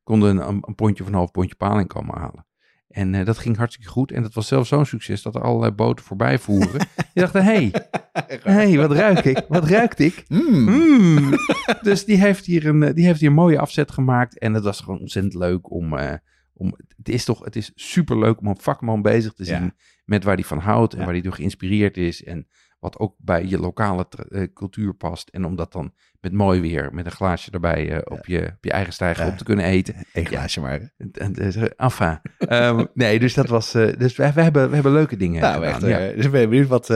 konden 0.03 0.49
een, 0.49 0.62
een 0.67 0.75
pondje 0.75 1.03
of 1.03 1.09
een 1.09 1.15
half 1.15 1.31
pondje 1.31 1.55
paling 1.57 1.89
komen 1.89 2.19
halen. 2.19 2.47
En 2.90 3.14
uh, 3.14 3.25
dat 3.25 3.38
ging 3.38 3.56
hartstikke 3.56 3.90
goed. 3.90 4.12
En 4.12 4.23
dat 4.23 4.35
was 4.35 4.47
zelfs 4.47 4.68
zo'n 4.68 4.85
succes 4.85 5.23
dat 5.23 5.35
er 5.35 5.42
allerlei 5.42 5.73
boten 5.73 6.04
voorbij 6.04 6.38
voeren. 6.38 6.78
Die 6.97 7.23
dachten, 7.23 7.44
hé, 7.44 7.70
hey, 7.70 8.40
hey, 8.56 8.76
wat 8.76 8.92
ruik 8.92 9.25
ik? 9.25 9.44
Wat 9.49 9.64
ruikt 9.64 9.99
ik? 9.99 10.25
Mm. 10.28 10.64
Mm. 10.64 11.30
dus 11.82 12.04
die 12.04 12.16
heeft, 12.16 12.44
hier 12.44 12.66
een, 12.66 12.94
die 12.94 13.04
heeft 13.04 13.20
hier 13.20 13.28
een 13.28 13.35
mooie 13.35 13.59
afzet 13.59 13.90
gemaakt. 13.90 14.38
En 14.38 14.54
het 14.54 14.64
was 14.64 14.80
gewoon 14.80 15.00
ontzettend 15.00 15.35
leuk 15.35 15.70
om... 15.70 15.94
Uh, 15.94 16.12
om 16.52 16.75
het 16.97 17.09
is 17.09 17.25
toch, 17.25 17.44
het 17.44 17.56
is 17.56 17.73
super 17.75 18.18
leuk 18.18 18.40
om 18.40 18.47
een 18.47 18.61
vakman 18.61 19.02
bezig 19.02 19.32
te 19.32 19.44
zien 19.44 19.62
Ja. 19.62 19.75
met 20.04 20.25
waar 20.25 20.35
hij 20.35 20.44
van 20.44 20.59
houdt 20.59 20.92
en 20.92 20.99
Ja. 20.99 21.04
waar 21.04 21.14
hij 21.14 21.23
door 21.23 21.32
geïnspireerd 21.32 21.97
is. 21.97 22.25
En 22.25 22.47
wat 22.78 22.99
ook 22.99 23.14
bij 23.18 23.47
je 23.47 23.59
lokale 23.59 24.06
eh, 24.09 24.42
cultuur 24.54 24.94
past. 24.94 25.28
En 25.28 25.44
om 25.44 25.56
dat 25.56 25.73
dan 25.73 25.92
met 26.21 26.33
mooi 26.33 26.61
weer, 26.61 26.89
met 26.93 27.05
een 27.05 27.11
glaasje 27.11 27.50
erbij 27.50 27.91
eh, 27.93 27.99
op, 28.05 28.27
je, 28.27 28.41
op 28.41 28.65
je 28.65 28.71
eigen 28.71 28.93
stijger 28.93 29.27
op 29.27 29.39
te 29.39 29.45
kunnen 29.45 29.65
eten. 29.65 29.95
Eén 30.12 30.27
glaasje 30.27 30.61
maar. 30.61 30.93
En, 31.12 31.35
eh, 31.35 31.62
enfin. 31.77 32.19
Ehm, 32.39 32.85
nee, 32.95 33.19
dus 33.19 33.35
dat 33.35 33.49
was. 33.49 33.75
eh, 33.75 33.99
dus 33.99 34.17
we, 34.17 34.33
we, 34.33 34.43
hebben, 34.43 34.69
we 34.69 34.75
hebben 34.75 34.93
leuke 34.93 35.17
dingen 35.17 35.41
Nou, 35.41 35.65
gedaan. 35.65 35.91
echt. 35.91 36.15
Dus 36.17 36.25
ik 36.25 36.31
ben 36.31 36.49
benieuwd 36.49 36.69
wat, 36.69 36.87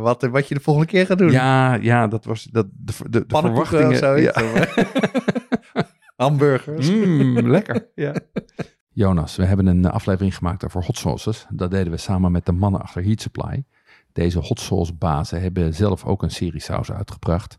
wat, 0.00 0.22
wat 0.22 0.48
je 0.48 0.54
de 0.54 0.60
volgende 0.60 0.88
keer 0.88 1.06
gaat 1.06 1.18
doen. 1.18 1.30
Ja, 1.30 1.74
ja, 1.74 2.06
dat 2.06 2.24
was 2.24 2.42
dat, 2.44 2.66
de, 2.72 2.92
de, 3.10 3.24
verwachtingen. 3.28 3.88
of 3.88 3.96
zoiets. 3.96 4.40
Hamburgers. 6.16 6.90
Mm, 6.90 7.50
lekker. 7.50 7.88
Ja. 7.94 8.14
Jonas, 8.92 9.36
we 9.36 9.44
hebben 9.44 9.66
een 9.66 9.84
aflevering 9.86 10.36
gemaakt 10.36 10.64
over 10.64 10.84
hot 10.84 10.98
sauces. 10.98 11.46
Dat 11.50 11.70
deden 11.70 11.92
we 11.92 11.98
samen 11.98 12.32
met 12.32 12.46
de 12.46 12.52
mannen 12.52 12.80
achter 12.80 13.04
Heat 13.04 13.20
Supply. 13.20 13.64
Deze 14.12 14.38
hot 14.38 14.60
sauce 14.60 14.94
bazen 14.94 15.40
hebben 15.40 15.74
zelf 15.74 16.04
ook 16.04 16.22
een 16.22 16.30
serie 16.30 16.60
saus 16.60 16.92
uitgebracht. 16.92 17.58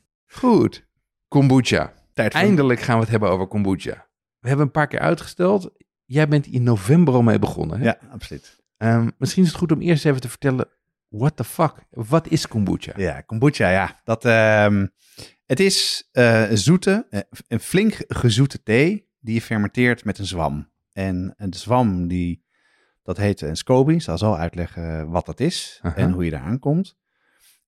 Goed, 0.31 0.87
kombucha. 1.27 1.93
Tijd 2.13 2.31
voor... 2.31 2.41
Eindelijk 2.41 2.79
gaan 2.79 2.95
we 2.95 3.01
het 3.01 3.11
hebben 3.11 3.29
over 3.29 3.47
kombucha. 3.47 4.07
We 4.39 4.47
hebben 4.47 4.65
een 4.65 4.71
paar 4.71 4.87
keer 4.87 4.99
uitgesteld. 4.99 5.71
Jij 6.05 6.27
bent 6.27 6.47
in 6.47 6.63
november 6.63 7.13
al 7.13 7.21
mee 7.21 7.39
begonnen. 7.39 7.79
Hè? 7.79 7.85
Ja, 7.85 7.97
absoluut. 8.11 8.59
Um, 8.77 9.11
misschien 9.17 9.43
is 9.43 9.49
het 9.49 9.57
goed 9.57 9.71
om 9.71 9.81
eerst 9.81 10.05
even 10.05 10.21
te 10.21 10.29
vertellen, 10.29 10.67
what 11.07 11.37
the 11.37 11.43
fuck, 11.43 11.73
wat 11.89 12.27
is 12.27 12.47
kombucha? 12.47 12.93
Ja, 12.95 13.21
kombucha, 13.21 13.69
ja. 13.69 14.01
Dat, 14.03 14.25
uh, 14.25 14.83
het 15.45 15.59
is 15.59 16.09
uh, 16.13 16.43
zoete, 16.51 17.07
uh, 17.09 17.19
een 17.47 17.59
flink 17.59 18.03
gezoete 18.07 18.63
thee 18.63 19.09
die 19.19 19.33
je 19.33 19.41
fermenteert 19.41 20.05
met 20.05 20.17
een 20.17 20.25
zwam. 20.25 20.71
En 20.91 21.35
de 21.37 21.57
zwam, 21.57 22.07
die, 22.07 22.45
dat 23.03 23.17
heet 23.17 23.41
een 23.41 23.57
SCOBY. 23.57 23.93
Ik 23.93 24.01
zal 24.01 24.17
zo 24.17 24.33
uitleggen 24.33 25.09
wat 25.09 25.25
dat 25.25 25.39
is 25.39 25.79
uh 25.83 25.91
-huh. 25.91 26.03
en 26.03 26.11
hoe 26.11 26.25
je 26.25 26.31
daar 26.31 26.41
aankomt. 26.41 26.99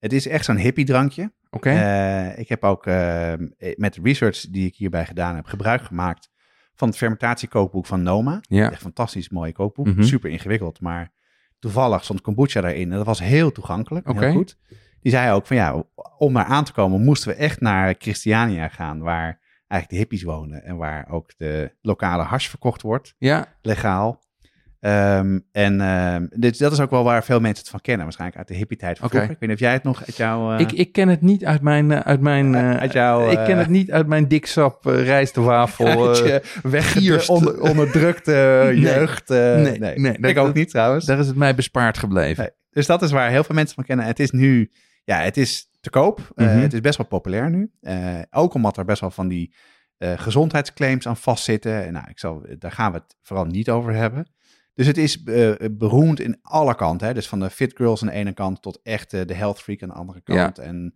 Het 0.04 0.14
is 0.14 0.28
echt 0.28 0.46
zo'n 0.46 0.58
hippie 0.58 0.86
drankje. 0.86 1.32
Oké. 1.50 1.70
Okay. 1.70 2.32
Uh, 2.32 2.40
ik 2.40 2.50
heb 2.50 2.64
ook 2.64 2.88
uh, 2.88 3.34
met 3.76 3.94
de 3.94 4.02
research 4.04 4.40
die 4.50 4.66
ik 4.66 4.76
hierbij 4.76 5.06
gedaan 5.06 5.36
heb, 5.36 5.46
gebruik 5.46 5.82
gemaakt 5.82 6.30
van 6.76 6.88
het 6.88 6.98
fermentatiekookboek 6.98 7.86
van 7.86 8.04
Noma. 8.04 8.40
Ja. 8.42 8.72
Echt 8.72 8.82
fantastisch 8.82 9.30
mooie 9.30 9.52
kookboek. 9.52 9.86
Mm 9.86 9.94
-hmm. 9.94 10.04
Super 10.04 10.30
ingewikkeld, 10.30 10.82
maar 10.82 11.12
toevallig 11.60 12.04
stond 12.04 12.22
kombucha 12.22 12.62
daarin. 12.62 12.92
En 12.92 12.98
dat 12.98 13.06
was 13.06 13.20
heel 13.20 13.52
toegankelijk. 13.52 14.10
Okay. 14.10 14.24
Heel 14.24 14.34
goed. 14.34 14.58
Die 15.02 15.12
zei 15.12 15.32
ook 15.32 15.48
van 15.48 15.56
ja, 15.56 15.84
om 16.18 16.34
daar 16.34 16.46
aan 16.46 16.64
te 16.64 16.74
komen 16.74 17.04
moesten 17.04 17.30
we 17.30 17.36
echt 17.36 17.62
naar 17.62 17.96
Christiania 17.98 18.68
gaan, 18.68 19.00
waar 19.00 19.40
eigenlijk 19.68 19.90
de 19.90 19.96
hippies 19.96 20.24
wonen 20.24 20.64
en 20.64 20.78
waar 20.78 21.10
ook 21.10 21.32
de 21.38 21.76
lokale 21.82 22.24
hash 22.24 22.48
verkocht 22.48 22.82
wordt. 22.82 23.16
Ja. 23.18 23.56
Legaal. 23.62 24.23
Um, 24.86 25.46
en 25.52 25.82
um, 25.82 26.28
dit, 26.36 26.60
dat 26.60 26.72
is 26.72 26.80
ook 26.80 26.90
wel 26.90 27.04
waar 27.04 27.24
veel 27.24 27.40
mensen 27.40 27.60
het 27.60 27.70
van 27.70 27.82
kennen, 27.82 28.04
waarschijnlijk 28.04 28.40
uit 28.40 28.48
de 28.48 28.54
hippie-tijd 28.54 28.98
van 28.98 29.08
okay. 29.08 29.24
Ik 29.24 29.28
weet 29.30 29.40
niet 29.40 29.52
of 29.52 29.60
jij 29.60 29.74
het 29.74 29.84
nog 29.84 30.06
uit 30.06 30.18
jouw... 30.18 30.54
Uh... 30.54 30.60
Ik, 30.60 30.72
ik 30.72 30.92
ken 30.92 31.08
het 31.08 31.22
niet 31.22 31.46
uit 31.46 31.62
mijn... 31.62 31.90
Uh, 31.90 32.00
uit 32.00 32.22
mijn 32.22 32.54
uh, 32.54 32.76
uit 32.76 32.94
jouw 32.94 33.30
ik 33.30 33.46
ken 33.46 33.58
het 33.58 33.70
niet 33.70 33.92
uit 33.92 34.08
mijn 34.08 34.28
diksap 34.28 34.86
rijstwafel. 34.86 36.16
Weggierst. 36.64 37.30
Onder, 37.30 37.62
onderdrukte 37.62 38.32
jeugd. 38.76 39.30
nee, 39.30 39.80
nee, 39.80 40.00
nee, 40.00 40.32
ik 40.32 40.38
ook 40.38 40.54
niet 40.54 40.70
trouwens. 40.70 41.06
Daar 41.06 41.20
is 41.20 41.28
het 41.28 41.36
mij 41.36 41.56
bespaard 41.56 41.98
gebleven. 41.98 42.44
Nee. 42.44 42.52
Dus 42.72 42.86
dat 42.86 43.02
is 43.02 43.12
waar 43.12 43.30
heel 43.30 43.44
veel 43.44 43.56
mensen 43.56 43.76
van 43.76 43.84
kennen. 43.84 44.06
Het 44.06 44.20
is 44.20 44.32
nu... 44.32 44.72
Ja, 45.04 45.20
het 45.20 45.38
is 45.38 45.70
te 45.82 45.90
koop. 45.90 46.18
Mm 46.18 46.46
Mhm. 46.46 46.54
-hmm. 46.54 46.62
het 46.62 46.74
is 46.74 46.82
best 46.82 46.98
wel 46.98 47.08
populair 47.08 47.50
nu. 47.50 47.72
Uh, 47.82 48.20
ook 48.32 48.54
omdat 48.54 48.78
er 48.78 48.86
best 48.86 49.02
wel 49.02 49.12
van 49.12 49.28
die 49.28 49.54
uh, 49.98 50.14
gezondheidsclaims 50.16 51.08
aan 51.08 51.18
vastzitten. 51.18 51.86
En 51.86 51.94
nou, 51.94 52.06
ik 52.10 52.20
zal, 52.20 52.46
daar 52.60 52.72
gaan 52.72 52.92
we 52.92 52.98
het 52.98 53.16
vooral 53.22 53.46
niet 53.46 53.70
over 53.70 53.94
hebben. 53.94 54.28
Dus 54.74 54.88
het 54.88 54.98
is 54.98 55.24
uh, 55.26 55.54
beroemd 55.72 56.20
in 56.20 56.40
alle 56.42 56.76
kanten. 56.76 57.08
Hè? 57.08 57.14
Dus 57.14 57.28
van 57.28 57.40
de 57.40 57.50
fit 57.50 57.76
girls 57.76 58.02
aan 58.02 58.08
de 58.08 58.14
ene 58.14 58.34
kant 58.34 58.62
tot 58.62 58.80
echt 58.84 59.14
uh, 59.14 59.22
de 59.26 59.34
health 59.34 59.62
freak 59.62 59.82
aan 59.82 59.90
de 59.90 59.96
andere 59.96 60.22
kant. 60.22 60.58
Ja. 60.58 60.64
En, 60.64 60.96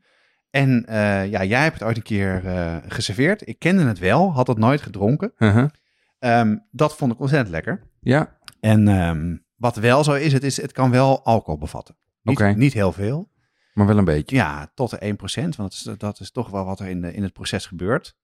en 0.50 0.86
uh, 0.90 1.30
ja, 1.30 1.44
jij 1.44 1.64
hebt 1.64 1.74
het 1.74 1.84
ooit 1.84 1.98
een 1.98 2.04
keer 2.04 2.42
geserveerd. 2.88 3.48
Ik 3.48 3.60
kende 3.60 3.84
het 3.84 4.00
wel, 4.00 4.34
had 4.34 4.48
het 4.48 4.58
nooit 4.58 4.82
gedronken. 4.82 5.34
Uh 5.38 5.54
-huh. 5.54 6.40
um, 6.40 6.66
dat 6.72 6.96
vond 6.96 7.12
ik 7.12 7.20
ontzettend 7.20 7.52
lekker. 7.52 7.84
Ja. 8.00 8.38
En 8.60 8.88
um, 8.88 9.46
wat 9.56 9.76
wel 9.76 10.04
zo 10.04 10.14
is, 10.14 10.34
het, 10.34 10.44
is, 10.44 10.62
het 10.62 10.72
kan 10.72 10.92
wel 10.92 11.24
alcohol 11.24 11.60
bevatten. 11.60 11.96
Niet, 12.22 12.38
okay. 12.38 12.54
niet 12.54 12.74
heel 12.74 12.92
veel. 12.92 13.32
Maar 13.74 13.88
wel 13.88 13.98
een 13.98 14.06
beetje. 14.06 14.36
Ja, 14.36 14.72
tot 14.74 14.90
de 14.90 15.16
1%, 15.16 15.56
want 15.58 15.58
dat 15.58 15.72
is, 15.72 15.90
dat 15.98 16.20
is 16.20 16.32
toch 16.32 16.50
wel 16.50 16.66
wat 16.66 16.80
er 16.80 16.88
in, 16.88 17.02
de, 17.02 17.14
in 17.14 17.24
het 17.24 17.34
proces 17.34 17.66
gebeurt. 17.66 18.16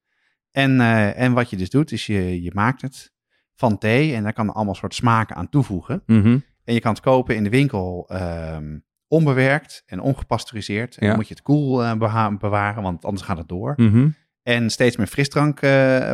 En, 0.52 0.82
en 1.16 1.34
wat 1.34 1.50
je 1.50 1.58
dus 1.58 1.70
doet, 1.70 1.92
is 1.92 2.06
je, 2.06 2.42
je 2.42 2.52
maakt 2.54 2.82
het 2.82 3.13
van 3.56 3.78
thee 3.78 4.16
en 4.16 4.24
daar 4.24 4.34
kan 4.34 4.48
er 4.48 4.54
allemaal 4.54 4.76
soort 4.76 4.96
smaken 4.96 5.36
aan 5.36 5.50
toevoegen. 5.50 6.04
Mm 6.06 6.22
-hmm. 6.22 6.44
En 6.64 6.74
je 6.74 6.80
kan 6.80 6.94
het 6.94 7.02
kopen 7.02 7.36
in 7.36 7.44
de 7.44 7.50
winkel 7.50 8.10
um, 8.56 8.86
onbewerkt 9.08 9.84
en 9.86 10.00
ongepasteuriseerd. 10.00 10.98
En 10.98 11.02
ja. 11.02 11.08
dan 11.08 11.16
moet 11.16 11.28
je 11.28 11.34
het 11.34 11.44
koel 11.44 11.78
cool, 11.78 12.14
uh, 12.14 12.38
bewaren, 12.38 12.84
want 12.84 13.06
anders 13.06 13.26
gaat 13.26 13.38
het 13.38 13.48
door. 13.48 13.74
Mm 13.76 13.92
-hmm. 13.92 14.16
En 14.44 14.70
steeds 14.70 14.98
meer 14.98 15.08
frisdrank 15.08 15.62
uh, 15.62 16.12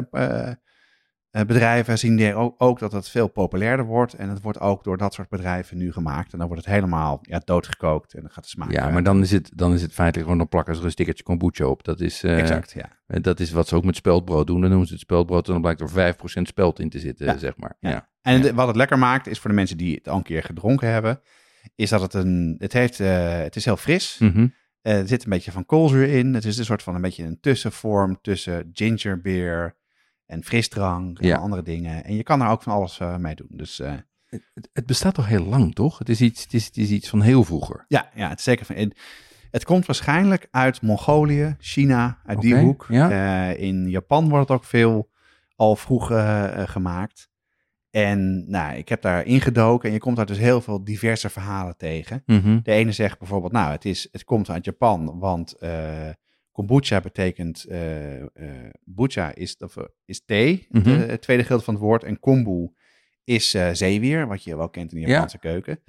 bedrijven 1.31 1.97
zien 1.97 2.35
ook, 2.35 2.55
ook, 2.57 2.79
dat 2.79 2.91
het 2.91 3.09
veel 3.09 3.27
populairder 3.27 3.85
wordt. 3.85 4.13
En 4.13 4.29
het 4.29 4.41
wordt 4.41 4.59
ook 4.59 4.83
door 4.83 4.97
dat 4.97 5.13
soort 5.13 5.29
bedrijven 5.29 5.77
nu 5.77 5.91
gemaakt. 5.91 6.31
En 6.31 6.37
dan 6.37 6.47
wordt 6.47 6.65
het 6.65 6.73
helemaal 6.73 7.19
ja, 7.21 7.41
doodgekookt 7.45 8.13
en 8.13 8.21
dan 8.21 8.31
gaat 8.31 8.43
de 8.43 8.49
smaak 8.49 8.71
Ja, 8.71 8.83
uit. 8.83 8.93
maar 8.93 9.03
dan 9.03 9.21
is, 9.21 9.31
het, 9.31 9.51
dan 9.55 9.73
is 9.73 9.81
het 9.81 9.93
feitelijk 9.93 10.29
gewoon, 10.29 10.47
plakken 10.47 10.75
er 10.75 10.83
een 10.83 10.91
stickertje 10.91 11.23
kombucha 11.23 11.65
op. 11.65 11.83
Dat 11.83 11.99
is, 11.99 12.23
exact, 12.23 12.71
ja. 12.71 12.98
Dat 13.09 13.39
is 13.39 13.51
wat 13.51 13.67
ze 13.67 13.75
ook 13.75 13.83
met 13.83 13.95
speldbrood 13.95 14.47
doen. 14.47 14.61
Dan 14.61 14.69
noemen 14.69 14.87
ze 14.87 14.93
het 14.93 15.01
speldbrood 15.01 15.47
en 15.47 15.51
dan 15.51 15.61
blijkt 15.61 15.81
er 15.81 16.15
5% 16.39 16.41
speld 16.41 16.79
in 16.79 16.89
te 16.89 16.99
zitten, 16.99 17.25
ja. 17.25 17.37
zeg 17.37 17.57
maar. 17.57 17.77
Ja. 17.79 17.89
ja. 17.89 18.09
En 18.21 18.55
wat 18.55 18.67
het 18.67 18.75
lekker 18.75 18.99
maakt, 18.99 19.27
is 19.27 19.39
voor 19.39 19.49
de 19.49 19.55
mensen 19.55 19.77
die 19.77 19.95
het 19.95 20.07
al 20.07 20.17
een 20.17 20.23
keer 20.23 20.43
gedronken 20.43 20.91
hebben, 20.91 21.21
is 21.75 21.89
dat 21.89 22.01
het 22.01 22.13
een, 22.13 22.55
het 22.59 22.73
heeft, 22.73 22.99
uh, 22.99 23.37
het 23.37 23.55
is 23.55 23.65
heel 23.65 23.77
fris. 23.77 24.17
Mm 24.19 24.31
-hmm. 24.31 24.53
uh, 24.81 24.99
er 24.99 25.07
zit 25.07 25.23
een 25.23 25.29
beetje 25.29 25.51
van 25.51 25.65
koolzuur 25.65 26.07
in. 26.07 26.33
Het 26.33 26.45
is 26.45 26.57
een 26.57 26.65
soort 26.65 26.83
van 26.83 26.95
een 26.95 27.01
beetje 27.01 27.23
een 27.23 27.39
tussenvorm 27.39 28.21
tussen 28.21 28.69
gingerbeer 28.73 29.77
en 30.25 30.43
frisdrank 30.43 31.19
en 31.19 31.27
ja. 31.27 31.37
andere 31.37 31.61
dingen. 31.61 32.03
En 32.03 32.15
je 32.15 32.23
kan 32.23 32.41
er 32.41 32.49
ook 32.49 32.63
van 32.63 32.73
alles 32.73 32.99
uh, 32.99 33.17
mee 33.17 33.35
doen. 33.35 33.49
Dus 33.51 33.77
Het, 34.25 34.69
het 34.73 34.85
bestaat 34.85 35.13
toch 35.13 35.27
heel 35.27 35.45
lang, 35.45 35.75
toch? 35.75 35.97
Het 35.97 36.09
is 36.09 36.21
iets, 36.21 36.43
het 36.43 36.53
is, 36.53 36.65
het 36.65 36.77
is 36.77 36.89
iets 36.89 37.09
van 37.09 37.21
heel 37.21 37.43
vroeger. 37.43 37.85
Ja, 37.87 38.09
ja, 38.15 38.29
het 38.29 38.37
is 38.37 38.43
zeker 38.43 38.65
van. 38.65 38.93
Het, 39.51 39.63
komt 39.65 39.85
waarschijnlijk 39.85 40.47
uit 40.51 40.81
Mongolië, 40.81 41.55
China, 41.59 42.19
uit 42.25 42.41
die 42.41 42.55
hoek. 42.57 42.85
ja. 42.89 43.09
Eh, 43.51 43.61
in 43.61 43.89
Japan 43.89 44.29
wordt 44.29 44.47
het 44.49 44.57
ook 44.57 44.63
veel 44.63 45.09
al 45.55 45.75
vroeg 45.75 46.11
eh, 46.11 46.61
eh, 46.61 46.69
gemaakt. 46.69 47.29
En 47.89 48.49
nou, 48.49 48.75
ik 48.77 48.89
heb 48.89 49.01
daar 49.01 49.25
ingedoken 49.25 49.87
en 49.87 49.93
je 49.93 49.99
komt 49.99 50.15
daar 50.15 50.25
dus 50.25 50.37
heel 50.37 50.61
veel 50.61 50.83
diverse 50.83 51.29
verhalen 51.29 51.77
tegen. 51.77 52.23
Mhm. 52.25 52.59
De 52.63 52.71
ene 52.71 52.91
zegt 52.91 53.19
bijvoorbeeld, 53.19 53.51
nou, 53.51 53.71
het, 53.71 53.85
is, 53.85 54.07
het 54.11 54.23
komt 54.23 54.49
uit 54.49 54.65
Japan, 54.65 55.19
want 55.19 55.55
kombucha 56.51 57.01
betekent, 57.01 57.65
bucha 58.83 59.35
is, 59.35 59.57
of, 59.57 59.75
is 60.05 60.25
thee, 60.25 60.67
Mhm. 60.69 60.83
de- 60.83 60.89
het 60.89 61.21
tweede 61.21 61.43
gedeelte 61.43 61.63
van 61.65 61.73
het 61.73 61.83
woord. 61.83 62.03
En 62.03 62.19
kombu 62.19 62.71
is 63.23 63.49
zeewier, 63.71 64.27
wat 64.27 64.43
je 64.43 64.57
wel 64.57 64.69
kent 64.69 64.93
in 64.93 65.01
de 65.01 65.07
Ja. 65.07 65.13
Japanse 65.13 65.39
keuken. 65.39 65.79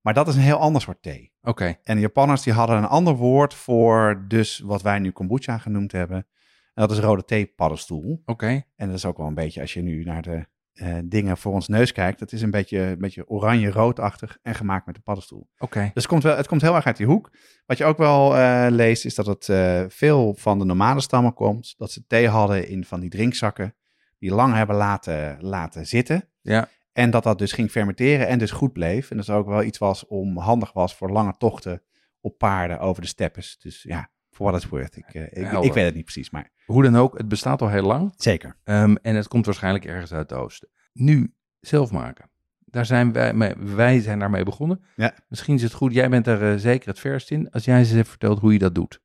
Maar 0.00 0.14
dat 0.14 0.28
is 0.28 0.34
een 0.34 0.40
heel 0.40 0.58
ander 0.58 0.82
soort 0.82 1.02
thee. 1.02 1.32
Oké, 1.42 1.76
En 1.82 1.94
de 1.94 2.00
Japanners 2.00 2.42
die 2.42 2.52
hadden 2.52 2.76
een 2.76 2.84
ander 2.84 3.14
woord 3.14 3.54
voor 3.54 4.24
dus 4.28 4.58
wat 4.58 4.82
wij 4.82 4.98
nu 4.98 5.10
kombucha 5.10 5.58
genoemd 5.58 5.92
hebben. 5.92 6.26
En 6.74 6.86
dat 6.86 6.90
is 6.90 6.98
rode 6.98 7.24
thee 7.24 7.46
paddenstoel. 7.46 8.22
oké. 8.24 8.62
En 8.76 8.86
dat 8.86 8.96
is 8.96 9.04
ook 9.04 9.16
wel 9.16 9.26
een 9.26 9.34
beetje, 9.34 9.60
als 9.60 9.74
je 9.74 9.82
nu 9.82 10.04
naar 10.04 10.22
de 10.22 10.46
eh, 10.72 10.98
dingen 11.04 11.36
voor 11.36 11.52
ons 11.52 11.68
neus 11.68 11.92
kijkt, 11.92 12.18
dat 12.18 12.32
is 12.32 12.42
een 12.42 12.50
beetje, 12.50 12.78
een 12.78 12.98
beetje 12.98 13.28
oranje-roodachtig 13.28 14.38
en 14.42 14.54
gemaakt 14.54 14.86
met 14.86 14.94
de 14.94 15.00
paddenstoel. 15.00 15.48
Oké. 15.58 15.80
Dus 15.80 15.90
het 15.94 16.06
komt, 16.06 16.22
wel, 16.22 16.36
het 16.36 16.46
komt 16.46 16.62
heel 16.62 16.74
erg 16.74 16.86
uit 16.86 16.96
die 16.96 17.06
hoek. 17.06 17.30
Wat 17.66 17.78
je 17.78 17.84
ook 17.84 17.98
wel 17.98 18.36
eh, 18.36 18.66
leest, 18.68 19.04
is 19.04 19.14
dat 19.14 19.26
het 19.26 19.48
eh, 19.48 19.84
veel 19.88 20.34
van 20.34 20.58
de 20.58 20.64
nomade 20.64 21.00
stammen 21.00 21.34
komt. 21.34 21.74
Dat 21.78 21.90
ze 21.90 22.06
thee 22.06 22.28
hadden 22.28 22.68
in 22.68 22.84
van 22.84 23.00
die 23.00 23.10
drinkzakken, 23.10 23.74
die 24.18 24.34
lang 24.34 24.54
hebben 24.54 24.76
laten, 24.76 25.36
laten 25.40 25.86
zitten. 25.86 26.28
Ja. 26.40 26.68
En 26.92 27.10
dat 27.10 27.22
dat 27.22 27.38
dus 27.38 27.52
ging 27.52 27.70
fermenteren 27.70 28.26
en 28.26 28.38
dus 28.38 28.50
goed 28.50 28.72
bleef. 28.72 29.10
En 29.10 29.16
dat 29.16 29.26
het 29.26 29.36
ook 29.36 29.46
wel 29.46 29.62
iets 29.62 29.78
was 29.78 30.06
om 30.06 30.38
handig 30.38 30.72
was 30.72 30.94
voor 30.94 31.10
lange 31.10 31.34
tochten 31.38 31.82
op 32.20 32.38
paarden 32.38 32.78
over 32.78 33.02
de 33.02 33.08
steppes. 33.08 33.58
Dus 33.58 33.82
ja, 33.82 34.10
for 34.30 34.46
what 34.46 34.62
it's 34.62 34.70
worth. 34.70 34.96
Ik, 34.96 35.14
eh, 35.14 35.42
ik, 35.62 35.72
weet 35.72 35.84
het 35.84 35.94
niet 35.94 36.04
precies, 36.04 36.30
maar 36.30 36.50
Hoe 36.66 36.82
dan 36.82 36.96
ook, 36.96 37.18
het 37.18 37.28
bestaat 37.28 37.62
al 37.62 37.68
heel 37.68 37.86
lang. 37.86 38.12
zeker. 38.16 38.56
Ehm, 38.64 38.94
en 39.02 39.14
het 39.14 39.28
komt 39.28 39.46
waarschijnlijk 39.46 39.84
ergens 39.84 40.12
uit 40.12 40.30
het 40.30 40.38
oosten. 40.38 40.68
Nu, 40.92 41.34
zelf 41.60 41.90
maken. 41.90 42.30
Daar 42.58 42.86
zijn 42.86 43.12
wij, 43.12 43.34
mee, 43.34 43.54
wij 43.56 44.00
zijn 44.00 44.18
daarmee 44.18 44.44
begonnen. 44.44 44.84
Ja. 44.96 45.14
Misschien 45.28 45.54
is 45.54 45.62
het 45.62 45.72
goed, 45.72 45.92
jij 45.92 46.08
bent 46.08 46.26
er 46.26 46.52
eh, 46.52 46.58
zeker 46.58 46.88
het 46.88 46.98
verst 46.98 47.30
in. 47.30 47.50
Als 47.50 47.64
jij 47.64 47.78
eens 47.78 47.92
even 47.92 48.06
vertelt 48.06 48.40
hoe 48.40 48.52
je 48.52 48.58
dat 48.58 48.74
doet. 48.74 49.00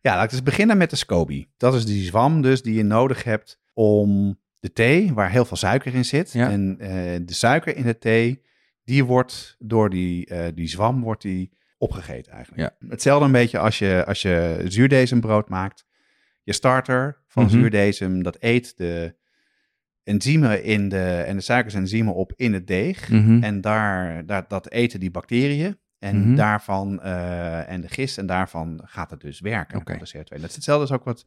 Ja, 0.00 0.14
laat 0.14 0.24
ik 0.24 0.32
eens 0.32 0.42
beginnen 0.42 0.76
met 0.76 0.90
de 0.90 0.96
SCOBY. 0.96 1.46
Dat 1.56 1.74
is 1.74 1.86
die 1.86 2.04
zwam 2.04 2.42
dus 2.42 2.62
die 2.62 2.74
je 2.74 2.82
nodig 2.82 3.24
hebt 3.24 3.60
om 3.72 4.38
de 4.64 4.72
thee, 4.72 5.12
waar 5.12 5.30
heel 5.30 5.44
veel 5.44 5.56
suiker 5.56 5.94
in 5.94 6.04
zit. 6.04 6.32
Ja. 6.32 6.50
En 6.50 6.76
eh, 6.80 6.88
de 7.22 7.34
suiker 7.34 7.76
in 7.76 7.82
de 7.82 7.98
thee, 7.98 8.42
die 8.84 9.04
wordt 9.04 9.56
door 9.58 9.90
die, 9.90 10.26
eh, 10.26 10.46
die 10.54 10.68
zwam 10.68 11.00
wordt 11.00 11.22
die 11.22 11.50
opgegeten 11.78 12.32
eigenlijk. 12.32 12.74
Hetzelfde 12.88 13.24
een 13.26 13.32
beetje 13.32 13.58
als 13.58 13.78
je, 13.78 14.04
als 14.06 14.22
je 14.22 14.64
zuurdesembrood 14.64 15.48
maakt. 15.48 15.86
Je 16.42 16.52
starter 16.52 17.22
van 17.26 17.50
zuurdesem, 17.50 18.22
dat 18.22 18.36
eet 18.40 18.76
de 18.76 19.16
enzymen 20.02 20.62
in 20.64 20.88
de, 20.88 21.22
en 21.26 21.36
de 21.36 21.42
suikersenzymen 21.42 22.14
op 22.14 22.32
in 22.36 22.52
het 22.52 22.66
deeg. 22.66 23.08
Mhm. 23.08 23.42
En 23.42 23.60
daar, 23.60 24.26
daar, 24.26 24.44
dat 24.48 24.70
eten 24.70 25.00
die 25.00 25.10
bacteriën. 25.10 25.78
En 25.98 26.20
Mhm. 26.20 26.34
daarvan, 26.34 27.02
eh, 27.02 27.70
en 27.70 27.80
de 27.80 27.88
gist, 27.88 28.18
en 28.18 28.26
daarvan 28.26 28.80
gaat 28.84 29.10
het 29.10 29.20
dus 29.20 29.40
werken. 29.40 29.78
Oké. 29.78 29.92
op 29.92 29.98
de 29.98 30.18
CO2. 30.18 30.40
Dat 30.40 30.48
is 30.48 30.54
hetzelfde 30.54 30.82
als 30.82 30.92
ook 30.92 31.04
wat. 31.04 31.26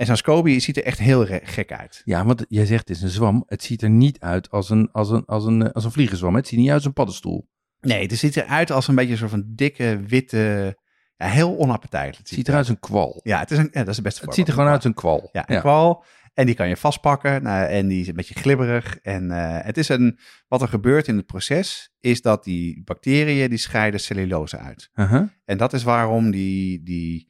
En 0.00 0.06
zo'n 0.06 0.16
SCOBY 0.16 0.58
ziet 0.58 0.76
er 0.76 0.84
echt 0.84 0.98
heel 0.98 1.26
gek 1.42 1.72
uit. 1.72 2.02
Ja, 2.04 2.24
want 2.24 2.44
jij 2.48 2.66
zegt 2.66 2.88
het 2.88 2.96
is 2.96 3.02
een 3.02 3.08
zwam. 3.08 3.44
Het 3.46 3.62
ziet 3.62 3.82
er 3.82 3.90
niet 3.90 4.20
uit 4.20 4.50
als 4.50 4.70
een, 4.70 4.88
als 4.92 5.10
een, 5.10 5.24
als 5.24 5.44
een, 5.44 5.62
eh, 5.62 5.72
als 5.72 5.84
een 5.84 5.92
vliegenzwam. 5.92 6.34
Het 6.34 6.46
ziet 6.46 6.58
niet 6.58 6.68
uit 6.68 6.76
als 6.76 6.84
een 6.84 6.92
paddenstoel. 6.92 7.48
Nee, 7.80 8.02
het 8.02 8.18
ziet 8.18 8.36
eruit 8.36 8.70
als 8.70 8.88
een 8.88 8.94
beetje 8.94 9.12
een 9.12 9.18
soort 9.18 9.30
van 9.30 9.44
dikke, 9.46 10.00
witte, 10.06 10.76
ja, 11.16 11.26
heel 11.26 11.58
onappetijtelijk. 11.58 12.18
Het 12.18 12.28
ziet 12.28 12.48
eruit 12.48 12.66
als 12.66 12.74
een 12.74 12.80
kwal. 12.80 13.20
Ja, 13.22 13.38
het 13.38 13.50
is 13.50 13.58
een, 13.58 13.68
ja, 13.72 13.78
dat 13.78 13.88
is 13.88 13.94
het 13.94 14.04
beste 14.04 14.24
Het 14.24 14.34
ziet 14.34 14.46
er 14.46 14.52
gewoon 14.52 14.68
uit 14.68 14.76
als 14.76 14.84
een 14.84 14.94
kwal. 14.94 15.28
Ja, 15.32 15.48
een 15.48 15.60
kwal. 15.60 16.04
En 16.34 16.46
die 16.46 16.54
kan 16.54 16.68
je 16.68 16.76
vastpakken. 16.76 17.42
Nou, 17.42 17.66
en 17.66 17.88
die 17.88 18.00
is 18.00 18.08
een 18.08 18.14
beetje 18.14 18.34
glibberig. 18.34 18.98
En 18.98 19.30
eh, 19.30 19.64
het 19.64 19.78
is 19.78 19.88
een, 19.88 20.18
wat 20.48 20.62
er 20.62 20.68
gebeurt 20.68 21.08
in 21.08 21.16
het 21.16 21.26
proces, 21.26 21.92
is 22.00 22.22
dat 22.22 22.44
die 22.44 22.82
bacteriën, 22.84 23.48
die 23.48 23.58
scheiden 23.58 24.00
cellulose 24.00 24.58
uit. 24.58 24.90
Uh-huh. 24.94 25.28
En 25.44 25.58
dat 25.58 25.72
is 25.72 25.82
waarom 25.82 26.30
die, 26.30 26.82
die, 26.82 27.29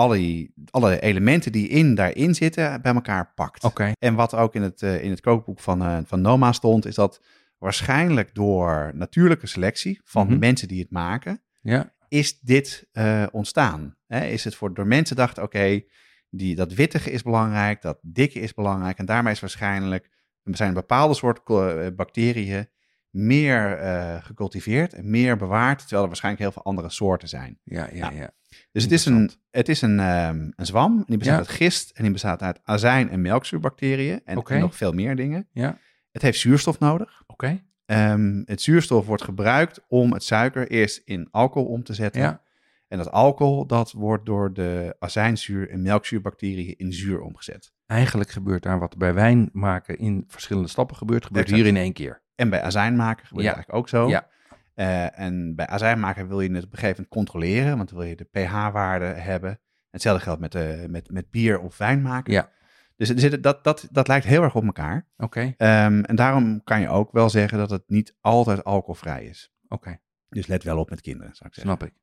alle, 0.00 0.50
alle 0.70 1.00
elementen 1.00 1.52
die 1.52 1.68
in, 1.68 1.94
daarin 1.94 2.34
zitten, 2.34 2.82
bij 2.82 2.94
elkaar 2.94 3.32
pakt. 3.34 3.64
Oké. 3.64 3.92
En 3.98 4.14
wat 4.14 4.34
ook 4.34 4.54
in 4.54 4.62
het, 4.62 4.82
eh, 4.82 5.02
in 5.04 5.10
het 5.10 5.20
kookboek 5.20 5.60
van, 5.60 5.82
eh, 5.82 5.98
van 6.04 6.20
Noma 6.20 6.52
stond, 6.52 6.86
is 6.86 6.94
dat 6.94 7.22
waarschijnlijk 7.58 8.34
door 8.34 8.90
natuurlijke 8.94 9.46
selectie 9.46 10.00
van 10.04 10.24
de 10.26 10.30
Mhm. 10.32 10.40
mensen 10.40 10.68
die 10.68 10.80
het 10.80 10.90
maken, 10.90 11.42
Ja. 11.60 11.92
is 12.08 12.40
dit 12.40 12.88
eh, 12.92 13.26
ontstaan. 13.32 13.96
Hè? 14.06 14.24
Is 14.26 14.44
het 14.44 14.54
voor, 14.54 14.74
door 14.74 14.86
mensen 14.86 15.16
dachten, 15.16 15.42
oké, 15.42 15.82
die 16.30 16.54
dat 16.54 16.72
wittige 16.74 17.10
is 17.10 17.22
belangrijk, 17.22 17.82
dat 17.82 17.98
dikke 18.02 18.40
is 18.40 18.54
belangrijk. 18.54 18.98
En 18.98 19.06
daarmee 19.06 19.32
is 19.32 19.40
waarschijnlijk, 19.40 20.10
er 20.42 20.56
zijn 20.56 20.74
bepaalde 20.74 21.14
eh, 21.44 21.86
bacteriën 21.96 22.68
meer 23.10 23.78
eh, 23.78 24.24
gecultiveerd 24.24 24.92
en 24.94 25.10
meer 25.10 25.36
bewaard, 25.36 25.78
terwijl 25.78 26.02
er 26.02 26.06
waarschijnlijk 26.08 26.42
heel 26.44 26.52
veel 26.52 26.64
andere 26.64 26.90
soorten 26.90 27.28
zijn. 27.28 27.58
Ja, 27.64 27.88
ja, 27.92 28.10
Ja. 28.10 28.10
ja. 28.10 28.30
Dus 28.72 28.82
het 28.82 28.92
is 28.92 29.06
een, 29.06 29.30
het 29.50 29.68
is 29.68 29.82
een, 29.82 30.00
ehm, 30.00 30.50
een 30.56 30.66
zwam. 30.66 30.98
En 30.98 31.04
die 31.06 31.16
bestaat 31.18 31.34
Ja. 31.36 31.40
uit 31.46 31.56
gist 31.56 31.90
en 31.90 32.02
die 32.02 32.12
bestaat 32.12 32.42
uit 32.42 32.60
azijn 32.64 33.10
en 33.10 33.20
melkzuurbacteriën. 33.20 34.20
En, 34.24 34.42
en 34.42 34.60
nog 34.60 34.76
veel 34.76 34.92
meer 34.92 35.16
dingen. 35.16 35.48
Ja. 35.52 35.78
Het 36.12 36.22
heeft 36.22 36.38
zuurstof 36.38 36.78
nodig. 36.78 37.22
Oké. 37.26 37.60
Ehm, 37.86 38.42
het 38.44 38.62
zuurstof 38.62 39.06
wordt 39.06 39.22
gebruikt 39.22 39.80
om 39.88 40.12
het 40.12 40.22
suiker 40.24 40.68
eerst 40.70 41.02
in 41.04 41.28
alcohol 41.30 41.68
om 41.68 41.82
te 41.82 41.94
zetten. 41.94 42.20
Ja. 42.20 42.42
En 42.88 42.98
dat 42.98 43.10
alcohol 43.10 43.66
dat 43.66 43.92
wordt 43.92 44.26
door 44.26 44.52
de 44.52 44.96
azijnzuur- 44.98 45.70
en 45.70 45.82
melkzuurbacteriën 45.82 46.74
in 46.76 46.92
zuur 46.92 47.20
omgezet. 47.20 47.72
Eigenlijk 47.86 48.30
gebeurt 48.30 48.62
daar 48.62 48.78
wat 48.78 48.96
bij 48.98 49.14
wijn 49.14 49.48
maken 49.52 49.98
in 49.98 50.24
verschillende 50.28 50.68
stappen 50.68 50.96
gebeurt, 50.96 51.26
gebeurt 51.26 51.44
Exact. 51.44 51.62
hier 51.62 51.70
in 51.72 51.76
één 51.80 51.92
keer. 51.92 52.22
En 52.34 52.50
bij 52.50 52.62
azijn 52.62 52.96
maken 52.96 53.26
gebeurt 53.26 53.46
Ja. 53.46 53.54
het 53.54 53.56
eigenlijk 53.56 53.78
ook 53.78 53.88
zo. 53.88 54.08
Ja. 54.08 54.28
Eh, 54.74 55.18
en 55.18 55.54
bij 55.54 55.66
azijn 55.66 56.00
maken 56.00 56.28
wil 56.28 56.40
je 56.40 56.52
het 56.52 56.64
op 56.64 56.72
een 56.72 56.78
gegeven 56.78 56.96
moment 57.02 57.08
controleren, 57.14 57.76
want 57.76 57.88
dan 57.88 57.98
wil 57.98 58.08
je 58.08 58.16
de 58.16 58.24
pH-waarde 58.32 59.04
hebben. 59.04 59.60
Hetzelfde 59.90 60.22
geldt 60.22 60.40
met, 60.40 60.54
eh, 60.54 60.84
met, 60.86 61.10
met 61.10 61.30
bier 61.30 61.60
of 61.60 61.78
wijn 61.78 62.02
maken. 62.02 62.32
Ja. 62.32 62.50
Dus 62.96 63.08
er 63.08 63.18
zit- 63.20 63.42
dat, 63.42 63.64
dat, 63.64 63.88
dat 63.90 64.08
lijkt 64.08 64.26
heel 64.26 64.42
erg 64.42 64.54
op 64.54 64.64
elkaar. 64.64 65.06
Oké. 65.16 65.54
Ehm, 65.56 66.00
en 66.02 66.16
daarom 66.16 66.64
kan 66.64 66.80
je 66.80 66.88
ook 66.88 67.12
wel 67.12 67.30
zeggen 67.30 67.58
dat 67.58 67.70
het 67.70 67.82
niet 67.86 68.16
altijd 68.20 68.64
alcoholvrij 68.64 69.24
is. 69.24 69.52
Oké. 69.68 69.98
Dus 70.28 70.46
let 70.46 70.62
wel 70.62 70.78
op 70.78 70.90
met 70.90 71.00
kinderen, 71.00 71.34
zou 71.34 71.48
ik 71.48 71.54
zeggen. 71.54 71.76
Snap 71.76 71.88
ik. 71.88 71.94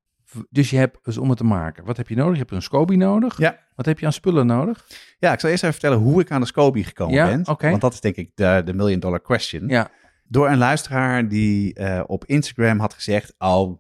Dus 0.49 0.69
je 0.69 0.77
hebt, 0.77 1.05
dus 1.05 1.17
om 1.17 1.29
het 1.29 1.37
te 1.37 1.43
maken, 1.43 1.85
wat 1.85 1.97
heb 1.97 2.07
je 2.07 2.15
nodig? 2.15 2.33
Je 2.33 2.39
hebt 2.39 2.51
een 2.51 2.61
SCOBY 2.61 2.95
nodig. 2.95 3.37
Ja. 3.37 3.59
Wat 3.75 3.85
heb 3.85 3.99
je 3.99 4.05
aan 4.05 4.13
spullen 4.13 4.45
nodig? 4.45 4.87
Ja, 5.19 5.33
ik 5.33 5.39
zal 5.39 5.49
eerst 5.49 5.63
even 5.63 5.75
vertellen 5.79 6.03
hoe 6.03 6.21
ik 6.21 6.31
aan 6.31 6.41
de 6.41 6.47
SCOBY 6.47 6.83
gekomen 6.83 7.13
Ja, 7.15 7.25
ben. 7.25 7.41
Want 7.69 7.81
dat 7.81 7.93
is 7.93 8.01
denk 8.01 8.15
ik 8.15 8.31
de, 8.35 8.61
de 8.65 8.73
million 8.73 8.99
dollar 8.99 9.21
question. 9.21 9.67
Ja. 9.67 9.89
Door 10.27 10.49
een 10.49 10.57
luisteraar 10.57 11.27
die 11.27 11.73
eh, 11.73 12.03
op 12.07 12.25
Instagram 12.25 12.79
had 12.79 12.93
gezegd... 12.93 13.33
Oh, 13.37 13.79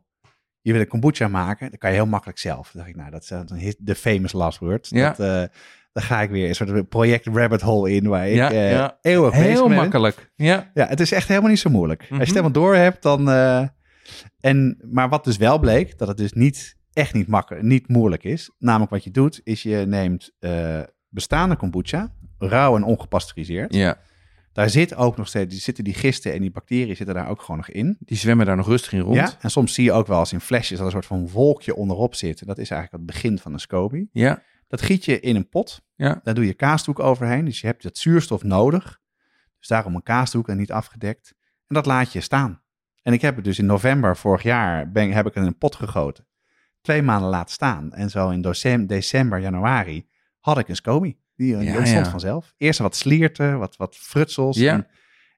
je 0.61 0.71
wil 0.71 0.81
een 0.81 0.87
kombucha 0.87 1.27
maken, 1.27 1.69
dat 1.71 1.79
kan 1.79 1.89
je 1.89 1.95
heel 1.95 2.05
makkelijk 2.05 2.39
zelf. 2.39 2.71
Toen 2.71 2.79
dacht 2.79 2.89
ik, 2.89 2.95
nou, 2.95 3.11
dat 3.11 3.21
is 3.21 3.61
hit- 3.63 3.77
de 3.79 3.95
famous 3.95 4.31
last 4.33 4.59
word. 4.59 4.87
Ja. 4.89 5.07
Dat, 5.09 5.19
eh, 5.19 5.55
daar 5.91 6.03
ga 6.03 6.21
ik 6.21 6.29
weer 6.29 6.47
een 6.47 6.55
soort 6.55 6.89
project 6.89 7.25
rabbit 7.27 7.61
hole 7.61 7.91
in... 7.91 8.07
waar 8.07 8.27
ik 8.27 8.35
Ja, 8.35 8.51
eh, 8.51 8.71
ja. 8.71 8.97
eeuwig 9.01 9.31
bezig 9.31 9.45
Heel 9.47 9.69
makkelijk. 9.69 10.31
Ja. 10.35 10.71
Ja, 10.73 10.87
het 10.87 10.99
is 10.99 11.11
echt 11.11 11.27
helemaal 11.27 11.49
niet 11.49 11.59
zo 11.59 11.69
moeilijk. 11.69 11.99
Als 11.99 12.07
je 12.09 12.13
Mhm. 12.15 12.23
het 12.25 12.29
helemaal 12.33 12.51
door 12.51 12.75
hebt, 12.75 13.01
dan... 13.03 13.29
eh, 13.29 13.67
en, 14.39 14.77
maar 14.91 15.09
wat 15.09 15.23
dus 15.23 15.37
wel 15.37 15.59
bleek, 15.59 15.97
dat 15.97 16.07
het 16.07 16.17
dus 16.17 16.33
niet, 16.33 16.77
echt 16.93 17.13
niet, 17.13 17.27
makkelijk, 17.27 17.63
niet 17.65 17.87
moeilijk 17.87 18.23
is. 18.23 18.51
Namelijk 18.59 18.91
wat 18.91 19.03
je 19.03 19.11
doet, 19.11 19.41
is 19.43 19.63
je 19.63 19.75
neemt 19.87 20.31
eh, 20.39 20.79
bestaande 21.09 21.55
kombucha, 21.55 22.13
rauw 22.37 22.75
en 22.75 22.83
ongepasteuriseerd. 22.83 23.73
ja. 23.73 23.97
Daar 24.57 24.69
zit 24.69 24.95
ook 24.95 25.17
nog 25.17 25.27
steeds, 25.27 25.63
zitten 25.63 25.83
die 25.83 25.93
gisten 25.93 26.33
en 26.33 26.41
die 26.41 26.51
bacteriën 26.51 26.95
zitten 26.95 27.15
daar 27.15 27.29
ook 27.29 27.41
gewoon 27.41 27.57
nog 27.57 27.69
in. 27.69 27.97
Die 27.99 28.17
zwemmen 28.17 28.45
daar 28.45 28.55
nog 28.55 28.67
rustig 28.67 28.93
in 28.93 28.99
rond. 28.99 29.15
Ja, 29.15 29.33
en 29.39 29.51
soms 29.51 29.73
zie 29.73 29.83
je 29.83 29.91
ook 29.91 30.07
wel 30.07 30.19
eens 30.19 30.33
in 30.33 30.39
flesjes 30.39 30.77
dat 30.77 30.85
een 30.85 30.91
soort 30.91 31.05
van 31.05 31.29
wolkje 31.29 31.75
onderop 31.75 32.15
zit. 32.15 32.45
Dat 32.45 32.57
is 32.57 32.69
eigenlijk 32.69 32.91
het 32.91 33.13
begin 33.13 33.39
van 33.39 33.53
een 33.53 33.59
SCOBY. 33.59 34.07
Ja. 34.11 34.43
Dat 34.67 34.81
giet 34.81 35.05
je 35.05 35.19
in 35.19 35.35
een 35.35 35.49
pot. 35.49 35.81
Ja. 35.95 36.19
Daar 36.23 36.33
doe 36.33 36.45
je 36.45 36.53
kaasdoek 36.53 36.99
overheen. 36.99 37.45
Dus 37.45 37.61
je 37.61 37.67
hebt 37.67 37.83
dat 37.83 37.97
zuurstof 37.97 38.43
nodig. 38.43 38.99
Dus 39.59 39.67
daarom 39.67 39.95
een 39.95 40.03
kaasdoek 40.03 40.49
en 40.49 40.57
niet 40.57 40.71
afgedekt. 40.71 41.33
En 41.67 41.75
dat 41.75 41.85
laat 41.85 42.13
je 42.13 42.21
staan. 42.21 42.61
En 43.01 43.13
ik 43.13 43.21
heb 43.21 43.35
het 43.35 43.45
dus 43.45 43.59
in 43.59 43.65
november 43.65 44.17
vorig 44.17 44.43
jaar, 44.43 44.91
ben, 44.91 45.11
heb 45.11 45.25
ik 45.25 45.33
het 45.33 45.43
in 45.43 45.49
een 45.49 45.57
pot 45.57 45.75
gegoten. 45.75 46.27
Twee 46.81 47.01
maanden 47.01 47.29
laten 47.29 47.53
staan. 47.53 47.93
En 47.93 48.09
zo 48.09 48.29
in 48.29 48.87
december 48.87 49.39
januari 49.39 50.07
had 50.39 50.57
ik 50.57 50.67
een 50.67 50.75
SCOBY. 50.75 51.17
Die, 51.37 51.57
die 51.57 51.65
Ja, 51.69 51.77
ontstond 51.77 52.07
vanzelf. 52.07 52.53
Eerst 52.57 52.79
wat 52.79 52.95
slierten, 52.95 53.59
wat, 53.59 53.75
wat 53.75 53.95
frutsels. 53.95 54.57
En, 54.57 54.87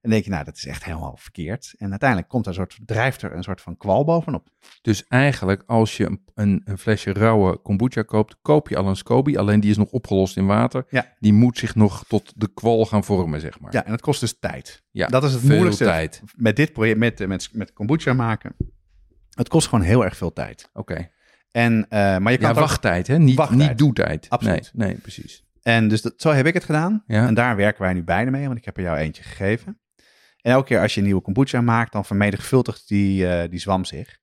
En 0.02 0.10
denk 0.10 0.24
je, 0.24 0.30
nou, 0.30 0.44
dat 0.44 0.56
is 0.56 0.66
echt 0.66 0.84
helemaal 0.84 1.18
verkeerd. 1.18 1.74
En 1.78 1.90
uiteindelijk 1.90 2.30
komt 2.30 2.44
er 2.46 2.50
een 2.50 2.58
soort, 2.58 2.78
drijft 2.86 3.22
er 3.22 3.36
een 3.36 3.44
soort 3.44 3.62
van 3.62 3.78
kwal 3.78 4.06
bovenop. 4.06 4.50
Dus 4.82 5.08
eigenlijk, 5.08 5.64
als 5.66 5.98
je 5.98 6.06
een, 6.06 6.22
een, 6.34 6.62
een 6.66 6.78
flesje 6.78 7.14
rauwe 7.14 7.58
kombucha 7.58 8.02
koopt, 8.02 8.38
koop 8.42 8.70
je 8.70 8.78
al 8.78 8.88
een 8.88 8.96
SCOBY. 8.96 9.38
Alleen 9.38 9.60
die 9.60 9.70
is 9.70 9.78
nog 9.78 9.90
opgelost 9.90 10.38
in 10.38 10.46
water. 10.46 10.86
Ja. 10.90 11.16
Die 11.20 11.34
moet 11.34 11.58
zich 11.58 11.76
nog 11.76 12.04
tot 12.08 12.34
de 12.36 12.54
kwal 12.54 12.86
gaan 12.86 13.04
vormen, 13.04 13.42
zeg 13.42 13.60
maar. 13.60 13.74
Ja, 13.74 13.86
en 13.86 13.92
dat 13.92 14.02
kost 14.02 14.20
dus 14.20 14.40
tijd. 14.40 14.84
Ja, 14.92 15.08
dat 15.08 15.24
is 15.24 15.32
het 15.32 15.40
veel 15.42 15.50
moeilijkste 15.50 15.84
tijd. 15.84 16.22
met 16.36 16.56
dit 16.56 16.74
project, 16.74 16.98
met, 16.98 17.28
met, 17.28 17.50
met 17.54 17.74
kombucha 17.74 18.14
maken. 18.14 18.56
Het 19.30 19.50
kost 19.50 19.68
gewoon 19.68 19.86
heel 19.86 20.04
erg 20.06 20.18
veel 20.18 20.34
tijd. 20.34 20.70
Oké. 20.74 21.10
En, 21.52 21.86
eh, 21.90 22.18
maar 22.18 22.32
je 22.32 22.38
kan 22.38 22.54
Ja, 22.54 22.60
wachttijd, 22.60 23.08
hè? 23.08 23.18
Niet, 23.18 23.36
Wachttijd. 23.36 23.70
niet 23.70 23.78
doetijd. 23.78 24.30
Absoluut. 24.30 24.72
Nee, 24.74 24.88
nee 24.88 24.98
precies. 24.98 25.44
En 25.62 25.88
dus 25.88 26.02
dat, 26.02 26.13
zo 26.17 26.32
heb 26.32 26.45
ik 26.45 26.54
het 26.54 26.63
gedaan. 26.63 27.04
Ja. 27.08 27.28
En 27.28 27.34
daar 27.34 27.56
werken 27.56 27.82
wij 27.82 27.93
nu 27.93 28.04
beide 28.04 28.32
mee, 28.32 28.45
want 28.45 28.58
ik 28.58 28.65
heb 28.65 28.78
er 28.78 28.84
jou 28.84 28.98
eentje 28.98 29.24
gegeven. 29.24 29.80
En 30.41 30.52
elke 30.52 30.67
keer 30.67 30.82
als 30.82 30.93
je 30.93 31.00
een 31.00 31.06
nieuwe 31.06 31.22
kombucha 31.22 31.62
maakt, 31.62 31.91
dan 31.91 32.06
vermenigvuldigt 32.06 32.88
die, 32.88 33.28
eh, 33.28 33.50
die 33.50 33.60
zwam 33.60 33.86
zich. 33.86 34.19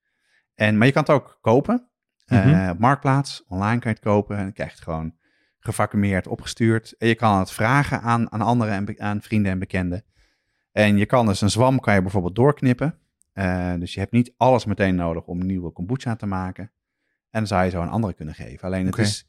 En, 0.55 0.79
maar 0.79 0.87
je 0.87 0.93
kan 0.93 1.03
het 1.03 1.11
ook 1.11 1.39
kopen. 1.41 1.89
Mhm. 2.27 2.71
op 2.71 2.79
Marktplaats, 2.79 3.45
online 3.49 3.81
kan 3.81 3.91
je 3.91 3.97
het 3.97 4.07
kopen. 4.07 4.37
En 4.37 4.43
dan 4.43 4.53
krijg 4.53 4.69
je 4.71 4.75
het 4.75 4.85
gewoon 4.85 5.15
gevacumeerd 5.59 6.27
opgestuurd. 6.27 6.95
En 6.99 7.09
je 7.09 7.15
kan 7.15 7.39
het 7.39 7.51
vragen 7.51 8.01
aan, 8.01 8.33
aan 8.33 8.41
anderen 8.41 8.75
en 8.75 9.01
aan 9.01 9.23
vrienden 9.23 9.53
en 9.53 9.59
bekenden. 9.59 10.05
En 10.73 10.97
je 10.97 11.07
kan 11.07 11.27
dus 11.27 11.41
een 11.41 11.51
zwam 11.51 11.81
kan 11.81 11.95
je 11.95 12.03
bijvoorbeeld 12.03 12.35
doorknippen. 12.35 12.99
Eh, 13.33 13.75
dus 13.79 13.95
je 13.95 14.01
hebt 14.01 14.13
niet 14.13 14.35
alles 14.37 14.65
meteen 14.65 14.95
nodig 14.95 15.25
om 15.25 15.41
een 15.41 15.47
nieuwe 15.47 15.71
kombucha 15.71 16.17
te 16.17 16.27
maken. 16.27 16.65
En 17.31 17.43
dan 17.43 17.47
zou 17.47 17.65
je 17.65 17.71
zo 17.71 17.83
een 17.83 17.89
andere 17.89 18.15
kunnen 18.15 18.35
geven. 18.35 18.67
Alleen 18.67 18.87
het 18.87 18.99
is, 18.99 19.29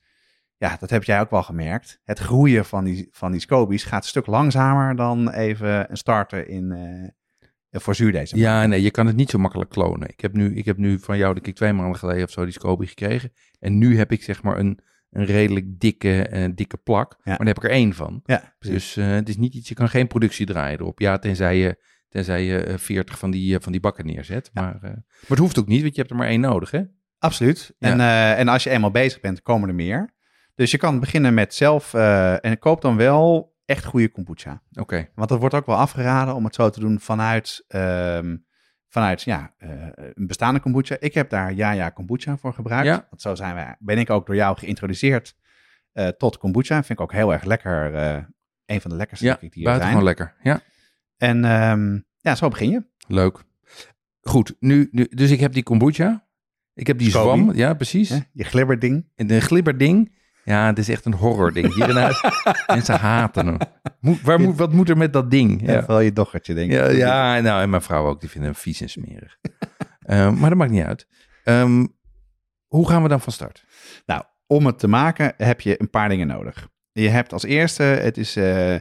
ja, 0.57 0.77
dat 0.79 0.89
heb 0.89 1.03
jij 1.03 1.19
ook 1.19 1.29
wel 1.29 1.43
gemerkt. 1.43 2.01
Het 2.03 2.19
groeien 2.19 2.65
van 2.65 2.83
die, 2.83 3.07
van 3.11 3.31
die 3.31 3.41
scobies 3.41 3.83
gaat 3.83 4.03
een 4.03 4.09
stuk 4.09 4.25
langzamer 4.25 4.95
dan 4.95 5.29
even 5.29 5.91
een 5.91 5.97
starter 5.97 6.47
in, 6.47 6.71
eh 6.71 7.09
voor 7.79 7.95
zuurdezen. 7.95 8.37
Ja, 8.37 8.65
nee, 8.65 8.81
je 8.81 8.91
kan 8.91 9.07
het 9.07 9.15
niet 9.15 9.29
zo 9.29 9.37
makkelijk 9.37 9.69
klonen. 9.69 10.09
Ik 10.09 10.19
heb 10.19 10.33
nu, 10.33 10.55
ik 10.55 10.65
heb 10.65 10.77
nu 10.77 10.99
van 10.99 11.17
jou, 11.17 11.33
denk 11.33 11.47
ik, 11.47 11.55
twee 11.55 11.73
maanden 11.73 11.99
geleden 11.99 12.23
of 12.23 12.31
zo 12.31 12.43
die 12.43 12.53
SCOBY 12.53 12.85
gekregen. 12.85 13.31
En 13.59 13.77
nu 13.77 13.97
heb 13.97 14.11
ik 14.11 14.23
zeg 14.23 14.43
maar 14.43 14.57
een, 14.57 14.79
een 15.09 15.25
redelijk 15.25 15.79
dikke, 15.79 16.27
eh, 16.27 16.49
dikke 16.55 16.77
plak. 16.77 17.17
Maar 17.23 17.37
daar 17.37 17.47
heb 17.47 17.57
ik 17.57 17.63
er 17.63 17.69
één 17.69 17.93
van. 17.93 18.21
Ja. 18.25 18.55
Dus 18.59 18.97
eh, 18.97 19.09
het 19.09 19.29
is 19.29 19.37
niet 19.37 19.53
iets, 19.53 19.69
je 19.69 19.75
kan 19.75 19.89
geen 19.89 20.07
productie 20.07 20.45
draaien 20.45 20.79
erop. 20.79 20.99
Ja, 20.99 21.17
tenzij 21.17 21.57
je, 21.57 21.83
tenzij 22.09 22.43
je 22.43 22.63
eh, 22.63 22.77
40 22.77 23.19
van 23.19 23.31
die, 23.31 23.59
van 23.59 23.71
die 23.71 23.81
bakken 23.81 24.05
neerzet. 24.05 24.49
Maar, 24.53 24.77
maar 24.81 25.03
het 25.27 25.37
hoeft 25.37 25.59
ook 25.59 25.67
niet, 25.67 25.81
want 25.81 25.93
je 25.93 25.99
hebt 25.99 26.11
er 26.11 26.17
maar 26.17 26.27
één 26.27 26.41
nodig, 26.41 26.71
hè? 26.71 26.81
Absoluut. 27.19 27.75
En, 27.79 27.99
en 28.37 28.47
als 28.47 28.63
je 28.63 28.69
eenmaal 28.69 28.91
bezig 28.91 29.19
bent, 29.19 29.41
komen 29.41 29.69
er 29.69 29.75
meer. 29.75 30.15
Dus 30.57 30.71
je 30.71 30.77
kan 30.77 30.99
beginnen 30.99 31.33
met 31.33 31.53
zelf, 31.53 31.93
eh, 31.93 32.45
en 32.45 32.59
koop 32.59 32.81
dan 32.81 32.95
wel 32.97 33.55
echt 33.65 33.85
goede 33.85 34.09
kombucha. 34.09 34.61
Oké, 34.79 35.07
Want 35.15 35.29
dat 35.29 35.39
wordt 35.39 35.55
ook 35.55 35.65
wel 35.65 35.75
afgeraden 35.75 36.35
om 36.35 36.43
het 36.43 36.55
zo 36.55 36.69
te 36.69 36.79
doen 36.79 36.99
vanuit, 36.99 37.63
ehm, 37.67 38.37
vanuit 38.87 39.21
ja, 39.21 39.53
eh, 39.57 39.69
een 39.93 40.27
bestaande 40.27 40.59
kombucha. 40.59 40.95
Ik 40.99 41.13
heb 41.13 41.29
daar 41.29 41.53
ja 41.53 41.71
ja 41.71 41.89
kombucha 41.89 42.37
voor 42.37 42.53
gebruikt. 42.53 42.85
Ja. 42.87 43.05
Want 43.09 43.21
zo 43.21 43.35
zijn 43.35 43.55
wij, 43.55 43.75
ben 43.79 43.97
ik 43.97 44.09
ook 44.09 44.25
door 44.25 44.35
jou 44.35 44.57
geïntroduceerd 44.57 45.35
eh, 45.91 46.07
tot 46.07 46.37
kombucha. 46.37 46.75
Vind 46.83 46.99
ik 46.99 47.01
ook 47.01 47.11
heel 47.11 47.33
erg 47.33 47.43
lekker. 47.43 47.95
een 48.65 48.81
van 48.81 48.91
de 48.91 48.97
lekkerste 48.97 49.25
ja, 49.25 49.37
die 49.39 49.49
er 49.49 49.53
zijn. 49.53 49.65
buitengewoon 49.65 50.03
lekker. 50.03 50.35
Ja, 50.41 50.61
En 51.17 51.45
ehm, 51.45 51.99
ja, 52.17 52.35
zo 52.35 52.49
begin 52.49 52.69
je. 52.69 52.83
leuk. 53.07 53.43
Goed, 54.21 54.55
nu, 54.59 54.87
nu, 54.91 55.07
dus 55.09 55.31
ik 55.31 55.39
heb 55.39 55.53
die 55.53 55.63
kombucha. 55.63 56.27
Ik 56.73 56.87
heb 56.87 56.97
die 56.97 57.09
Scoby. 57.09 57.37
zwam, 57.41 57.55
ja 57.55 57.73
precies. 57.73 58.21
Je 58.31 58.43
glibberding. 58.43 59.11
En 59.15 59.27
de 59.27 59.41
glibberding, 59.41 60.15
ja, 60.47 60.65
het 60.65 60.77
is 60.77 60.89
echt 60.89 61.05
een 61.05 61.13
horror 61.13 61.53
ding. 61.53 61.73
Hier 61.73 61.89
in 61.89 61.95
huis, 61.95 62.23
mensen 62.67 62.99
haten 62.99 63.45
hem. 63.45 63.57
Moet, 63.99 64.21
waar 64.21 64.39
moet, 64.39 64.57
wat 64.57 64.73
moet 64.73 64.89
er 64.89 64.97
met 64.97 65.13
dat 65.13 65.31
ding? 65.31 65.61
Ja. 65.61 65.71
Ja, 65.73 65.79
Vooral 65.79 65.99
je 65.99 66.13
dochtertje, 66.13 66.53
denk 66.53 66.71
ik. 66.71 66.77
ja, 66.77 66.89
ja 66.89 67.39
nou, 67.41 67.61
en 67.61 67.69
mijn 67.69 67.81
vrouw 67.81 68.07
ook, 68.07 68.19
die 68.19 68.29
vinden 68.29 68.51
hem 68.51 68.59
vies 68.59 68.81
en 68.81 68.89
smerig. 68.89 69.37
Eh, 70.07 70.31
maar 70.31 70.49
dat 70.49 70.57
maakt 70.57 70.71
niet 70.71 70.83
uit. 70.83 71.07
Ehm, 71.43 71.85
hoe 72.67 72.89
gaan 72.89 73.03
we 73.03 73.09
dan 73.09 73.21
van 73.21 73.33
start? 73.33 73.65
Nou, 74.05 74.23
om 74.45 74.65
het 74.65 74.79
te 74.79 74.87
maken 74.87 75.33
heb 75.37 75.61
je 75.61 75.81
een 75.81 75.89
paar 75.89 76.09
dingen 76.09 76.27
nodig. 76.27 76.67
Je 76.91 77.09
hebt 77.09 77.33
als 77.33 77.43
eerste, 77.43 77.83
het 77.83 78.17
is, 78.17 78.35
eh, 78.35 78.75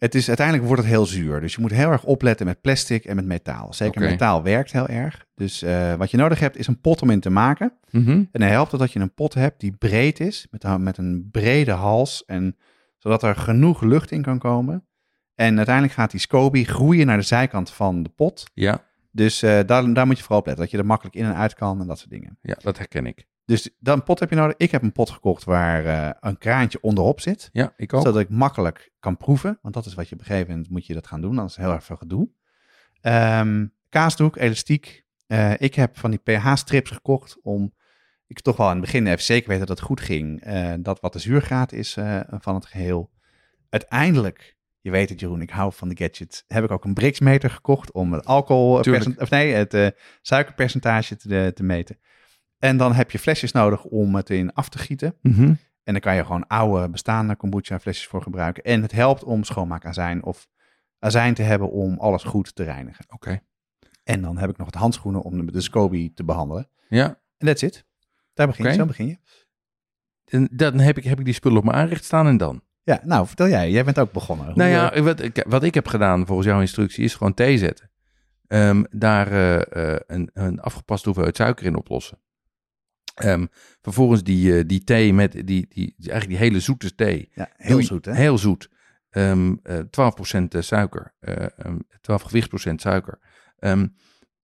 het 0.00 0.14
is 0.14 0.28
uiteindelijk 0.28 0.66
wordt 0.66 0.82
het 0.82 0.90
heel 0.90 1.06
zuur. 1.06 1.40
Dus 1.40 1.54
je 1.54 1.60
moet 1.60 1.70
heel 1.70 1.90
erg 1.90 2.04
opletten 2.04 2.46
met 2.46 2.60
plastic 2.60 3.04
en 3.04 3.16
met 3.16 3.24
metaal. 3.24 3.72
Zeker 3.72 4.00
metaal 4.10 4.42
werkt 4.42 4.72
heel 4.72 4.86
erg. 4.88 5.26
Dus 5.34 5.62
eh, 5.62 5.94
wat 5.94 6.10
je 6.10 6.16
nodig 6.16 6.38
hebt 6.40 6.56
is 6.56 6.66
een 6.66 6.80
pot 6.80 7.02
om 7.02 7.10
in 7.10 7.20
te 7.20 7.30
maken. 7.30 7.72
Mhm. 7.90 8.10
En 8.10 8.28
dan 8.32 8.48
helpt 8.48 8.70
het 8.70 8.80
dat 8.80 8.92
je 8.92 9.00
een 9.00 9.14
pot 9.14 9.34
hebt 9.34 9.60
die 9.60 9.72
breed 9.72 10.20
is, 10.20 10.46
met, 10.50 10.64
een- 10.64 10.82
met 10.82 10.98
een 10.98 11.28
brede 11.30 11.72
hals. 11.72 12.24
En 12.26 12.56
zodat 12.98 13.22
er 13.22 13.36
genoeg 13.36 13.82
lucht 13.82 14.10
in 14.10 14.22
kan 14.22 14.38
komen. 14.38 14.84
En 15.34 15.56
uiteindelijk 15.56 15.94
gaat 15.94 16.10
die 16.10 16.20
SCOBY 16.20 16.64
groeien 16.64 17.06
naar 17.06 17.16
de 17.16 17.22
zijkant 17.22 17.70
van 17.70 18.02
de 18.02 18.08
pot. 18.08 18.44
Ja, 18.54 18.84
Dus 19.10 19.42
eh, 19.42 19.58
daar, 19.66 19.92
daar 19.94 20.06
moet 20.06 20.16
je 20.16 20.22
vooral 20.22 20.38
op 20.40 20.46
letten. 20.46 20.64
Dat 20.64 20.72
je 20.72 20.78
er 20.78 20.86
makkelijk 20.86 21.16
in 21.16 21.24
en 21.24 21.34
uit 21.34 21.54
kan 21.54 21.80
en 21.80 21.86
dat 21.86 21.98
soort 21.98 22.10
dingen. 22.10 22.38
ja, 22.42 22.56
dat 22.62 22.78
herken 22.78 23.06
ik. 23.06 23.26
Dus 23.50 23.70
dan 23.78 24.02
pot 24.02 24.20
heb 24.20 24.30
je 24.30 24.36
nodig. 24.36 24.54
Ik 24.56 24.70
heb 24.70 24.82
een 24.82 24.92
pot 24.92 25.10
gekocht 25.10 25.44
waar 25.44 25.84
eh, 25.84 26.10
een 26.20 26.38
kraantje 26.38 26.80
onderop 26.80 27.20
zit. 27.20 27.48
Ja, 27.52 27.72
ik 27.76 27.92
ook. 27.92 28.02
Zodat 28.02 28.20
ik 28.20 28.28
makkelijk 28.28 28.92
kan 29.00 29.16
proeven. 29.16 29.58
Want 29.62 29.74
dat 29.74 29.86
is 29.86 29.94
wat 29.94 30.08
je 30.08 30.14
op 30.14 30.20
een 30.20 30.26
gegeven 30.26 30.50
moment 30.50 30.70
moet 30.70 30.86
je 30.86 30.94
dat 30.94 31.06
gaan 31.06 31.20
doen. 31.20 31.36
Dan 31.36 31.44
is 31.44 31.56
heel 31.56 31.72
erg 31.72 31.84
veel 31.84 31.96
gedoe. 31.96 32.28
Ehm, 33.00 33.66
kaasdoek, 33.88 34.36
elastiek. 34.36 35.04
Eh, 35.26 35.52
ik 35.60 35.74
heb 35.74 35.98
van 35.98 36.10
die 36.10 36.20
pH-strips 36.24 36.90
gekocht 36.90 37.38
om... 37.42 37.74
Ik 38.26 38.40
toch 38.40 38.56
wel 38.56 38.66
in 38.66 38.72
het 38.72 38.80
begin 38.84 39.06
even 39.06 39.22
zeker 39.22 39.48
weten 39.48 39.66
dat 39.66 39.78
het 39.78 39.86
goed 39.86 40.00
ging. 40.00 40.40
eh, 40.40 40.72
dat 40.78 41.00
wat 41.00 41.12
de 41.12 41.18
zuurgraad 41.18 41.72
is 41.72 41.96
van 42.40 42.54
het 42.54 42.66
geheel. 42.66 43.10
Uiteindelijk, 43.68 44.56
je 44.80 44.90
weet 44.90 45.08
het 45.08 45.20
Jeroen, 45.20 45.42
ik 45.42 45.50
hou 45.50 45.72
van 45.72 45.88
de 45.88 45.96
gadget. 45.96 46.44
Heb 46.46 46.64
ik 46.64 46.70
ook 46.70 46.84
een 46.84 46.94
Brixmeter 46.94 47.50
gekocht 47.50 47.92
om 47.92 48.12
het 48.12 48.26
alcohol... 48.26 48.78
Of 49.18 49.30
nee, 49.30 49.52
het 49.52 49.94
suikerpercentage 50.22 51.16
te, 51.16 51.52
te 51.54 51.62
meten. 51.62 51.98
En 52.60 52.76
dan 52.76 52.92
heb 52.92 53.10
je 53.10 53.18
flesjes 53.18 53.52
nodig 53.52 53.84
om 53.84 54.14
het 54.14 54.30
in 54.30 54.52
af 54.52 54.68
te 54.68 54.78
gieten. 54.78 55.14
Mhm. 55.22 55.54
En 55.82 55.92
dan 55.92 56.00
kan 56.00 56.14
je 56.16 56.24
gewoon 56.24 56.46
oude 56.46 56.88
bestaande 56.88 57.36
kombucha 57.36 57.78
flesjes 57.80 58.06
voor 58.06 58.22
gebruiken. 58.22 58.62
En 58.64 58.82
het 58.82 58.92
helpt 58.92 59.24
om 59.24 59.44
schoonmaakazijn 59.44 60.22
of 60.24 60.48
azijn 60.98 61.34
te 61.34 61.42
hebben 61.42 61.70
om 61.70 61.98
alles 61.98 62.22
goed 62.22 62.54
te 62.54 62.62
reinigen. 62.64 63.04
Oké. 63.08 63.40
En 64.04 64.22
dan 64.22 64.38
heb 64.38 64.50
ik 64.50 64.56
nog 64.56 64.66
het 64.66 64.74
handschoenen 64.74 65.22
om 65.22 65.46
de, 65.46 65.52
de 65.52 65.60
SCOBY 65.60 66.10
te 66.14 66.24
behandelen. 66.24 66.68
Ja, 66.88 67.18
En 67.38 67.46
that's 67.46 67.62
it. 67.62 67.84
Daar 68.34 68.46
begin 68.46 68.64
je, 68.64 68.70
zo 68.72 68.86
begin 68.86 69.06
je. 69.06 69.18
en 70.24 70.48
dan 70.52 70.78
heb 70.78 70.98
ik, 70.98 71.04
heb 71.04 71.18
ik 71.18 71.24
die 71.24 71.34
spullen 71.34 71.58
op 71.58 71.64
mijn 71.64 71.76
aanrecht 71.76 72.04
staan 72.04 72.26
en 72.26 72.36
dan? 72.36 72.62
Ja, 72.82 73.00
nou 73.04 73.26
vertel 73.26 73.48
jij. 73.48 73.70
Jij 73.70 73.84
bent 73.84 73.98
ook 73.98 74.12
begonnen. 74.12 74.46
Hoe, 74.46 74.54
nou 74.54 74.70
eh, 74.70 74.76
ja, 74.96 75.02
wat, 75.02 75.20
ik- 75.20 75.44
wat 75.48 75.62
ik 75.62 75.74
heb 75.74 75.86
gedaan 75.86 76.26
volgens 76.26 76.46
jouw 76.48 76.60
instructie 76.60 77.04
is 77.04 77.14
gewoon 77.14 77.34
thee 77.34 77.58
zetten. 77.58 77.90
Ehm, 78.46 78.82
daar 78.90 79.26
eh, 79.32 79.92
eh, 79.94 80.00
een, 80.06 80.30
een 80.32 80.60
afgepaste 80.60 81.04
hoeveelheid 81.04 81.36
suiker 81.36 81.66
in 81.66 81.76
oplossen. 81.76 82.18
Ehm, 83.20 83.46
vervolgens 83.82 84.22
die, 84.22 84.56
eh, 84.58 84.64
die 84.66 84.84
thee 84.84 85.14
met 85.14 85.32
die, 85.32 85.44
die, 85.44 85.66
die- 85.68 85.94
eigenlijk 86.10 86.28
die 86.28 86.36
hele 86.48 86.60
zoete 86.60 86.94
thee. 86.94 87.28
ja, 87.34 87.48
heel 87.56 87.76
Doe 87.76 87.82
zoet 87.84 88.04
hè? 88.04 88.14
Heel 88.14 88.38
zoet. 88.38 88.68
Ehm 89.10 89.54
eh 89.62 89.78
12% 89.90 90.56
suiker. 90.58 91.14
eh, 91.20 91.46
ehm, 91.56 91.78
12 92.00 92.22
gewichtsprocent 92.22 92.80
suiker. 92.80 93.18
Ehm, 93.58 93.86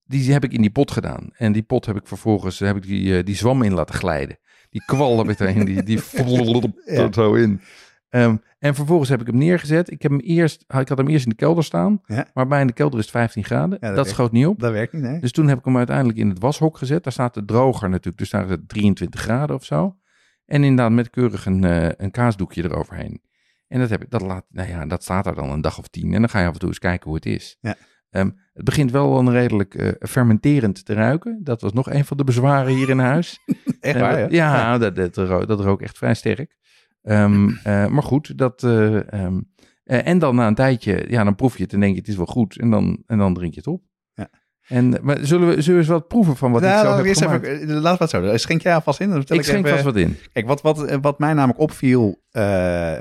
die 0.05 0.31
heb 0.33 0.43
ik 0.43 0.51
in 0.53 0.61
die 0.61 0.69
pot 0.71 0.91
gedaan. 0.91 1.29
En 1.37 1.51
die 1.51 1.63
pot 1.63 1.85
heb 1.85 1.95
ik 1.95 2.07
vervolgens 2.07 2.59
heb 2.59 2.75
ik 2.75 2.83
die, 2.83 3.17
eh, 3.17 3.23
die 3.23 3.35
zwam 3.35 3.61
in 3.61 3.73
laten 3.73 3.95
glijden. 3.95 4.37
Die 4.69 4.83
kwal 4.85 5.19
er 5.19 5.25
meteen, 5.25 5.65
die, 5.65 5.83
die 5.83 5.99
Ja. 6.85 6.93
er 7.03 7.13
zo 7.13 7.33
in. 7.33 7.61
Ehm, 8.09 8.35
en 8.59 8.75
vervolgens 8.75 9.09
heb 9.09 9.21
ik 9.21 9.27
hem 9.27 9.37
neergezet. 9.37 9.91
Ik, 9.91 10.01
heb 10.01 10.11
hem 10.11 10.19
eerst, 10.19 10.61
ik 10.67 10.87
had 10.87 10.97
hem 10.97 11.07
eerst 11.07 11.23
in 11.23 11.29
de 11.29 11.35
kelder 11.35 11.63
staan. 11.63 12.01
Ja. 12.05 12.27
Maar 12.33 12.47
bij 12.47 12.61
in 12.61 12.67
de 12.67 12.73
kelder 12.73 12.99
is 12.99 13.05
het 13.05 13.13
15 13.13 13.43
graden. 13.43 13.79
dat 13.81 13.95
dat 13.95 14.07
schoot 14.07 14.31
niet 14.31 14.45
op. 14.45 14.59
Dat 14.59 14.71
werkt 14.71 14.93
niet, 14.93 15.03
hè? 15.03 15.19
Dus 15.19 15.31
toen 15.31 15.47
heb 15.47 15.57
ik 15.57 15.65
hem 15.65 15.77
uiteindelijk 15.77 16.17
in 16.17 16.29
het 16.29 16.39
washok 16.39 16.77
gezet. 16.77 17.03
Daar 17.03 17.13
staat 17.13 17.33
de 17.33 17.45
droger 17.45 17.89
natuurlijk. 17.89 18.17
Dus 18.17 18.29
daar 18.29 18.43
is 18.43 18.49
het 18.49 18.69
23 18.69 19.21
graden 19.21 19.55
of 19.55 19.65
zo. 19.65 19.95
En 20.45 20.63
inderdaad 20.63 20.91
met 20.91 21.09
keurig 21.09 21.45
een, 21.45 21.63
eh, 21.63 21.89
een 21.97 22.11
kaasdoekje 22.11 22.63
eroverheen. 22.63 23.21
En 23.67 23.79
dat, 23.79 23.89
heb 23.89 24.01
ik, 24.03 24.09
dat, 24.11 24.21
laat, 24.21 24.45
nou 24.49 24.69
ja, 24.69 24.85
dat 24.85 25.03
staat 25.03 25.25
er 25.25 25.35
dan 25.35 25.49
een 25.49 25.61
dag 25.61 25.77
of 25.77 25.87
tien. 25.87 26.13
En 26.13 26.19
dan 26.19 26.29
ga 26.29 26.39
je 26.39 26.47
af 26.47 26.53
en 26.53 26.59
toe 26.59 26.69
eens 26.69 26.79
kijken 26.79 27.05
hoe 27.05 27.15
het 27.15 27.25
is. 27.25 27.57
Ja. 27.61 27.75
Ehm, 28.09 28.29
het 28.53 28.65
begint 28.65 28.91
wel 28.91 29.19
een 29.19 29.31
redelijk 29.31 29.75
eh, 29.75 29.91
fermenterend 30.09 30.85
te 30.85 30.93
ruiken. 30.93 31.39
Dat 31.43 31.61
was 31.61 31.73
nog 31.73 31.89
een 31.89 32.05
van 32.05 32.17
de 32.17 32.23
bezwaren 32.23 32.73
hier 32.73 32.89
in 32.89 32.99
huis. 32.99 33.39
Echt 33.79 33.95
Eh, 33.95 34.01
waar, 34.01 34.17
hè? 34.17 34.25
ja, 34.25 34.77
Dat, 34.77 34.95
dat, 34.95 35.13
dat 35.47 35.59
rook 35.59 35.81
echt 35.81 35.97
vrij 35.97 36.13
sterk. 36.13 36.55
Ehm, 37.07 37.49
eh, 37.63 37.87
maar 37.87 38.03
goed, 38.03 38.37
dat... 38.37 38.63
eh, 38.63 39.13
ehm, 39.13 39.39
eh, 39.83 40.07
en 40.07 40.19
dan 40.19 40.35
na 40.35 40.47
een 40.47 40.55
tijdje, 40.55 41.05
ja, 41.09 41.23
dan 41.23 41.35
proef 41.35 41.57
je 41.57 41.63
het 41.63 41.73
en 41.73 41.79
denk 41.79 41.93
je 41.93 41.99
het 41.99 42.07
is 42.07 42.15
wel 42.15 42.25
goed. 42.25 42.59
En 42.59 42.69
dan, 42.69 43.03
en 43.05 43.17
dan 43.17 43.33
drink 43.33 43.53
je 43.53 43.59
het 43.59 43.67
op. 43.67 43.83
Ja. 44.13 44.29
En, 44.67 44.97
maar 45.01 45.17
zullen 45.21 45.47
we, 45.47 45.61
zullen 45.61 45.73
we 45.73 45.85
eens 45.85 45.87
wat 45.87 46.07
proeven 46.07 46.35
van 46.35 46.51
wat 46.51 46.61
ik 46.61 46.67
Nou, 46.67 46.85
zo 46.85 46.95
heb 46.95 47.05
eerst 47.05 47.21
gemaakt? 47.21 47.45
even, 47.45 47.81
we 47.81 47.95
het 47.97 48.09
zo. 48.09 48.37
Schenk 48.37 48.61
jij 48.61 48.73
alvast 48.75 48.99
in? 48.99 49.07
Dan 49.07 49.17
vertel 49.17 49.37
ik 49.37 49.43
schenk 49.43 49.65
even, 49.65 49.69
vast 49.69 49.83
wat 49.83 49.95
in. 49.95 50.17
Kijk, 50.33 50.47
wat, 50.47 50.61
wat, 50.61 50.97
wat 51.01 51.19
mij 51.19 51.33
namelijk 51.33 51.59
opviel 51.59 52.21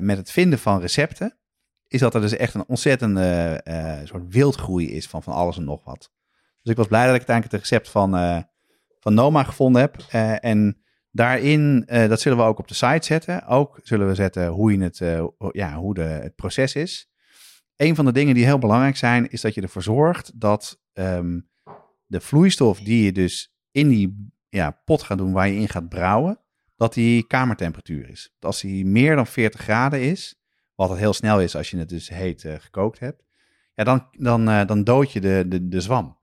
met 0.00 0.16
het 0.16 0.30
vinden 0.30 0.58
van 0.58 0.80
recepten, 0.80 1.38
is 1.88 2.00
dat 2.00 2.14
er 2.14 2.20
dus 2.20 2.36
echt 2.36 2.54
een 2.54 2.64
ontzettende 2.66 3.60
soort 4.04 4.22
wildgroei 4.28 4.90
is 4.90 5.06
van 5.06 5.22
van 5.22 5.32
alles 5.32 5.56
en 5.56 5.64
nog 5.64 5.84
wat. 5.84 6.10
Dus 6.62 6.72
ik 6.72 6.76
was 6.76 6.86
blij 6.86 7.06
dat 7.06 7.14
ik 7.14 7.28
uiteindelijk 7.28 7.54
het 7.54 7.70
recept 7.70 7.90
van, 7.90 8.10
van 9.00 9.14
Noma 9.14 9.42
gevonden 9.42 9.80
heb. 9.80 9.96
En 10.40 10.85
daarin, 11.16 11.84
eh, 11.86 12.08
dat 12.08 12.20
zullen 12.20 12.38
we 12.38 12.44
ook 12.44 12.58
op 12.58 12.68
de 12.68 12.74
site 12.74 13.06
zetten. 13.06 13.46
Ook 13.46 13.80
zullen 13.82 14.06
we 14.06 14.14
zetten 14.14 14.46
hoe, 14.46 14.72
je 14.72 14.82
het, 14.82 15.00
eh, 15.00 15.26
ja, 15.50 15.74
hoe 15.74 15.94
de, 15.94 16.02
het 16.02 16.34
proces 16.34 16.74
is. 16.74 17.10
een 17.76 17.94
van 17.94 18.04
de 18.04 18.12
dingen 18.12 18.34
die 18.34 18.44
heel 18.44 18.58
belangrijk 18.58 18.96
zijn, 18.96 19.30
is 19.30 19.40
dat 19.40 19.54
je 19.54 19.60
ervoor 19.60 19.82
zorgt 19.82 20.40
dat 20.40 20.80
ehm, 20.92 21.40
de 22.06 22.20
vloeistof 22.20 22.80
die 22.80 23.04
je 23.04 23.12
dus 23.12 23.54
in 23.70 23.88
die 23.88 24.30
ja, 24.48 24.80
pot 24.84 25.02
gaat 25.02 25.18
doen 25.18 25.32
waar 25.32 25.48
je 25.48 25.60
in 25.60 25.68
gaat 25.68 25.88
brouwen, 25.88 26.40
dat 26.76 26.94
die 26.94 27.26
kamertemperatuur 27.26 28.08
is. 28.08 28.34
Als 28.40 28.60
die 28.60 28.86
meer 28.86 29.16
dan 29.16 29.26
40 29.26 29.60
graden 29.60 30.00
is, 30.00 30.40
wat 30.74 30.88
het 30.88 30.98
heel 30.98 31.12
snel 31.12 31.40
is 31.40 31.56
als 31.56 31.70
je 31.70 31.78
het 31.78 31.88
dus 31.88 32.08
heet 32.08 32.44
eh, 32.44 32.54
gekookt 32.58 32.98
hebt, 32.98 33.24
ja, 33.74 33.84
dan, 33.84 34.08
dan, 34.12 34.66
dan 34.66 34.84
dood 34.84 35.12
je 35.12 35.20
de, 35.20 35.44
de, 35.48 35.68
de 35.68 35.80
zwam. 35.80 36.15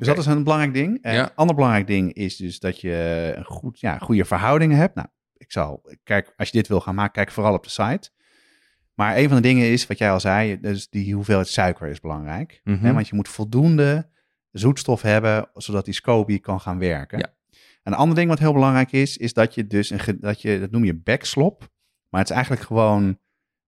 Dus 0.00 0.08
dat 0.08 0.18
is 0.18 0.26
een 0.26 0.42
belangrijk 0.42 0.74
ding. 0.74 1.02
En 1.02 1.14
Ja. 1.14 1.22
Een 1.22 1.34
ander 1.34 1.54
belangrijk 1.54 1.86
ding 1.86 2.12
is 2.12 2.36
dus 2.36 2.58
dat 2.58 2.80
je 2.80 3.32
een 3.36 3.44
goed, 3.44 3.80
ja, 3.80 3.98
goede 3.98 4.24
verhoudingen 4.24 4.76
hebt. 4.76 4.94
Nou, 4.94 5.08
ik 5.36 5.52
zal, 5.52 5.82
kijk, 6.02 6.32
als 6.36 6.48
je 6.50 6.56
dit 6.56 6.68
wil 6.68 6.80
gaan 6.80 6.94
maken, 6.94 7.12
kijk 7.12 7.30
vooral 7.30 7.54
op 7.54 7.64
de 7.64 7.70
site. 7.70 8.10
Maar 8.94 9.16
een 9.16 9.26
van 9.28 9.36
de 9.36 9.42
dingen 9.42 9.70
is, 9.70 9.86
wat 9.86 9.98
jij 9.98 10.10
al 10.10 10.20
zei, 10.20 10.60
dus 10.60 10.88
die 10.88 11.14
hoeveelheid 11.14 11.48
suiker 11.48 11.88
is 11.88 12.00
belangrijk. 12.00 12.60
Mhm. 12.64 12.84
Hè, 12.84 12.92
want 12.92 13.08
je 13.08 13.14
moet 13.14 13.28
voldoende 13.28 14.08
zoetstof 14.50 15.02
hebben, 15.02 15.50
zodat 15.54 15.84
die 15.84 15.94
SCOBY 15.94 16.38
kan 16.40 16.60
gaan 16.60 16.78
werken. 16.78 17.18
Ja. 17.18 17.34
Een 17.82 17.94
ander 17.94 18.16
ding 18.16 18.28
wat 18.28 18.38
heel 18.38 18.52
belangrijk 18.52 18.92
is, 18.92 19.16
is 19.16 19.32
dat 19.32 19.54
je 19.54 19.66
dus, 19.66 19.90
een, 19.90 20.16
dat, 20.20 20.42
je, 20.42 20.60
dat 20.60 20.70
noem 20.70 20.84
je 20.84 20.94
backslop. 20.94 21.68
Maar 22.08 22.20
het 22.20 22.30
is 22.30 22.36
eigenlijk 22.36 22.66
gewoon 22.66 23.18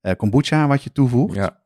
eh, 0.00 0.16
kombucha 0.16 0.66
wat 0.66 0.82
je 0.82 0.92
toevoegt. 0.92 1.34
Ja, 1.34 1.62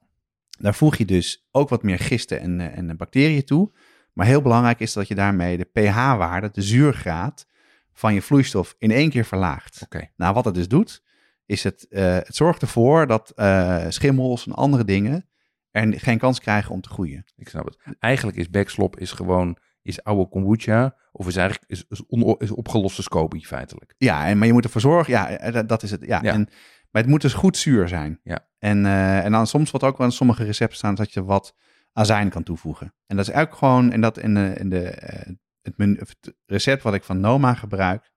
Daar 0.59 0.75
voeg 0.75 0.97
je 0.97 1.05
dus 1.05 1.47
ook 1.51 1.69
wat 1.69 1.83
meer 1.83 1.99
gisten 1.99 2.41
en, 2.41 2.61
eh, 2.61 2.79
en 2.79 2.97
bacteriën 2.97 3.45
toe. 3.45 3.73
Maar 4.17 4.27
heel 4.27 4.43
belangrijk 4.43 4.81
is 4.81 4.93
dat 4.93 5.09
je 5.09 5.15
daarmee 5.15 5.57
de 5.57 5.65
pH-waarde, 5.73 6.51
de 6.53 6.63
zuurgraad 6.63 7.47
van 7.93 8.15
je 8.15 8.23
vloeistof 8.23 8.75
in 8.79 8.91
één 8.91 9.11
keer 9.11 9.25
verlaagt. 9.25 9.81
oké. 9.85 10.09
Nou, 10.17 10.35
wat 10.35 10.45
het 10.45 10.55
dus 10.55 10.69
doet, 10.69 11.03
is 11.47 11.63
het, 11.65 11.87
eh, 11.89 12.15
het 12.15 12.35
zorgt 12.37 12.63
ervoor 12.63 13.07
dat 13.07 13.31
eh, 13.31 13.85
schimmels 13.89 14.47
en 14.47 14.53
andere 14.53 14.85
dingen 14.85 15.29
er 15.71 16.01
geen 16.01 16.19
kans 16.19 16.41
krijgen 16.41 16.73
om 16.75 16.81
te 16.81 16.89
groeien. 16.89 17.25
Ik 17.37 17.49
snap 17.49 17.65
het. 17.65 17.79
Eigenlijk 17.99 18.37
is 18.39 18.51
backslop 18.51 18.99
is 18.99 19.13
gewoon 19.13 19.57
is 19.83 20.03
oude 20.05 20.29
kombucha 20.29 20.97
of 21.13 21.27
is 21.27 21.37
eigenlijk 21.37 21.71
is, 21.71 21.85
is, 21.89 22.07
on- 22.07 22.37
is 22.39 22.51
opgeloste 22.51 23.03
SCOBY 23.03 23.41
feitelijk. 23.41 23.95
Ja, 23.99 24.27
en, 24.27 24.39
maar 24.39 24.47
je 24.47 24.53
moet 24.53 24.65
ervoor 24.65 24.81
zorgen, 24.81 25.13
ja, 25.13 25.29
eh, 25.29 25.53
dat- 25.53 25.69
dat 25.69 25.83
is 25.83 25.91
het. 25.91 26.05
Ja, 26.07 26.19
Ja. 26.23 26.33
En, 26.33 26.49
maar 26.91 27.03
het 27.03 27.11
moet 27.11 27.21
dus 27.21 27.35
goed 27.35 27.57
zuur 27.57 27.89
zijn. 27.89 28.21
Ja. 28.23 28.47
En, 28.59 28.87
en 28.87 29.33
dan 29.33 29.47
soms 29.47 29.71
wat 29.71 29.83
ook 29.85 29.99
wel 29.99 30.07
in 30.07 30.13
sommige 30.13 30.45
recepten 30.45 30.77
staan, 30.77 30.95
dat 30.95 31.13
je 31.13 31.25
wat 31.25 31.55
azijn 31.97 32.31
kan 32.31 32.43
toevoegen. 32.43 32.95
En 33.07 33.17
dat 33.17 33.27
is 33.27 33.33
eigenlijk 33.33 33.65
gewoon, 33.65 33.93
en 33.93 34.01
dat 34.01 34.19
in 34.19 34.35
de, 34.35 34.55
in 34.59 34.69
de, 34.71 34.89
eh, 34.89 35.33
het, 35.63 35.79
menu, 35.79 35.99
of 36.01 36.09
het 36.09 36.35
recept 36.47 36.83
wat 36.83 36.95
ik 36.95 37.05
van 37.05 37.21
Noma 37.21 37.55
gebruik, 37.55 38.13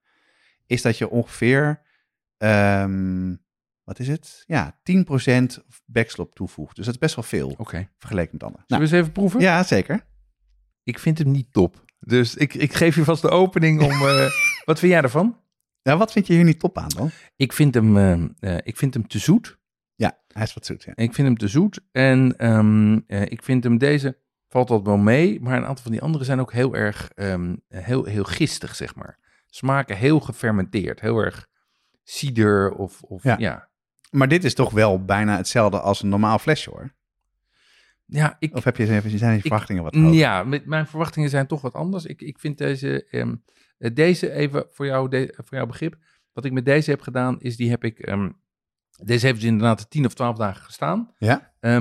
is 0.66 0.82
dat 0.82 0.98
je 0.98 1.08
ongeveer, 1.10 1.82
ehm, 2.36 3.34
wat 3.84 3.98
is 3.98 4.08
het? 4.08 4.42
Ja, 4.46 4.80
10% 4.82 5.64
backslop 5.86 6.34
toevoegt. 6.34 6.76
Dus 6.76 6.84
dat 6.84 6.94
is 6.94 7.00
best 7.00 7.14
wel 7.14 7.24
veel 7.24 7.54
Oké. 7.58 7.88
vergeleken 7.98 8.30
met 8.32 8.42
anderen. 8.42 8.64
Zullen 8.66 8.84
we 8.84 8.90
eens 8.90 9.00
even 9.00 9.12
proeven? 9.12 9.40
Nou, 9.40 9.50
ja, 9.52 9.62
zeker. 9.62 10.06
Ik 10.82 10.98
vind 10.98 11.18
hem 11.18 11.30
niet 11.30 11.52
top. 11.52 11.84
Dus 11.98 12.34
ik, 12.34 12.54
ik 12.54 12.72
geef 12.72 12.94
je 12.94 13.04
vast 13.04 13.22
de 13.22 13.30
opening 13.30 13.82
om... 13.82 13.90
eh, 13.90 14.26
wat 14.68 14.78
vind 14.78 14.92
jij 14.92 15.02
ervan? 15.02 15.40
Ja, 15.82 15.96
wat 15.96 16.12
vind 16.12 16.26
je 16.26 16.32
hier 16.32 16.44
niet 16.44 16.58
top 16.60 16.78
aan 16.78 16.88
dan? 16.88 17.10
Ik 17.36 17.52
vind 17.52 17.74
hem, 17.74 17.96
eh, 18.40 18.56
ik 18.62 18.76
vind 18.76 18.94
hem 18.94 19.08
te 19.08 19.18
zoet. 19.18 19.58
Ja, 20.00 20.18
hij 20.28 20.42
is 20.42 20.54
wat 20.54 20.66
zoet. 20.66 20.82
Ja. 20.82 20.92
Ik 20.96 21.14
vind 21.14 21.26
hem 21.28 21.36
te 21.36 21.48
zoet. 21.48 21.80
En 21.92 22.36
ehm, 22.36 22.98
eh, 23.06 23.22
ik 23.22 23.42
vind 23.42 23.64
hem 23.64 23.78
deze 23.78 24.18
valt 24.48 24.68
dat 24.68 24.82
wel 24.82 24.96
mee. 24.96 25.40
Maar 25.40 25.56
een 25.56 25.64
aantal 25.66 25.82
van 25.82 25.92
die 25.92 26.00
andere 26.02 26.24
zijn 26.24 26.40
ook 26.40 26.52
heel 26.52 26.74
erg 26.74 27.10
ehm, 27.14 27.56
heel, 27.68 28.04
heel 28.04 28.24
gistig, 28.24 28.74
zeg 28.76 28.94
maar. 28.94 29.18
Smaken 29.46 29.96
heel 29.96 30.20
gefermenteerd. 30.20 31.00
Heel 31.00 31.18
erg 31.18 31.46
cider 32.02 32.72
of, 32.72 33.02
of 33.02 33.22
Ja. 33.22 33.36
ja. 33.38 33.68
Maar 34.10 34.28
dit 34.28 34.44
is 34.44 34.54
toch 34.54 34.70
wel 34.70 35.04
bijna 35.04 35.36
hetzelfde 35.36 35.80
als 35.80 36.02
een 36.02 36.08
normaal 36.08 36.38
flesje 36.38 36.70
hoor. 36.70 36.94
Ja, 38.06 38.36
ik, 38.38 38.56
Of 38.56 38.64
heb 38.64 38.76
je 38.76 38.88
even, 38.90 39.18
zijn 39.18 39.34
Ik- 39.36 39.40
verwachtingen 39.40 39.82
wat 39.82 39.94
hoger? 39.94 40.12
Ja, 40.12 40.42
met, 40.44 40.66
mijn 40.66 40.86
verwachtingen 40.86 41.30
zijn 41.30 41.46
toch 41.46 41.60
wat 41.60 41.74
anders. 41.74 42.04
Ik, 42.04 42.22
ik 42.22 42.38
vind 42.38 42.58
deze, 42.58 43.04
ehm, 43.10 43.34
eh, 43.78 43.90
deze 43.94 44.30
even 44.32 44.66
voor, 44.70 44.86
jou, 44.86 45.08
de, 45.08 45.34
voor 45.36 45.56
jouw 45.56 45.66
begrip. 45.66 45.96
Wat 46.32 46.44
ik 46.44 46.52
met 46.52 46.64
deze 46.64 46.90
heb 46.90 47.00
gedaan, 47.00 47.40
is 47.40 47.56
die 47.56 47.70
heb 47.70 47.84
ik. 47.84 47.98
Deze 49.02 49.26
heeft 49.26 49.40
dus 49.40 49.48
inderdaad 49.48 49.90
10 49.90 50.06
of 50.06 50.14
12 50.14 50.36
dagen 50.36 50.62
gestaan. 50.64 51.14
Ja? 51.18 51.52
Ehm, 51.60 51.74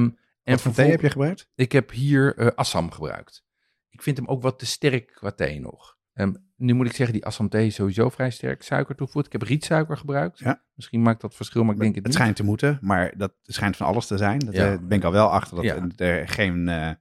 en 0.43 0.55
Wat 0.55 0.62
voor 0.62 0.71
thee 0.73 0.89
heb 0.91 1.01
je 1.01 1.10
gebruikt? 1.10 1.49
Ik 1.55 1.71
heb 1.71 1.91
hier 1.91 2.36
eh, 2.38 2.47
Assam 2.55 2.91
gebruikt. 2.91 3.43
Ik 3.89 4.01
vind 4.01 4.17
hem 4.17 4.27
ook 4.27 4.41
wat 4.41 4.60
te 4.60 4.65
sterk 4.65 5.12
qua 5.13 5.32
thee 5.32 5.60
nog. 5.60 5.97
Ehm, 6.13 6.34
nu 6.55 6.73
moet 6.73 6.86
ik 6.86 6.93
zeggen, 6.95 7.15
die 7.15 7.25
Assam 7.25 7.49
thee 7.49 7.65
is 7.67 7.75
sowieso 7.75 8.10
vrij 8.10 8.29
sterk 8.29 8.62
suiker 8.63 8.95
toevoegt. 8.95 9.25
Ik 9.25 9.32
heb 9.32 9.41
rietsuiker 9.41 9.97
gebruikt. 9.97 10.39
Ja. 10.39 10.63
Misschien 10.73 11.01
maakt 11.01 11.21
dat 11.21 11.36
verschil, 11.36 11.63
maar 11.63 11.73
ik 11.73 11.79
denk 11.82 11.95
het, 11.95 12.03
Het 12.03 12.08
niet. 12.08 12.15
schijnt 12.21 12.36
te 12.36 12.43
moeten, 12.43 12.77
maar 12.82 13.13
dat 13.17 13.34
schijnt 13.43 13.77
van 13.77 13.88
alles 13.88 14.08
te 14.08 14.17
zijn. 14.17 14.39
Dat 14.39 14.53
Ja. 14.55 14.71
eh, 14.71 14.77
ben 14.82 14.97
ik 14.97 15.03
al 15.03 15.12
wel 15.12 15.29
achter 15.32 15.55
dat 15.55 15.65
Ja. 15.65 15.88
er 15.95 16.27
geen, 16.27 16.67
eh, 16.69 16.91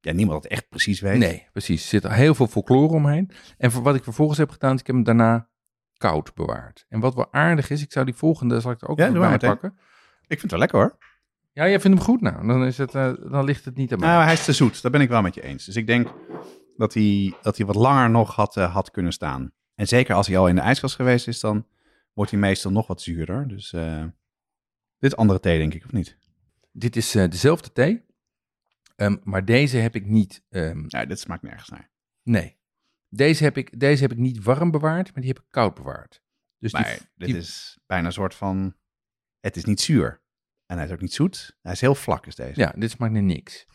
ja, 0.00 0.12
niemand 0.12 0.42
het 0.42 0.52
echt 0.52 0.68
precies 0.68 1.00
weet. 1.00 1.18
Nee, 1.18 1.46
precies. 1.52 1.82
Er 1.82 1.88
zit 1.88 2.04
er 2.04 2.12
heel 2.12 2.34
veel 2.34 2.46
folklore 2.46 2.94
omheen. 2.94 3.30
En 3.58 3.70
voor 3.70 3.82
wat 3.82 3.94
ik 3.94 4.04
vervolgens 4.04 4.38
heb 4.38 4.50
gedaan, 4.50 4.74
is 4.74 4.80
ik 4.80 4.86
heb 4.86 4.96
hem 4.96 5.04
daarna 5.04 5.48
koud 5.96 6.34
bewaard. 6.34 6.86
En 6.88 7.00
wat 7.00 7.14
wel 7.14 7.32
aardig 7.32 7.70
is, 7.70 7.82
ik 7.82 7.92
zou 7.92 8.04
die 8.04 8.14
volgende, 8.14 8.60
zal 8.60 8.70
ik 8.70 8.82
er 8.82 8.88
ook 8.88 8.98
Ja, 8.98 9.12
bij 9.12 9.38
pakken. 9.38 9.78
Ik 10.20 10.38
vind 10.38 10.42
het 10.42 10.50
wel 10.50 10.60
lekker 10.60 10.78
hoor. 10.78 10.96
Ja, 11.52 11.68
jij 11.68 11.80
vindt 11.80 11.96
hem 11.96 12.06
goed 12.06 12.20
nou. 12.20 12.46
Dan, 12.46 12.64
is 12.64 12.78
het, 12.78 12.94
eh, 12.94 13.12
dan 13.30 13.44
ligt 13.44 13.64
het 13.64 13.76
niet 13.76 13.92
aan 13.92 13.98
mij. 13.98 14.08
Nou, 14.08 14.22
hij 14.24 14.32
is 14.32 14.44
te 14.44 14.52
zoet. 14.52 14.82
Daar 14.82 14.90
ben 14.90 15.00
ik 15.00 15.08
wel 15.08 15.22
met 15.22 15.34
je 15.34 15.42
eens. 15.42 15.64
Dus 15.64 15.76
ik 15.76 15.86
denk 15.86 16.08
dat 16.76 16.94
hij, 16.94 17.34
dat 17.42 17.56
hij 17.56 17.66
wat 17.66 17.74
langer 17.76 18.10
nog 18.10 18.34
had, 18.34 18.56
eh, 18.56 18.72
had 18.72 18.90
kunnen 18.90 19.12
staan. 19.12 19.52
En 19.74 19.88
zeker 19.88 20.14
als 20.14 20.26
hij 20.26 20.38
al 20.38 20.48
in 20.48 20.54
de 20.54 20.60
ijskast 20.60 20.94
geweest 20.94 21.28
is, 21.28 21.40
dan 21.40 21.66
wordt 22.12 22.30
hij 22.30 22.40
meestal 22.40 22.72
nog 22.72 22.86
wat 22.86 23.02
zuurder. 23.02 23.48
Dus 23.48 23.72
eh, 23.72 24.02
dit 24.98 25.10
is 25.12 25.16
andere 25.16 25.40
thee, 25.40 25.58
denk 25.58 25.74
ik, 25.74 25.84
of 25.84 25.92
niet? 25.92 26.16
Dit 26.72 26.96
is 26.96 27.10
dezelfde 27.10 27.72
thee. 27.72 28.04
Ehm, 28.96 29.16
maar 29.22 29.44
deze 29.44 29.76
heb 29.76 29.94
ik 29.94 30.06
niet... 30.06 30.42
ehm, 30.48 30.84
Ja, 30.86 31.04
dit 31.04 31.20
smaakt 31.20 31.42
nergens 31.42 31.68
naar. 31.68 31.90
nee. 32.22 32.56
Deze 33.08 33.44
heb, 33.44 33.56
ik, 33.56 33.80
deze 33.80 34.02
heb 34.02 34.12
ik 34.12 34.18
niet 34.18 34.42
warm 34.42 34.70
bewaard, 34.70 35.12
maar 35.12 35.22
die 35.22 35.32
heb 35.32 35.38
ik 35.42 35.46
koud 35.50 35.74
bewaard. 35.74 36.22
Dus 36.58 36.72
die, 36.72 36.80
Maar 36.80 36.98
dit 37.14 37.28
die- 37.28 37.36
is 37.36 37.78
bijna 37.86 38.06
een 38.06 38.12
soort 38.12 38.34
van... 38.34 38.74
Het 39.40 39.56
is 39.56 39.64
niet 39.64 39.80
zuur. 39.80 40.22
En 40.66 40.76
hij 40.76 40.86
is 40.86 40.92
ook 40.92 41.00
niet 41.00 41.12
zoet. 41.14 41.56
Hij 41.62 41.72
is 41.72 41.80
heel 41.80 41.94
vlak, 41.94 42.26
is 42.26 42.34
deze. 42.34 42.60
Ja, 42.60 42.72
dit 42.76 42.90
smaakt 42.90 43.12
naar 43.12 43.22
niks. 43.22 43.66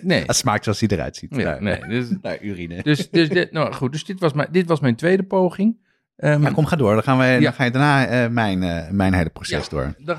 Nee. 0.00 0.24
Het 0.26 0.36
smaakt 0.36 0.64
zoals 0.64 0.80
hij 0.80 0.88
eruit 0.88 1.16
ziet. 1.16 1.36
Ja, 1.36 1.58
nee. 1.60 1.86
Dus, 1.86 2.08
urine. 2.40 2.82
dus, 2.82 3.10
dus, 3.10 3.28
dit, 3.28 3.52
nou, 3.52 3.72
goed, 3.72 3.92
dus 3.92 4.04
dit, 4.04 4.20
was 4.20 4.32
mijn, 4.32 4.52
dit 4.52 4.66
was 4.66 4.80
mijn 4.80 4.96
tweede 4.96 5.22
poging. 5.22 5.82
Ehm, 6.16 6.42
Ja, 6.42 6.50
kom, 6.50 6.66
ga 6.66 6.76
door. 6.76 6.94
Dan, 6.94 7.02
gaan 7.02 7.18
we, 7.18 7.24
Ja. 7.24 7.40
dan 7.40 7.52
ga 7.52 7.64
je 7.64 7.70
daarna 7.70 8.06
eh, 8.06 8.30
mijn, 8.30 8.62
eh, 8.62 8.90
mijn 8.90 9.14
hele 9.14 9.30
proces 9.30 9.64
Ja. 9.64 9.70
door. 9.70 9.94
Dan 9.98 10.18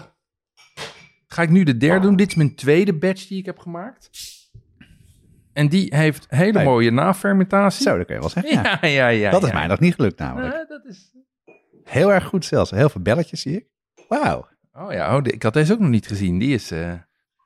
ga 1.27 1.41
ik 1.41 1.49
nu 1.49 1.63
de 1.63 1.77
derde 1.77 2.07
doen. 2.07 2.15
Dit 2.15 2.27
is 2.29 2.35
mijn 2.35 2.55
tweede 2.55 2.93
batch 2.93 3.27
die 3.27 3.37
ik 3.39 3.45
heb 3.45 3.59
gemaakt. 3.59 4.09
En 5.55 5.67
die 5.69 5.95
heeft 5.95 6.25
hele 6.29 6.51
Hey. 6.57 6.63
mooie 6.65 6.91
nafermentatie. 6.91 7.83
Zo, 7.83 7.97
dat 7.97 8.05
kun 8.05 8.15
je 8.15 8.21
wel 8.21 8.29
zeggen. 8.29 8.53
Ja. 8.53 8.77
Ja, 8.81 8.87
ja, 8.87 9.07
ja. 9.07 9.31
dat 9.31 9.43
is 9.43 9.49
ja. 9.49 9.53
mij 9.55 9.67
nog 9.67 9.79
niet 9.79 9.95
gelukt 9.95 10.19
namelijk. 10.19 10.53
Eh, 10.53 10.67
dat 10.69 10.85
is... 10.85 11.15
Heel 11.83 12.13
erg 12.13 12.23
goed 12.25 12.45
zelfs. 12.45 12.71
Heel 12.71 12.89
veel 12.89 13.01
belletjes 13.01 13.41
zie 13.41 13.55
ik. 13.55 13.65
Wauw. 14.07 14.47
Oh 14.73 14.91
ja, 14.93 15.15
oh, 15.17 15.23
de- 15.23 15.31
ik 15.31 15.43
had 15.43 15.53
deze 15.53 15.73
ook 15.73 15.79
nog 15.79 15.89
niet 15.89 16.07
gezien. 16.07 16.37
Die 16.39 16.53
is, 16.53 16.71
eh 16.71 16.93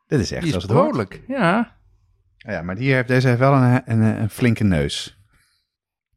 Dit 0.08 0.20
is 0.20 0.32
echt 0.32 0.44
die 0.44 0.56
is 0.56 0.64
zoals 0.64 0.64
het 0.64 0.72
hoort. 0.72 0.88
vrolijk. 0.90 1.22
Ja. 1.28 1.78
Ja, 2.38 2.62
maar 2.62 2.76
die 2.76 2.94
heeft, 2.94 3.08
deze 3.08 3.28
heeft 3.28 3.40
wel 3.40 3.54
een, 3.54 3.82
een, 3.86 4.02
een 4.02 4.30
flinke 4.30 4.64
neus. 4.64 5.18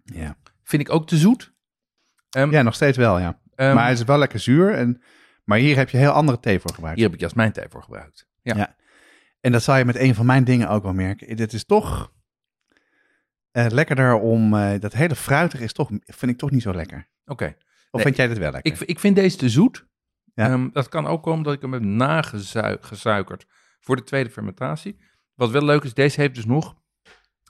Ja. 0.04 0.36
Vind 0.62 0.82
ik 0.82 0.90
ook 0.92 1.06
te 1.06 1.16
zoet. 1.16 1.52
Ehm, 2.30 2.50
ja, 2.50 2.62
nog 2.62 2.74
steeds 2.74 2.96
wel, 2.96 3.18
ja. 3.18 3.40
ehm, 3.54 3.74
maar 3.74 3.82
hij 3.84 3.92
is 3.92 4.04
wel 4.04 4.18
lekker 4.18 4.38
zuur. 4.38 4.74
En, 4.74 5.02
maar 5.44 5.58
hier 5.58 5.76
heb 5.76 5.90
je 5.90 5.96
heel 5.96 6.10
andere 6.10 6.40
thee 6.40 6.60
voor 6.60 6.70
gebruikt. 6.74 6.96
Hier 6.98 7.06
heb 7.06 7.14
ik 7.14 7.20
jasmijnthee 7.20 7.66
voor 7.68 7.82
gebruikt. 7.82 8.28
Ja. 8.42 8.56
Ja. 8.56 8.74
En 9.42 9.52
dat 9.52 9.62
zal 9.62 9.76
je 9.76 9.84
met 9.84 9.96
een 9.96 10.14
van 10.14 10.26
mijn 10.26 10.44
dingen 10.44 10.68
ook 10.68 10.82
wel 10.82 10.92
merken. 10.92 11.36
Dit 11.36 11.52
is 11.52 11.64
toch 11.64 12.12
eh, 13.50 13.66
lekkerder 13.70 14.14
om... 14.14 14.54
eh, 14.54 14.80
dat 14.80 14.92
hele 14.92 15.14
fruitige 15.16 15.64
is 15.64 15.72
toch, 15.72 15.90
vind 16.04 16.32
ik 16.32 16.38
toch 16.38 16.50
niet 16.50 16.62
zo 16.62 16.74
lekker. 16.74 17.08
Oké. 17.24 17.44
Of 17.46 17.54
Nee, 17.90 18.02
vind 18.02 18.16
jij 18.16 18.28
dit 18.28 18.38
wel 18.38 18.50
lekker? 18.50 18.72
Ik, 18.72 18.80
ik 18.80 18.98
vind 19.00 19.16
deze 19.16 19.36
te 19.36 19.48
zoet. 19.48 19.86
Ja. 20.34 20.48
Ehm, 20.48 20.68
dat 20.72 20.88
kan 20.88 21.06
ook 21.06 21.22
komen 21.22 21.42
dat 21.42 21.52
ik 21.52 21.60
hem 21.62 21.72
heb 21.72 21.82
nagesuikerd 21.82 23.46
voor 23.80 23.96
de 23.96 24.04
tweede 24.04 24.30
fermentatie. 24.30 24.96
Wat 25.34 25.50
wel 25.50 25.64
leuk 25.64 25.82
is, 25.82 25.94
deze 25.94 26.20
heeft 26.20 26.34
dus 26.34 26.46
nog 26.46 26.74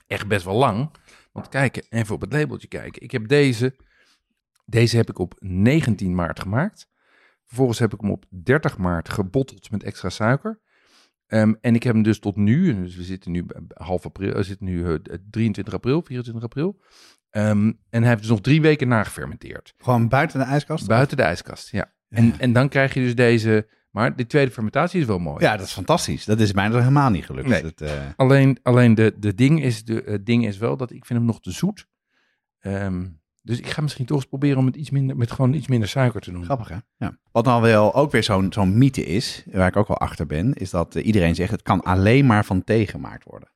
echt 0.07 0.27
best 0.27 0.45
wel 0.45 0.55
lang. 0.55 0.91
Want 1.31 1.49
kijk, 1.49 1.85
even 1.89 2.15
op 2.15 2.21
het 2.21 2.33
labeltje 2.33 2.67
kijken. 2.67 3.01
Ik 3.01 3.11
heb 3.11 3.27
deze, 3.27 3.75
deze 4.65 4.95
heb 4.97 5.09
ik 5.09 5.19
op 5.19 5.35
19 5.39 6.15
maart 6.15 6.39
gemaakt. 6.39 6.89
Vervolgens 7.45 7.79
heb 7.79 7.93
ik 7.93 8.01
hem 8.01 8.11
op 8.11 8.25
30 8.29 8.77
maart 8.77 9.09
gebotteld 9.09 9.71
met 9.71 9.83
extra 9.83 10.09
suiker. 10.09 10.59
Ehm, 11.33 11.53
en 11.61 11.75
ik 11.75 11.83
heb 11.83 11.93
hem 11.93 12.03
dus 12.03 12.19
tot 12.19 12.35
nu, 12.35 12.75
dus 12.83 12.95
we 12.95 13.03
zitten 13.03 13.31
nu 13.31 13.45
half 13.73 14.05
april, 14.05 14.33
we 14.33 14.43
zitten 14.43 14.65
nu 14.65 14.85
eh, 14.85 15.15
23 15.29 15.73
april, 15.73 16.01
24 16.01 16.43
april. 16.43 16.79
Ehm, 17.29 17.71
en 17.89 17.99
hij 18.01 18.07
heeft 18.07 18.19
dus 18.19 18.29
nog 18.29 18.41
drie 18.41 18.61
weken 18.61 18.87
nagefermenteerd. 18.87 19.73
Gewoon 19.77 20.07
buiten 20.07 20.39
de 20.39 20.45
ijskast? 20.45 20.87
Buiten 20.87 21.17
de 21.17 21.23
ijskast, 21.23 21.71
ja. 21.71 21.93
En, 22.09 22.39
en 22.39 22.53
dan 22.53 22.69
krijg 22.69 22.93
je 22.93 22.99
dus 22.99 23.15
deze. 23.15 23.67
Maar 23.91 24.15
die 24.15 24.25
tweede 24.25 24.51
fermentatie 24.51 24.99
is 25.01 25.05
wel 25.05 25.19
mooi. 25.19 25.43
Ja, 25.45 25.57
dat 25.57 25.65
is 25.65 25.73
fantastisch. 25.73 26.25
Dat 26.25 26.39
is 26.39 26.53
mij 26.53 26.67
nog 26.67 26.79
helemaal 26.79 27.09
niet 27.09 27.25
gelukt. 27.25 27.47
Nee. 27.47 27.61
Dat, 27.61 27.81
eh, 27.81 27.91
Alleen, 28.15 28.59
alleen 28.63 28.95
de, 28.95 29.13
de 29.17 29.35
ding 29.35 29.63
is, 29.63 29.83
de, 29.83 30.03
het 30.05 30.25
ding 30.25 30.45
is 30.45 30.57
wel 30.57 30.77
dat 30.77 30.91
ik 30.91 31.05
vind 31.05 31.19
hem 31.19 31.27
nog 31.27 31.41
te 31.41 31.51
zoet. 31.51 31.87
Ehm, 32.59 33.05
Dus 33.45 33.57
ik 33.59 33.67
ga 33.67 33.81
misschien 33.81 34.05
toch 34.05 34.17
eens 34.17 34.25
proberen 34.25 34.57
om 34.57 34.65
het 34.65 34.75
iets 34.75 34.89
minder, 34.89 35.17
met 35.17 35.31
gewoon 35.31 35.53
iets 35.53 35.67
minder 35.67 35.89
suiker 35.89 36.21
te 36.21 36.31
doen. 36.31 36.43
Grappig, 36.43 36.69
hè? 36.69 36.77
Ja. 36.97 37.17
Wat 37.31 37.45
dan 37.45 37.61
wel 37.61 37.93
ook 37.95 38.11
weer 38.11 38.23
zo'n 38.23 38.53
zo'n 38.53 38.77
mythe 38.77 39.05
is, 39.05 39.43
waar 39.51 39.67
ik 39.67 39.75
ook 39.75 39.87
wel 39.87 39.97
achter 39.97 40.25
ben, 40.25 40.53
is 40.53 40.69
dat 40.69 40.95
eh, 40.95 41.05
iedereen 41.05 41.35
zegt 41.35 41.51
het 41.51 41.61
kan 41.61 41.81
alleen 41.83 42.25
maar 42.25 42.45
van 42.45 42.63
thee 42.63 42.87
gemaakt 42.87 43.23
worden. 43.23 43.49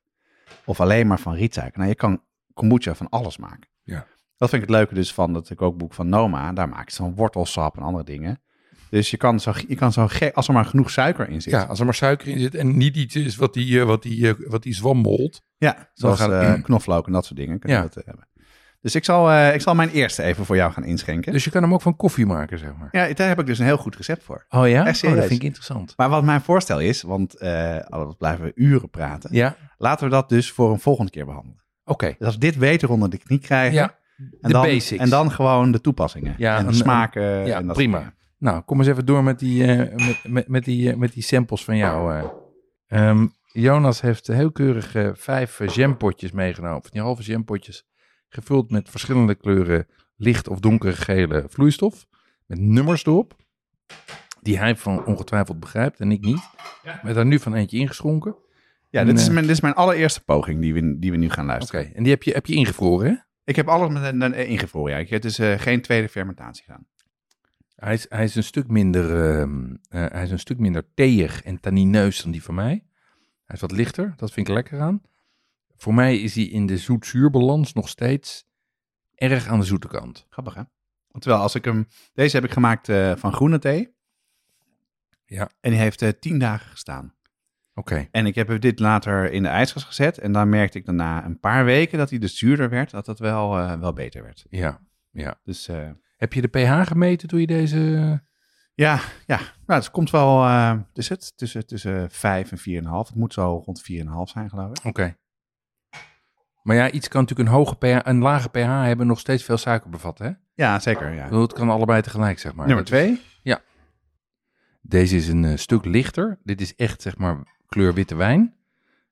Of 0.64 0.80
alleen 0.80 1.06
maar 1.06 1.20
van 1.20 1.34
rietsuiker. 1.34 1.78
Nou, 1.78 1.90
je 1.90 1.96
kan 1.96 2.22
kombucha 2.54 2.94
van 2.94 3.08
alles 3.08 3.36
maken. 3.36 3.68
Ja. 3.82 4.06
Dat 4.36 4.48
vind 4.50 4.62
ik 4.62 4.68
het 4.68 4.76
leuke 4.78 4.94
dus 4.94 5.14
van 5.14 5.34
het 5.34 5.54
kookboek 5.54 5.94
van 5.94 6.08
Noma. 6.08 6.52
Daar 6.52 6.68
maakt 6.68 6.92
ze 6.92 7.02
dan 7.02 7.14
wortelsap 7.14 7.76
en 7.76 7.82
andere 7.82 8.04
dingen. 8.04 8.40
Dus 8.90 9.10
je 9.10 9.16
kan 9.16 9.40
zo, 9.40 9.52
je 9.68 9.74
kan 9.74 9.92
zo 9.92 10.06
ge- 10.06 10.34
als 10.34 10.48
er 10.48 10.54
maar 10.54 10.64
genoeg 10.64 10.90
suiker 10.90 11.28
in 11.28 11.42
zit. 11.42 11.52
Ja, 11.52 11.62
als 11.64 11.78
er 11.78 11.84
maar 11.84 11.94
suiker 11.94 12.28
in 12.28 12.38
zit 12.38 12.54
en 12.54 12.76
niet 12.76 12.96
iets 12.96 13.16
is 13.16 13.36
wat 13.36 13.54
die, 13.54 13.80
eh, 13.80 13.86
wat 13.86 14.02
die, 14.02 14.28
eh, 14.28 14.34
wat 14.48 14.62
die 14.62 14.74
zwammelt. 14.74 15.42
Ja, 15.56 15.90
zoals 15.94 16.62
knoflook 16.62 17.06
en 17.06 17.12
dat 17.12 17.24
soort 17.24 17.38
dingen. 17.38 17.58
Kun 17.58 17.70
je 17.70 17.76
Ja. 17.76 17.82
dat, 17.82 17.94
hebben. 18.04 18.27
Dus 18.80 18.94
ik 18.94 19.04
zal, 19.04 19.30
eh, 19.30 19.54
ik 19.54 19.60
zal 19.60 19.74
mijn 19.74 19.88
eerste 19.90 20.22
even 20.22 20.44
voor 20.44 20.56
jou 20.56 20.72
gaan 20.72 20.84
inschenken. 20.84 21.32
Dus 21.32 21.44
je 21.44 21.50
kan 21.50 21.62
hem 21.62 21.72
ook 21.74 21.82
van 21.82 21.96
koffie 21.96 22.26
maken, 22.26 22.58
zeg 22.58 22.70
maar. 22.78 22.88
ja, 22.92 23.14
daar 23.14 23.28
heb 23.28 23.38
ik 23.40 23.46
dus 23.46 23.58
een 23.58 23.64
heel 23.64 23.76
goed 23.76 23.96
recept 23.96 24.22
voor. 24.24 24.46
Oh 24.48 24.68
ja? 24.68 24.86
Echt. 24.86 25.04
Oh, 25.04 25.10
dat 25.14 25.20
vind 25.24 25.40
ik 25.40 25.42
interessant. 25.46 25.94
Maar 25.96 26.08
wat 26.08 26.24
mijn 26.24 26.40
voorstel 26.40 26.80
is, 26.80 27.02
want 27.02 27.40
anders 27.88 28.16
blijven 28.18 28.44
we 28.44 28.52
uren 28.54 28.90
praten. 28.90 29.30
Ja, 29.34 29.56
Laten 29.78 30.04
we 30.04 30.10
dat 30.10 30.28
dus 30.28 30.50
voor 30.52 30.70
een 30.72 30.80
volgende 30.80 31.10
keer 31.10 31.24
behandelen. 31.24 31.62
oké. 31.84 32.06
Dus 32.18 32.26
als 32.26 32.34
we 32.34 32.40
dit 32.40 32.58
beter 32.58 32.90
onder 32.90 33.10
de 33.10 33.18
knie 33.18 33.38
krijgen. 33.38 33.74
Ja, 33.74 33.94
en 34.16 34.28
de 34.40 34.48
dan, 34.48 34.62
basics. 34.62 35.02
En 35.02 35.08
dan 35.08 35.30
gewoon 35.30 35.72
de 35.72 35.80
toepassingen. 35.80 36.34
Ja, 36.38 36.56
en 36.56 36.62
de 36.62 36.68
een- 36.68 36.74
smaken. 36.74 37.22
ja, 37.46 37.56
en 37.58 37.66
dat 37.66 37.76
prima. 37.76 38.00
soort. 38.00 38.12
Nou, 38.38 38.60
kom 38.60 38.78
eens 38.78 38.88
even 38.88 39.06
door 39.06 39.22
met 39.24 39.38
die, 39.38 39.64
eh, 39.66 40.06
met, 40.06 40.18
met, 40.24 40.48
met 40.48 40.64
die, 40.64 40.96
met 40.96 41.12
die 41.12 41.22
samples 41.22 41.64
van 41.64 41.76
jou. 41.76 42.14
eh. 42.14 42.24
Ehm, 42.86 43.26
Jonas 43.52 44.00
heeft 44.00 44.26
heel 44.26 44.52
keurig 44.52 44.94
vijf 45.18 45.74
jampotjes 45.74 46.30
meegenomen. 46.32 46.82
Van 46.82 46.90
die 46.92 47.00
halve 47.00 47.22
jampotjes. 47.22 47.86
Gevuld 48.28 48.70
met 48.70 48.90
verschillende 48.90 49.34
kleuren 49.34 49.86
licht 50.16 50.48
of 50.48 50.60
donkere 50.60 50.92
gele 50.92 51.44
vloeistof. 51.48 52.06
Met 52.46 52.58
nummers 52.58 53.06
erop. 53.06 53.36
Die 54.42 54.58
hij 54.58 54.76
van 54.76 55.04
ongetwijfeld 55.04 55.60
begrijpt 55.60 56.00
en 56.00 56.12
ik 56.12 56.20
niet. 56.20 56.50
Met 57.02 57.14
daar 57.14 57.26
nu 57.26 57.38
van 57.38 57.54
eentje 57.54 57.78
ingeschonken. 57.78 58.30
Oké, 58.32 58.46
Ja, 58.90 59.00
En, 59.00 59.06
dit, 59.06 59.18
is 59.18 59.26
eh, 59.26 59.32
mijn, 59.32 59.46
dit 59.46 59.54
is 59.54 59.60
mijn 59.60 59.74
allereerste 59.74 60.24
poging 60.24 60.60
die 60.60 60.74
we, 60.74 60.98
die 60.98 61.10
we 61.10 61.16
nu 61.16 61.30
gaan 61.30 61.46
luisteren. 61.46 61.94
en 61.94 62.02
die 62.02 62.12
heb 62.12 62.22
je, 62.22 62.32
heb 62.32 62.46
je 62.46 62.54
ingevroren 62.54 63.10
hè? 63.10 63.14
Ik 63.44 63.56
heb 63.56 63.68
alles 63.68 63.88
met 63.88 64.02
een 64.22 64.34
ingevroren. 64.34 64.92
Ja. 64.92 64.98
Ik 64.98 65.10
heb 65.10 65.22
dus 65.22 65.38
eh, 65.38 65.58
geen 65.58 65.82
tweede 65.82 66.08
fermentatie 66.08 66.64
gedaan. 66.64 66.86
Hij 67.74 67.94
is, 67.94 68.06
hij 68.08 68.24
is 68.24 68.34
een 68.34 68.42
stuk 68.44 68.68
minder, 68.68 69.38
ehm, 69.38 69.74
eh, 69.88 70.04
hij 70.08 70.22
is 70.22 70.30
een 70.30 70.38
stuk 70.38 70.58
minder 70.58 70.84
teeg 70.94 71.42
en 71.42 71.60
tannineus 71.60 72.22
dan 72.22 72.32
die 72.32 72.42
van 72.42 72.54
mij. 72.54 72.84
Hij 73.44 73.54
is 73.54 73.60
wat 73.60 73.72
lichter, 73.72 74.14
dat 74.16 74.32
vind 74.32 74.48
ik 74.48 74.54
lekker 74.54 74.80
aan. 74.80 75.02
Voor 75.78 75.94
mij 75.94 76.18
is 76.18 76.34
hij 76.34 76.44
in 76.44 76.66
de 76.66 76.78
zoet-zuurbalans 76.78 77.72
nog 77.72 77.88
steeds 77.88 78.46
erg 79.14 79.46
aan 79.46 79.58
de 79.58 79.64
zoete 79.64 79.88
kant. 79.88 80.26
Grappig, 80.30 80.54
hè? 80.54 80.62
Terwijl 81.18 81.42
als 81.42 81.54
ik 81.54 81.64
hem... 81.64 81.88
Deze 82.12 82.36
heb 82.36 82.44
ik 82.44 82.52
gemaakt 82.52 82.88
eh, 82.88 83.16
van 83.16 83.32
groene 83.32 83.58
thee. 83.58 83.96
Ja. 85.24 85.50
En 85.60 85.70
die 85.70 85.80
heeft 85.80 86.02
eh, 86.02 86.08
tien 86.08 86.38
dagen 86.38 86.70
gestaan. 86.70 87.14
Oké, 87.74 88.08
En 88.10 88.26
ik 88.26 88.34
heb 88.34 88.60
dit 88.60 88.78
later 88.78 89.32
in 89.32 89.42
de 89.42 89.48
ijskast 89.48 89.86
gezet. 89.86 90.18
En 90.18 90.32
dan 90.32 90.48
merkte 90.48 90.78
ik 90.78 90.84
daarna 90.84 91.24
een 91.24 91.40
paar 91.40 91.64
weken 91.64 91.98
dat 91.98 92.10
hij 92.10 92.18
dus 92.18 92.38
zuurder 92.38 92.68
werd. 92.68 92.90
Dat 92.90 93.06
het 93.06 93.18
wel, 93.18 93.58
eh, 93.58 93.80
wel 93.80 93.92
beter 93.92 94.22
werd. 94.22 94.46
ja, 94.50 94.80
ja. 95.10 95.40
Dus 95.44 95.70
Heb 96.16 96.32
je 96.32 96.40
de 96.40 96.48
pH 96.48 96.86
gemeten 96.86 97.28
toen 97.28 97.40
je 97.40 97.46
deze... 97.46 98.22
ja, 98.74 99.00
ja. 99.26 99.40
Nou, 99.66 99.80
het 99.80 99.90
komt 99.90 100.10
wel... 100.10 100.46
is 100.92 101.08
het? 101.08 101.32
Tussen, 101.36 101.66
tussen 101.66 102.10
5 102.10 102.50
en 102.50 102.58
4,5. 102.58 103.08
Het 103.08 103.14
moet 103.14 103.32
zo 103.32 103.62
rond 103.64 103.82
4,5 103.92 104.06
zijn, 104.22 104.48
geloof 104.48 104.70
ik. 104.78 104.84
Oké. 104.84 105.16
Maar 106.68 106.76
ja, 106.76 106.90
iets 106.90 107.08
kan 107.08 107.20
natuurlijk 107.20 107.48
een, 107.48 107.54
hoge 107.54 107.76
pH, 107.76 108.06
een 108.08 108.18
lage 108.18 108.48
pH 108.48 108.56
hebben 108.58 108.98
en 109.00 109.06
nog 109.06 109.18
steeds 109.18 109.44
veel 109.44 109.56
suiker 109.56 109.90
bevatten, 109.90 110.26
hè? 110.26 110.32
Ja, 110.64 110.78
zeker. 110.78 111.12
Ja. 111.14 111.38
Het 111.40 111.52
kan 111.52 111.70
allebei 111.70 112.02
tegelijk, 112.02 112.38
zeg 112.38 112.54
maar. 112.54 112.66
Nummer 112.66 112.84
Dat 112.84 112.94
is- 112.94 113.00
2. 113.06 113.22
Deze 114.82 115.16
is 115.16 115.28
een 115.28 115.44
eh, 115.44 115.56
stuk 115.56 115.84
lichter. 115.84 116.38
Dit 116.42 116.60
is 116.60 116.74
echt, 116.74 117.02
zeg 117.02 117.16
maar, 117.18 117.36
kleur 117.66 117.94
witte 117.94 118.14
wijn. 118.14 118.54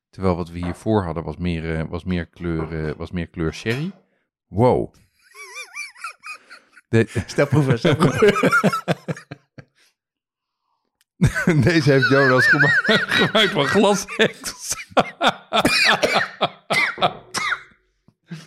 Terwijl 0.09 0.35
wat 0.35 0.49
we 0.49 0.57
hiervoor 0.59 1.03
hadden 1.03 1.23
was 1.23 1.37
meer, 1.37 1.75
eh, 1.77 1.83
was 1.89 2.03
meer, 2.03 2.25
kleur, 2.25 2.87
eh, 2.87 2.93
was 2.97 3.11
meer 3.11 3.27
kleur 3.27 3.53
sherry. 3.53 3.91
Wow. 4.47 4.93
De- 6.89 7.07
Stel 7.25 7.47
proeven. 7.47 7.77
Stel 7.79 7.95
proeven. 7.95 8.33
Deze 11.63 11.91
heeft 11.91 12.09
Jonas 12.09 12.45
gemaakt, 12.53 13.51
van 13.51 13.65
glasheks. 13.65 14.75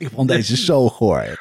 Ik 0.01 0.11
vond 0.15 0.29
deze 0.29 0.57
zo 0.57 0.89
goor. 0.89 1.25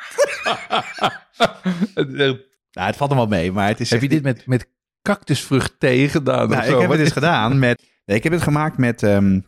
Nou, 2.72 2.88
het 2.88 2.96
valt 2.98 3.10
er 3.12 3.16
wel 3.18 3.28
mee, 3.28 3.52
maar 3.52 3.68
het 3.68 3.80
is... 3.80 3.90
Heb 3.90 4.02
je 4.02 4.10
dit 4.10 4.24
met, 4.24 4.46
met 4.48 4.68
cactusvrucht 5.02 5.74
thee 5.80 6.10
gedaan? 6.10 6.44
of 6.44 6.50
Nou, 6.50 6.64
zo? 6.64 6.74
ik 6.76 6.80
heb 6.82 6.90
het 6.90 6.98
dus 7.00 7.08
is- 7.08 7.14
gedaan 7.14 7.60
met... 7.60 7.84
Nee, 8.06 8.18
ik 8.18 8.24
heb 8.24 8.34
het 8.34 8.42
gemaakt 8.42 8.78
met... 8.78 9.04
ehm 9.04 9.40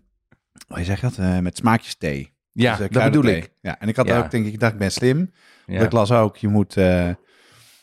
hoe 0.68 0.84
zeg 0.84 1.02
je 1.02 1.08
dat? 1.08 1.18
Eh, 1.18 1.38
met 1.40 1.58
smaakjes 1.58 1.96
thee. 1.96 2.34
Ja, 2.52 2.76
Dus, 2.76 2.88
eh, 2.88 2.94
dat 2.94 3.04
bedoel 3.04 3.24
ik. 3.32 3.52
Ja, 3.62 3.80
en 3.80 3.88
ik 3.88 3.96
had 3.96 4.08
Ja. 4.08 4.18
ook, 4.18 4.32
denk 4.32 4.46
ik, 4.46 4.54
ik 4.54 4.60
dacht, 4.60 4.74
ik 4.74 4.80
ben 4.80 4.92
slim. 4.92 5.32
Ja. 5.66 5.82
Ik 5.82 5.92
las 5.92 6.12
ook, 6.12 6.38
je 6.38 6.48
moet... 6.48 6.78
eh, 6.78 7.10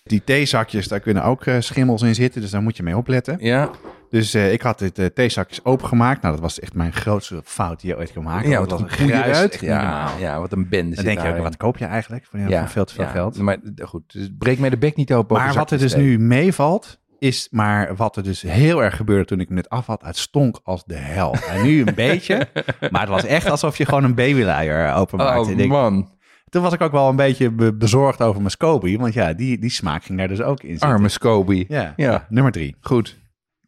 die 0.02 0.24
theezakjes, 0.24 0.88
daar 0.88 1.00
kunnen 1.00 1.22
ook 1.24 1.46
eh, 1.46 1.56
schimmels 1.60 2.02
in 2.02 2.14
zitten, 2.14 2.40
dus 2.40 2.50
daar 2.50 2.62
moet 2.62 2.76
je 2.76 2.82
mee 2.82 2.96
opletten. 2.96 3.36
Ja, 3.40 3.70
Dus 4.10 4.34
eh, 4.34 4.52
ik 4.52 4.62
had 4.62 4.78
dit 4.78 4.98
eh, 4.98 5.06
theezakjes 5.06 5.64
opengemaakt. 5.64 6.22
Nou, 6.22 6.34
dat 6.34 6.42
was 6.42 6.60
echt 6.60 6.74
mijn 6.74 6.92
grootste 6.92 7.40
fout 7.44 7.80
die 7.80 7.90
je 7.90 7.96
ooit 7.96 8.12
kon 8.12 8.22
maken. 8.24 8.50
ja 8.50 8.58
wat 8.60 8.70
het 8.70 8.80
een 8.80 8.88
gruis, 8.88 9.42
niet 9.42 9.60
Ja, 9.60 10.10
ja, 10.18 10.40
wat 10.40 10.52
een 10.52 10.68
bende 10.68 10.94
Dan 10.96 11.04
denk 11.04 11.20
je 11.20 11.28
ook, 11.28 11.38
wat 11.38 11.56
koop 11.56 11.78
je 11.78 11.84
eigenlijk? 11.84 12.26
Voor, 12.30 12.40
voor 12.40 12.68
veel 12.68 12.84
te 12.84 12.94
veel 12.94 13.04
ja, 13.04 13.10
geld. 13.10 13.38
Maar 13.38 13.58
goed, 13.84 14.12
dus 14.12 14.28
breek 14.38 14.58
mij 14.58 14.70
de 14.70 14.78
bek 14.78 14.96
niet 14.96 15.12
open. 15.12 15.36
Maar 15.36 15.54
wat 15.54 15.70
er 15.70 15.78
dus 15.78 15.94
nu 15.94 16.18
meevalt, 16.18 16.98
is 17.18 17.48
maar 17.50 17.96
wat 17.96 18.16
er 18.16 18.22
dus 18.22 18.42
heel 18.42 18.82
erg 18.82 18.96
gebeurde 18.96 19.24
toen 19.24 19.40
ik 19.40 19.46
hem 19.46 19.56
net 19.56 19.68
af 19.68 19.86
had. 19.86 20.02
Het 20.02 20.16
stonk 20.16 20.60
als 20.62 20.84
de 20.84 20.94
hel. 20.96 21.34
En 21.50 21.62
nu 21.62 21.80
een 21.86 21.94
beetje, 22.06 22.48
maar 22.90 23.00
het 23.00 23.10
was 23.10 23.24
echt 23.24 23.50
alsof 23.50 23.76
je 23.78 23.84
gewoon 23.84 24.04
een 24.04 24.14
babyluier 24.14 24.92
openmaakte. 24.94 25.62
Oh 25.62 25.68
man, 25.68 26.10
toen 26.48 26.62
was 26.62 26.72
ik 26.72 26.80
ook 26.80 26.92
wel 26.92 27.08
een 27.08 27.16
beetje 27.16 27.50
be- 27.50 27.74
bezorgd 27.74 28.22
over 28.22 28.38
mijn 28.40 28.50
Scoby, 28.50 28.96
want 28.96 29.14
ja, 29.14 29.32
die, 29.32 29.58
die 29.58 29.70
smaak 29.70 30.04
ging 30.04 30.18
daar 30.18 30.28
dus 30.28 30.40
ook 30.42 30.62
in 30.62 30.68
zitten. 30.70 30.88
arme 30.88 31.08
Scoby. 31.08 31.64
Ja. 31.68 31.92
Ja. 31.96 32.26
nummer 32.28 32.52
drie. 32.52 32.76
Goed. 32.80 33.18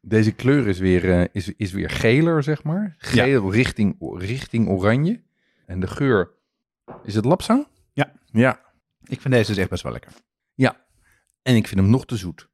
Deze 0.01 0.33
kleur 0.33 0.69
is 0.69 0.79
weer, 0.79 1.13
eh, 1.13 1.25
is, 1.33 1.53
is 1.57 1.73
weer 1.73 1.91
geler, 1.91 2.43
zeg 2.43 2.63
maar. 2.63 2.95
Geel 2.99 3.53
richting, 3.53 3.97
richting 4.01 4.69
oranje. 4.69 5.23
En 5.67 5.81
de 5.81 5.87
geur, 5.87 6.31
is 7.03 7.15
het 7.15 7.25
lapsang? 7.25 7.67
Ja. 7.93 8.13
Ja. 8.25 8.61
Ik 9.05 9.21
vind 9.21 9.35
deze 9.35 9.47
dus 9.47 9.57
echt 9.57 9.71
best 9.71 9.83
wel 9.83 9.93
lekker. 9.93 10.13
Ja. 10.55 10.77
En 11.43 11.57
ik 11.57 11.67
vind 11.67 11.81
hem 11.81 11.91
nog 11.91 12.07
te 12.07 12.17
zoet. 12.17 12.49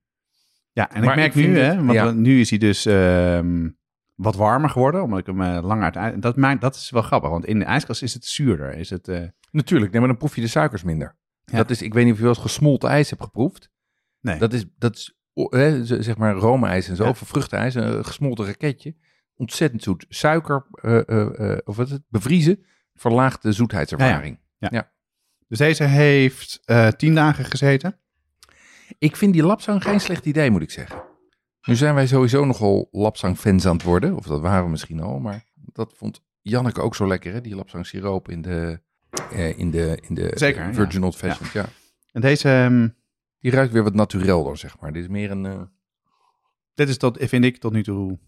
Ja, 0.72 0.90
en 0.90 1.00
Maar 1.00 1.10
ik 1.10 1.16
merk 1.16 1.34
ik 1.34 1.46
nu, 1.46 1.58
hè, 1.58 1.76
want 1.84 1.92
ja. 1.92 2.10
nu 2.10 2.40
is 2.40 2.50
hij 2.50 2.58
dus 2.58 2.86
ehm, 2.86 3.68
wat 4.14 4.36
warmer 4.36 4.70
geworden, 4.70 5.02
omdat 5.02 5.18
ik 5.18 5.26
hem 5.26 5.40
eh, 5.42 5.62
langer 5.62 5.92
uit... 5.92 6.22
Dat, 6.22 6.36
maakt, 6.36 6.60
dat 6.60 6.74
is 6.74 6.90
wel 6.90 7.02
grappig, 7.02 7.30
want 7.30 7.44
in 7.44 7.58
de 7.58 7.64
ijskast 7.64 8.02
is 8.02 8.14
het 8.14 8.24
zuurder. 8.24 8.74
Is 8.74 8.90
het, 8.90 9.08
eh, 9.08 9.24
Natuurlijk, 9.50 9.90
nee, 9.90 10.00
maar 10.00 10.10
dan 10.10 10.18
proef 10.18 10.34
je 10.34 10.40
de 10.40 10.46
suikers 10.48 10.82
minder. 10.82 11.16
Ja. 11.44 11.56
Dat 11.56 11.70
is, 11.70 11.82
ik 11.82 11.94
weet 11.94 12.04
niet 12.04 12.12
of 12.12 12.18
je 12.18 12.24
wel 12.24 12.34
eens 12.34 12.42
gesmolten 12.42 12.88
ijs 12.88 13.10
hebt 13.10 13.22
geproefd. 13.22 13.70
nee. 14.20 14.38
Dat 14.38 14.52
is, 14.52 14.64
dat 14.78 14.96
is 14.96 15.15
zeg 15.82 16.16
maar 16.16 16.34
roomijs 16.34 16.88
en 16.88 16.96
zo, 16.96 17.02
Ja. 17.04 17.08
of 17.10 17.18
vruchtijs, 17.24 17.74
een 17.74 18.04
gesmolten 18.04 18.46
raketje. 18.46 18.94
Ontzettend 19.36 19.82
zoet. 19.82 20.06
Suiker, 20.08 20.66
eh, 20.72 21.08
eh, 21.08 21.52
eh, 21.52 21.58
of 21.64 21.76
wat 21.76 21.88
het, 21.90 22.02
bevriezen, 22.08 22.64
verlaagt 22.94 23.42
de 23.42 23.52
zoetheidservaring. 23.52 24.38
Dus 25.48 25.58
deze 25.58 25.84
heeft 25.84 26.60
eh, 26.64 26.88
tien 26.88 27.14
dagen 27.14 27.44
gezeten. 27.44 27.98
Ik 28.98 29.16
vind 29.16 29.32
die 29.32 29.42
lapsang 29.42 29.82
geen 29.82 30.00
slecht 30.00 30.26
idee, 30.26 30.50
moet 30.50 30.62
ik 30.62 30.70
zeggen. 30.70 31.02
Nu 31.62 31.74
zijn 31.74 31.94
wij 31.94 32.06
sowieso 32.06 32.44
nogal 32.44 32.88
lapsang-fans 32.90 33.66
aan 33.66 33.72
het 33.76 33.82
worden. 33.82 34.16
Of 34.16 34.26
dat 34.26 34.40
waren 34.40 34.64
we 34.64 34.70
misschien 34.70 35.00
al, 35.00 35.18
maar 35.18 35.44
dat 35.54 35.92
vond 35.96 36.20
Janneke 36.42 36.80
ook 36.80 36.94
zo 36.94 37.06
lekker, 37.06 37.32
hè? 37.32 37.40
Die 37.40 37.54
lapsang 37.54 37.86
siroop 37.86 38.28
in 38.30 38.42
de, 38.42 38.80
eh, 39.32 39.58
in 39.58 39.70
de, 39.70 39.98
in 40.08 40.14
de 40.14 40.30
Zeker, 40.34 40.62
ja. 40.66 40.74
Virgin 40.74 41.04
Old 41.04 41.16
Fashioned, 41.16 41.52
ja. 41.52 41.64
En 42.12 42.20
deze, 42.20 42.48
ehm, 42.48 42.88
Die 43.46 43.54
ruikt 43.54 43.72
weer 43.72 43.82
wat 43.82 43.94
naturelder, 43.94 44.56
zeg 44.56 44.80
maar. 44.80 44.92
Dit 44.92 45.02
is 45.02 45.08
meer 45.08 45.30
een... 45.30 45.46
eh, 45.46 45.60
dit 46.74 46.88
is 46.88 46.96
tot, 46.98 47.18
vind 47.20 47.44
ik 47.44 47.56
tot 47.58 47.72
nu 47.72 47.82
toe 47.82 48.18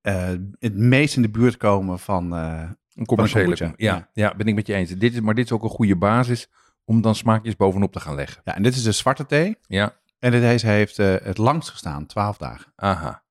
eh, 0.00 0.28
het 0.58 0.74
meest 0.76 1.16
in 1.16 1.22
de 1.22 1.28
buurt 1.30 1.56
komen 1.56 1.98
van... 1.98 2.34
eh, 2.34 2.70
Een 2.94 3.06
commerciële. 3.06 3.56
Ja, 3.58 3.72
ja. 3.76 4.08
ja. 4.12 4.34
ben 4.34 4.46
ik 4.46 4.54
met 4.54 4.66
je 4.66 4.74
eens. 4.74 4.90
Dit 4.90 5.12
is, 5.12 5.20
maar 5.20 5.34
dit 5.34 5.44
is 5.44 5.52
ook 5.52 5.62
een 5.62 5.68
goede 5.68 5.96
basis 5.96 6.48
om 6.84 7.00
dan 7.00 7.14
smaakjes 7.14 7.56
bovenop 7.56 7.92
te 7.92 8.00
gaan 8.00 8.14
leggen. 8.14 8.42
ja, 8.44 8.54
en 8.54 8.62
dit 8.62 8.74
is 8.74 8.82
de 8.82 8.92
zwarte 8.92 9.26
thee. 9.26 9.56
Ja, 9.66 9.96
En 10.18 10.30
deze 10.30 10.66
heeft 10.66 10.96
het 10.96 11.38
langst 11.38 11.68
gestaan, 11.70 12.06
12 12.06 12.36
dagen. 12.36 12.72
aha. 12.76 13.22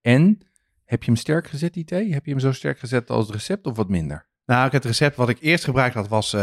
En 0.00 0.38
heb 0.84 1.02
je 1.02 1.10
hem 1.10 1.20
sterk 1.20 1.46
gezet, 1.46 1.74
die 1.74 1.84
thee? 1.84 2.12
Heb 2.12 2.24
je 2.24 2.30
hem 2.30 2.40
zo 2.40 2.52
sterk 2.52 2.78
gezet 2.78 3.10
als 3.10 3.26
het 3.26 3.34
recept 3.34 3.66
of 3.66 3.76
wat 3.76 3.88
minder? 3.88 4.26
Nou, 4.46 4.70
het 4.70 4.84
recept 4.84 5.16
wat 5.16 5.28
ik 5.28 5.38
eerst 5.40 5.64
gebruikt 5.64 5.94
had 5.94 6.08
was 6.08 6.34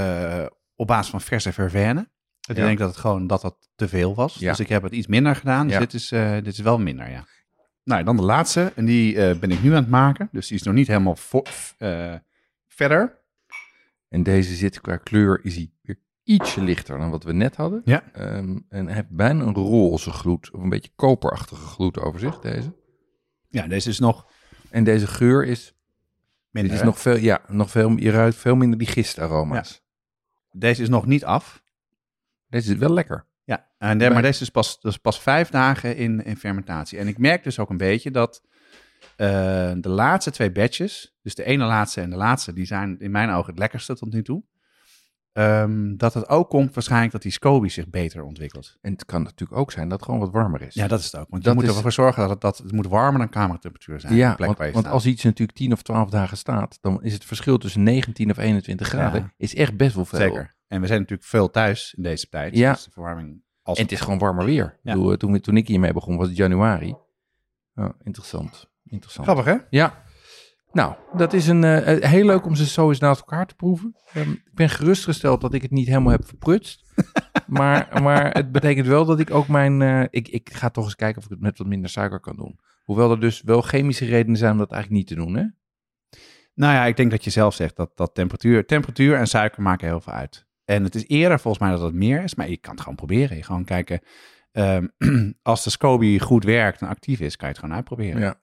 op 0.76 0.88
basis 0.88 1.09
van 1.11 1.22
verse 1.22 1.53
verveine. 1.53 2.09
Ik 2.50 2.56
Ja. 2.58 2.66
denk 2.66 2.78
dat 2.78 2.89
het 2.89 2.98
gewoon 2.98 3.28
dat 3.28 3.41
dat 3.41 3.70
te 3.76 3.88
veel 3.88 4.16
was. 4.16 4.36
Ja. 4.36 4.50
Dus 4.50 4.60
ik 4.60 4.70
heb 4.70 4.84
het 4.84 4.91
iets 4.94 5.08
minder 5.08 5.36
gedaan. 5.36 5.64
Dus 5.66 5.74
Ja. 5.74 5.80
dit, 5.80 5.94
is, 5.94 6.12
eh, 6.12 6.34
dit 6.34 6.48
is 6.48 6.60
wel 6.60 6.80
minder, 6.80 7.10
ja. 7.10 7.26
Nou, 7.84 8.04
dan 8.04 8.16
de 8.16 8.22
laatste. 8.24 8.72
En 8.76 8.86
die 8.86 9.18
eh, 9.28 9.39
ben 9.39 9.52
ik 9.52 9.64
nu 9.64 9.70
aan 9.70 9.76
het 9.82 9.89
maken. 9.89 10.30
Dus 10.32 10.48
die 10.48 10.58
is 10.58 10.64
nog 10.64 10.74
niet 10.74 10.88
helemaal 10.88 11.18
eh, 11.78 12.14
verder. 12.68 13.20
En 14.10 14.24
deze 14.24 14.56
zit 14.56 14.82
qua 14.82 14.98
kleur, 14.98 15.39
is 15.44 15.56
hij 15.56 15.72
weer 15.82 16.00
ietsje 16.24 16.62
lichter 16.62 16.98
dan 16.98 17.10
wat 17.10 17.24
we 17.24 17.34
net 17.34 17.56
hadden. 17.56 17.82
Ja. 17.86 18.04
Ehm, 18.14 18.58
en 18.70 18.86
hij 18.86 18.94
heeft 18.96 19.10
bijna 19.10 19.44
een 19.44 19.54
roze 19.54 20.12
gloed, 20.12 20.52
of 20.52 20.62
een 20.64 20.70
beetje 20.70 20.91
koperachtige 20.96 21.66
gloed 21.66 22.00
over 22.00 22.20
zich, 22.20 22.39
deze. 22.39 22.74
Ja, 23.50 23.68
deze 23.68 23.89
is 23.89 24.00
nog 24.00 24.28
En 24.70 24.84
deze 24.84 25.08
geur 25.08 25.46
is, 25.46 25.74
minder. 26.50 26.72
dit 26.72 26.72
is 26.72 26.80
hè? 26.80 26.86
nog 26.86 27.00
veel, 27.00 27.18
ja, 27.18 27.41
nog 27.48 27.70
veel, 27.70 27.89
je 27.98 28.12
ruikt 28.12 28.36
veel 28.36 28.56
minder 28.56 28.80
die 28.80 28.88
gistaroma's. 28.88 29.82
Deze 30.52 30.82
is 30.82 30.89
nog 30.89 31.06
niet 31.06 31.26
af. 31.26 31.62
Deze 32.54 32.72
is 32.74 32.78
wel 32.80 32.93
lekker. 32.93 33.26
Ja, 33.43 33.68
en 33.78 33.97
de- 33.97 34.10
maar 34.10 34.22
deze 34.22 34.41
is 34.41 34.49
pas, 34.49 34.82
dus 34.82 34.97
pas 34.97 35.22
vijf 35.22 35.49
dagen 35.49 35.95
in, 35.95 36.24
in 36.24 36.38
fermentatie. 36.38 36.97
En 36.99 37.08
ik 37.08 37.18
merk 37.18 37.43
dus 37.43 37.60
ook 37.60 37.70
een 37.70 37.78
beetje 37.78 38.12
dat 38.12 38.43
eh, 39.16 39.28
de 39.78 39.89
laatste 39.89 40.32
twee 40.32 40.51
batches, 40.51 41.16
dus 41.22 41.36
de 41.36 41.43
ene 41.43 41.66
laatste 41.66 42.01
en 42.01 42.10
de 42.10 42.16
laatste, 42.16 42.54
die 42.54 42.66
zijn 42.66 42.99
in 42.99 43.12
mijn 43.12 43.30
ogen 43.30 43.49
het 43.49 43.60
lekkerste 43.60 43.95
tot 43.95 44.14
nu 44.14 44.24
toe. 44.24 44.43
Ehm, 45.34 45.96
dat 45.96 46.14
het 46.14 46.30
ook 46.30 46.50
komt 46.50 46.74
waarschijnlijk 46.74 47.12
dat 47.12 47.22
die 47.22 47.32
SCOBY 47.32 47.68
zich 47.68 47.90
beter 47.90 48.24
ontwikkelt. 48.24 48.78
En 48.82 48.92
het 48.92 49.06
kan 49.06 49.24
natuurlijk 49.24 49.60
ook 49.60 49.72
zijn 49.72 49.88
dat 49.90 49.98
het 50.00 50.06
gewoon 50.06 50.20
wat 50.20 50.32
warmer 50.32 50.62
is. 50.62 50.74
Ja, 50.74 50.88
dat 50.88 51.00
is 51.00 51.06
het 51.06 51.16
ook. 51.16 51.28
Want 51.30 51.44
Dat 51.44 51.54
je 51.54 51.60
moet 51.60 51.70
is- 51.70 51.76
ervoor 51.76 51.92
zorgen 51.92 52.22
dat 52.22 52.30
het, 52.30 52.42
dat 52.42 52.58
het 52.58 52.72
moet 52.72 52.88
warmer 52.88 53.20
dan 53.20 53.30
kamertemperatuur 53.30 54.00
zijn. 54.00 54.16
Ja, 54.16 54.34
plek 54.36 54.46
want, 54.48 54.58
waar 54.58 54.68
je 54.68 54.74
want 54.74 54.88
als 54.88 55.06
iets 55.06 55.24
natuurlijk 55.24 55.58
10 55.58 55.72
of 55.72 55.82
12 55.82 56.10
dagen 56.10 56.38
staat, 56.38 56.78
dan 56.82 57.04
is 57.04 57.14
het 57.14 57.26
verschil 57.26 57.58
tussen 57.58 57.84
19 57.84 58.30
of 58.32 58.38
21 58.38 58.88
graden 58.88 59.22
Ja. 59.22 59.34
is 59.38 59.56
echt 59.56 59.78
best 59.78 59.96
wel 59.96 60.06
veel. 60.06 60.20
Zeker. 60.20 60.56
En 60.68 60.82
we 60.82 60.88
zijn 60.88 61.00
natuurlijk 61.00 61.30
veel 61.30 61.50
thuis 61.50 61.94
in 61.98 62.04
deze 62.04 62.30
tijd. 62.30 62.56
Ja. 62.58 62.74
Dus 62.74 62.84
de 62.84 62.92
verwarming 62.92 63.42
als 63.62 63.78
En 63.78 63.84
het 63.84 63.92
is 63.92 64.00
gewoon 64.02 64.20
warmer 64.20 64.46
weer. 64.46 64.80
Ja. 64.84 64.94
eh, 64.94 65.14
toen, 65.14 65.32
we- 65.32 65.40
toen 65.40 65.58
ik 65.58 65.68
hiermee 65.68 65.94
begon 65.94 66.18
was 66.18 66.28
het 66.28 66.38
januari. 66.38 66.96
Oh, 67.76 67.90
interessant. 68.04 68.70
Interessant. 68.86 69.28
Grappig, 69.28 69.46
hè? 69.54 69.58
Ja. 69.70 70.04
Nou, 70.74 70.95
dat 71.15 71.34
is 71.34 71.47
een, 71.47 71.63
eh, 71.63 72.03
eh, 72.03 72.09
heel 72.11 72.26
leuk 72.26 72.45
om 72.45 72.55
ze 72.55 72.65
zo 72.65 72.89
eens 72.89 72.99
naast 72.99 73.19
elkaar 73.19 73.45
te 73.45 73.55
proeven. 73.55 73.95
Ehm, 74.13 74.32
ik 74.32 74.53
ben 74.53 74.69
gerustgesteld 74.69 75.41
dat 75.41 75.53
ik 75.53 75.61
het 75.61 75.71
niet 75.71 75.88
helemaal 75.88 76.11
heb 76.11 76.26
verprutst. 76.26 76.84
maar, 77.47 78.01
maar 78.01 78.32
het 78.32 78.51
betekent 78.51 78.88
wel 78.88 79.05
dat 79.05 79.19
ik 79.19 79.32
ook 79.32 79.47
mijn... 79.47 79.82
eh, 79.82 80.03
ik, 80.09 80.28
ik 80.28 80.49
ga 80.53 80.69
toch 80.69 80.84
eens 80.84 80.95
kijken 80.95 81.17
of 81.17 81.24
ik 81.24 81.32
het 81.32 81.39
met 81.39 81.57
wat 81.57 81.67
minder 81.67 81.89
suiker 81.89 82.19
kan 82.19 82.36
doen. 82.36 82.59
Hoewel 82.84 83.11
er 83.11 83.19
dus 83.19 83.41
wel 83.41 83.61
chemische 83.61 84.05
redenen 84.05 84.38
zijn 84.38 84.51
om 84.51 84.57
dat 84.57 84.71
eigenlijk 84.71 85.01
niet 85.01 85.17
te 85.17 85.26
doen, 85.26 85.36
hè? 85.36 85.43
Nou 86.53 86.74
ja, 86.74 86.86
ik 86.86 86.97
denk 86.97 87.11
dat 87.11 87.24
je 87.24 87.30
zelf 87.30 87.53
zegt 87.53 87.76
dat, 87.76 87.91
dat 87.95 88.13
temperatuur, 88.13 88.65
temperatuur 88.65 89.15
en 89.15 89.28
suiker 89.28 89.61
maken 89.61 89.88
heel 89.88 90.01
veel 90.01 90.13
uit. 90.13 90.45
En 90.65 90.84
het 90.84 90.95
is 90.95 91.07
eerder 91.07 91.39
volgens 91.39 91.63
mij 91.63 91.71
dat 91.71 91.82
het 91.82 91.93
meer 91.93 92.24
is, 92.24 92.36
maar 92.36 92.49
je 92.49 92.57
kan 92.57 92.71
het 92.71 92.82
gewoon 92.82 92.95
proberen. 92.95 93.38
Je 93.38 93.43
gewoon 93.43 93.63
kijken, 93.63 94.01
ehm, 94.51 94.88
als 95.41 95.63
de 95.63 95.69
SCOBY 95.69 96.19
goed 96.19 96.43
werkt 96.43 96.82
en 96.82 96.88
actief 96.88 97.19
is, 97.19 97.36
kan 97.36 97.47
je 97.47 97.53
het 97.53 97.63
gewoon 97.63 97.76
uitproberen. 97.76 98.21
Ja. 98.21 98.38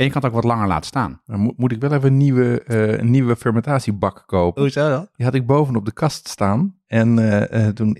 En 0.00 0.06
je 0.06 0.12
kan 0.12 0.22
het 0.22 0.30
ook 0.30 0.36
wat 0.42 0.50
langer 0.50 0.66
laten 0.68 0.86
staan. 0.86 1.20
Dan 1.24 1.40
moet, 1.40 1.56
moet 1.58 1.72
ik 1.72 1.80
wel 1.80 1.92
even 1.92 2.08
een 2.08 2.16
nieuwe, 2.16 2.62
eh, 2.62 2.98
een 2.98 3.10
nieuwe 3.10 3.36
fermentatiebak 3.36 4.22
kopen. 4.26 4.62
Hoezo 4.62 4.88
dan? 4.88 5.08
Die 5.16 5.26
had 5.26 5.34
ik 5.34 5.46
boven 5.46 5.76
op 5.76 5.84
de 5.84 5.92
kast 5.92 6.28
staan. 6.28 6.74
En 6.86 7.18
eh, 7.18 7.66
eh, 7.66 7.74
toen, 7.74 7.96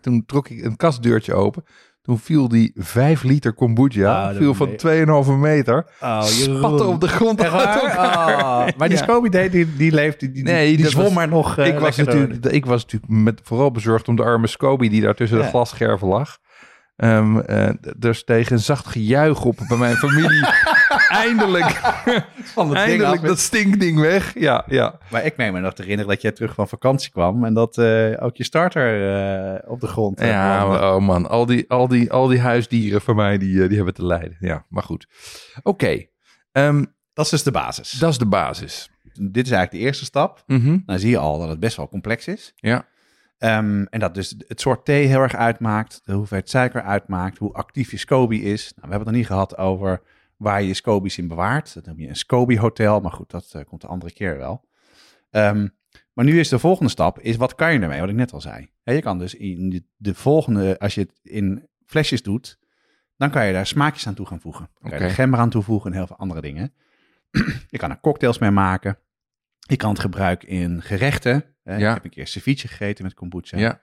toen 0.00 0.24
trok 0.26 0.48
ik 0.48 0.64
een 0.64 0.76
kastdeurtje 0.76 1.34
open. 1.34 1.64
Toen 2.02 2.18
viel 2.18 2.48
die 2.48 2.72
5 2.74 3.22
liter 3.22 3.52
kombucha. 3.52 4.28
Ah, 4.30 4.36
viel 4.36 4.54
van 4.54 4.68
meen- 4.68 5.24
2,5 5.24 5.32
meter. 5.38 5.86
Oh, 6.00 6.22
Spatte 6.22 6.84
op 6.84 7.00
de 7.00 7.08
grond. 7.08 7.40
Oh, 7.40 7.52
maar 8.78 8.88
die 8.88 8.96
Ja. 8.98 9.02
SCOBY, 9.02 9.28
die, 9.28 9.50
die, 9.50 9.76
die 9.76 9.92
leeft, 9.92 10.20
die, 10.20 10.30
die, 10.32 10.42
Nee, 10.42 10.76
die 10.76 10.88
zwom 10.88 11.04
was- 11.04 11.12
maar 11.12 11.28
nog 11.28 11.58
eh, 11.58 11.66
ik, 11.66 11.78
was 11.78 11.96
door. 11.96 12.06
natuurlijk, 12.06 12.44
ik 12.46 12.66
was 12.66 12.82
natuurlijk 12.82 13.12
met, 13.12 13.40
vooral 13.44 13.70
bezorgd 13.70 14.08
om 14.08 14.16
de 14.16 14.22
arme 14.22 14.46
Scoby 14.46 14.88
die 14.88 15.00
daar 15.00 15.14
tussen 15.14 15.38
de 15.38 15.44
glasscherven 15.44 16.08
lag. 16.08 16.38
Eh, 16.96 17.68
d- 17.68 18.04
er 18.04 18.14
steeg 18.14 18.50
een 18.50 18.58
zacht 18.58 18.86
gejuich 18.86 19.44
op 19.44 19.56
bij 19.68 19.76
mijn 19.78 19.96
familie. 19.96 20.46
eindelijk, 21.08 21.70
Van 22.44 22.76
eindelijk 22.76 23.22
dat 23.22 23.38
stinkding 23.38 24.00
weg. 24.00 24.38
Ja, 24.38 24.64
ja. 24.66 24.98
Maar 25.10 25.24
ik 25.24 25.36
meen 25.36 25.52
me 25.52 25.60
nog 25.60 25.74
te 25.74 25.82
herinneren 25.82 26.12
dat 26.12 26.22
jij 26.22 26.32
terug 26.32 26.54
van 26.54 26.68
vakantie 26.68 27.10
kwam 27.10 27.44
en 27.44 27.54
dat 27.54 27.78
eh, 27.78 28.10
ook 28.24 28.36
je 28.36 28.44
starter 28.44 29.14
eh, 29.62 29.70
op 29.70 29.80
de 29.80 29.86
grond 29.86 30.20
Ja, 30.20 30.66
maar, 30.66 30.94
oh 30.94 31.00
man, 31.00 31.28
al 31.28 31.46
die, 31.46 31.70
al, 31.70 31.88
die, 31.88 32.12
al 32.12 32.26
die 32.26 32.40
huisdieren 32.40 33.00
van 33.00 33.16
mij, 33.16 33.38
die, 33.38 33.66
die 33.68 33.76
hebben 33.76 33.94
te 33.94 34.06
lijden. 34.06 34.36
Ja, 34.40 34.64
maar 34.68 34.82
goed. 34.82 35.06
Oké, 35.62 36.06
ehm, 36.52 36.84
Dat 37.12 37.24
is 37.24 37.30
dus 37.30 37.42
de 37.42 37.50
basis. 37.50 37.90
dat 37.90 38.10
is 38.10 38.18
de 38.18 38.26
basis. 38.26 38.90
Dit 39.12 39.46
is 39.46 39.50
eigenlijk 39.52 39.70
de 39.70 39.78
eerste 39.78 40.04
stap. 40.04 40.42
Mhm, 40.46 40.78
Dan 40.86 40.98
zie 40.98 41.10
je 41.10 41.18
al 41.18 41.38
dat 41.38 41.48
het 41.48 41.60
best 41.60 41.76
wel 41.76 41.88
complex 41.88 42.26
is. 42.26 42.52
Ja, 42.56 42.86
Ehm, 43.44 43.84
en 43.90 44.00
dat 44.00 44.14
dus 44.14 44.34
het 44.46 44.60
soort 44.60 44.84
thee 44.84 45.06
heel 45.06 45.20
erg 45.20 45.34
uitmaakt, 45.34 46.00
de 46.04 46.12
hoeveelheid 46.12 46.50
suiker 46.50 46.82
uitmaakt, 46.82 47.38
hoe 47.38 47.52
actief 47.52 47.90
je 47.90 47.96
SCOBY 47.96 48.36
is. 48.36 48.62
Nou, 48.62 48.74
we 48.74 48.80
hebben 48.80 48.98
het 48.98 49.06
nog 49.06 49.16
niet 49.16 49.26
gehad 49.26 49.56
over 49.56 50.02
waar 50.36 50.60
je 50.60 50.68
je 50.68 50.74
SCOBY's 50.74 51.18
in 51.18 51.28
bewaart. 51.28 51.74
Dat 51.74 51.86
noem 51.86 52.00
je 52.00 52.08
een 52.08 52.16
SCOBY 52.16 52.56
hotel, 52.56 53.00
maar 53.00 53.12
goed, 53.12 53.30
dat 53.30 53.50
eh, 53.52 53.64
komt 53.64 53.80
de 53.80 53.86
andere 53.86 54.12
keer 54.12 54.36
wel. 54.36 54.68
Ehm, 55.30 55.68
maar 56.12 56.24
nu 56.24 56.38
is 56.38 56.48
de 56.48 56.58
volgende 56.58 56.90
stap, 56.90 57.20
is 57.20 57.36
wat 57.36 57.54
kan 57.54 57.72
je 57.72 57.80
ermee, 57.80 58.00
wat 58.00 58.08
ik 58.08 58.14
net 58.14 58.32
al 58.32 58.40
zei. 58.40 58.70
Je 58.82 59.00
kan 59.00 59.18
dus 59.18 59.34
in 59.34 59.70
de, 59.70 59.84
de 59.96 60.14
volgende, 60.14 60.78
als 60.78 60.94
je 60.94 61.00
het 61.00 61.20
in 61.22 61.68
flesjes 61.86 62.22
doet, 62.22 62.58
dan 63.16 63.30
kan 63.30 63.46
je 63.46 63.52
daar 63.52 63.66
smaakjes 63.66 64.06
aan 64.06 64.14
toe 64.14 64.26
gaan 64.26 64.40
voegen. 64.40 64.68
Dan 64.80 64.90
kan 64.90 64.98
je 64.98 65.04
Oké. 65.04 65.04
er 65.04 65.10
gember 65.14 65.40
aan 65.40 65.50
toevoegen 65.50 65.90
en 65.90 65.96
heel 65.96 66.06
veel 66.06 66.18
andere 66.18 66.40
dingen. 66.40 66.74
je 67.70 67.78
kan 67.78 67.90
er 67.90 68.00
cocktails 68.00 68.38
mee 68.38 68.50
maken. 68.50 68.98
Je 69.58 69.76
kan 69.76 69.90
het 69.90 70.00
gebruiken 70.00 70.48
in 70.48 70.82
gerechten. 70.82 71.53
Ja. 71.64 71.76
Ik 71.88 71.94
heb 71.94 72.04
een 72.04 72.10
keer 72.10 72.26
ceviche 72.26 72.68
gegeten 72.68 73.04
met 73.04 73.14
kombucha. 73.14 73.58
ja. 73.58 73.80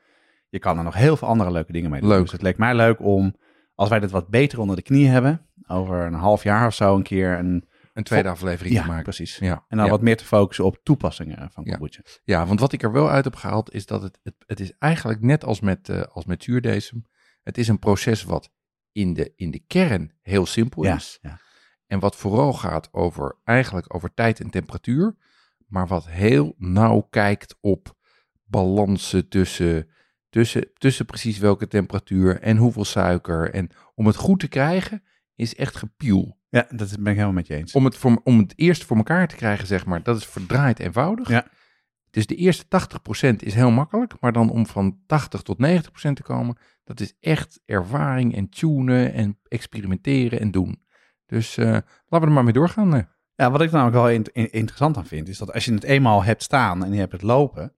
Je 0.50 0.60
kan 0.60 0.78
er 0.78 0.84
nog 0.84 0.94
heel 0.94 1.18
veel 1.18 1.28
andere 1.28 1.52
leuke 1.52 1.72
dingen 1.72 1.90
mee 1.90 2.00
doen. 2.02 2.10
Leuk. 2.10 2.22
Dus 2.22 2.32
het 2.32 2.42
leek 2.42 2.58
mij 2.58 2.76
leuk 2.76 3.00
om, 3.00 3.36
als 3.76 3.90
wij 3.90 4.00
dit 4.00 4.12
wat 4.12 4.28
beter 4.28 4.60
onder 4.60 4.76
de 4.76 4.82
knie 4.82 5.08
hebben, 5.08 5.46
over 5.68 6.00
een 6.06 6.14
half 6.14 6.44
jaar 6.44 6.68
of 6.68 6.74
zo 6.74 6.96
een 6.96 7.04
keer 7.04 7.38
een... 7.40 7.68
een 7.94 8.04
tweede 8.04 8.30
aflevering 8.30 8.76
Ja, 8.76 8.82
te 8.82 8.88
maken. 8.88 9.04
precies. 9.04 9.38
Ja, 9.38 9.66
En 9.68 9.78
dan 9.78 9.86
ja. 9.86 9.92
wat 9.92 10.02
meer 10.02 10.18
te 10.18 10.26
focussen 10.26 10.66
op 10.66 10.80
toepassingen 10.84 11.52
van 11.52 11.64
Ja. 11.64 11.72
kombucha. 11.72 12.02
ja, 12.24 12.46
want 12.46 12.60
wat 12.60 12.72
ik 12.72 12.84
er 12.84 12.92
wel 12.92 13.10
uit 13.10 13.24
heb 13.24 13.36
gehaald 13.36 13.74
is 13.74 13.86
dat 13.86 14.02
het, 14.02 14.20
het, 14.24 14.36
het 14.46 14.60
is 14.60 14.72
eigenlijk 14.78 15.22
net 15.22 15.44
als 15.44 15.60
met, 15.60 15.90
eh 15.90 16.02
als 16.02 16.26
met 16.26 16.44
zuurdesem. 16.44 17.06
Het 17.44 17.58
is 17.58 17.68
een 17.68 17.80
proces 17.80 18.24
wat 18.24 18.52
in 18.92 19.14
de, 19.14 19.34
in 19.36 19.52
de 19.52 19.60
kern 19.68 20.12
heel 20.22 20.46
simpel 20.46 20.84
is. 20.84 21.18
ja. 21.22 21.40
En 21.88 22.00
wat 22.00 22.16
vooral 22.16 22.54
gaat 22.54 22.90
over 22.94 23.38
eigenlijk 23.44 23.96
over 23.96 24.14
tijd 24.14 24.40
en 24.40 24.50
temperatuur. 24.50 25.16
Maar 25.72 25.88
wat 25.88 26.08
heel 26.08 26.56
nauw 26.58 27.02
kijkt 27.02 27.58
op 27.62 27.96
balansen 28.44 29.28
tussen, 29.30 29.88
tussen, 30.30 30.72
tussen 30.74 31.06
precies 31.06 31.38
welke 31.38 31.68
temperatuur 31.68 32.40
en 32.40 32.58
hoeveel 32.58 32.86
suiker. 32.86 33.54
En 33.54 33.70
om 33.96 34.06
het 34.06 34.16
goed 34.16 34.40
te 34.40 34.48
krijgen 34.48 35.04
is 35.36 35.56
echt 35.56 35.76
gepiel. 35.76 36.40
ja, 36.50 36.68
dat 36.70 36.90
ben 36.90 37.06
ik 37.06 37.14
helemaal 37.14 37.32
met 37.32 37.48
je 37.48 37.56
eens. 37.56 37.74
Om 37.74 37.86
het, 37.86 37.98
voor, 37.98 38.22
om 38.24 38.40
het 38.40 38.54
eerst 38.56 38.86
voor 38.86 38.98
elkaar 38.98 39.28
te 39.28 39.36
krijgen, 39.36 39.68
zeg 39.68 39.86
maar, 39.86 40.04
dat 40.04 40.18
is 40.18 40.26
verdraaid 40.26 40.80
eenvoudig. 40.80 41.30
Ja. 41.30 41.48
Dus 42.10 42.28
de 42.28 42.36
eerste 42.36 42.66
80% 43.32 43.36
is 43.36 43.54
heel 43.54 43.72
makkelijk. 43.72 44.14
Maar 44.20 44.32
dan 44.32 44.50
om 44.50 44.66
van 44.66 45.00
80 45.06 45.42
tot 45.42 45.58
90% 45.68 46.14
te 46.14 46.24
komen, 46.24 46.58
dat 46.84 47.00
is 47.00 47.14
echt 47.20 47.62
ervaring 47.66 48.36
en 48.36 48.50
tunen 48.50 49.14
en 49.14 49.40
experimenteren 49.48 50.40
en 50.40 50.52
doen. 50.52 50.84
Dus 51.26 51.58
eh, 51.58 51.66
laten 51.66 51.88
we 52.08 52.20
er 52.20 52.32
maar 52.32 52.44
mee 52.44 52.54
doorgaan. 52.54 53.08
Ja, 53.42 53.52
wat 53.52 53.62
ik 53.62 53.72
namelijk 53.72 53.96
wel 53.96 54.10
in- 54.10 54.26
in- 54.32 54.52
interessant 54.52 54.98
aan 54.98 55.06
vind, 55.06 55.28
is 55.28 55.38
dat 55.38 55.54
als 55.54 55.66
je 55.66 55.74
het 55.74 55.84
eenmaal 55.84 56.24
hebt 56.24 56.44
staan 56.44 56.84
en 56.84 56.94
je 56.94 57.00
hebt 57.00 57.12
het 57.12 57.22
lopen, 57.22 57.76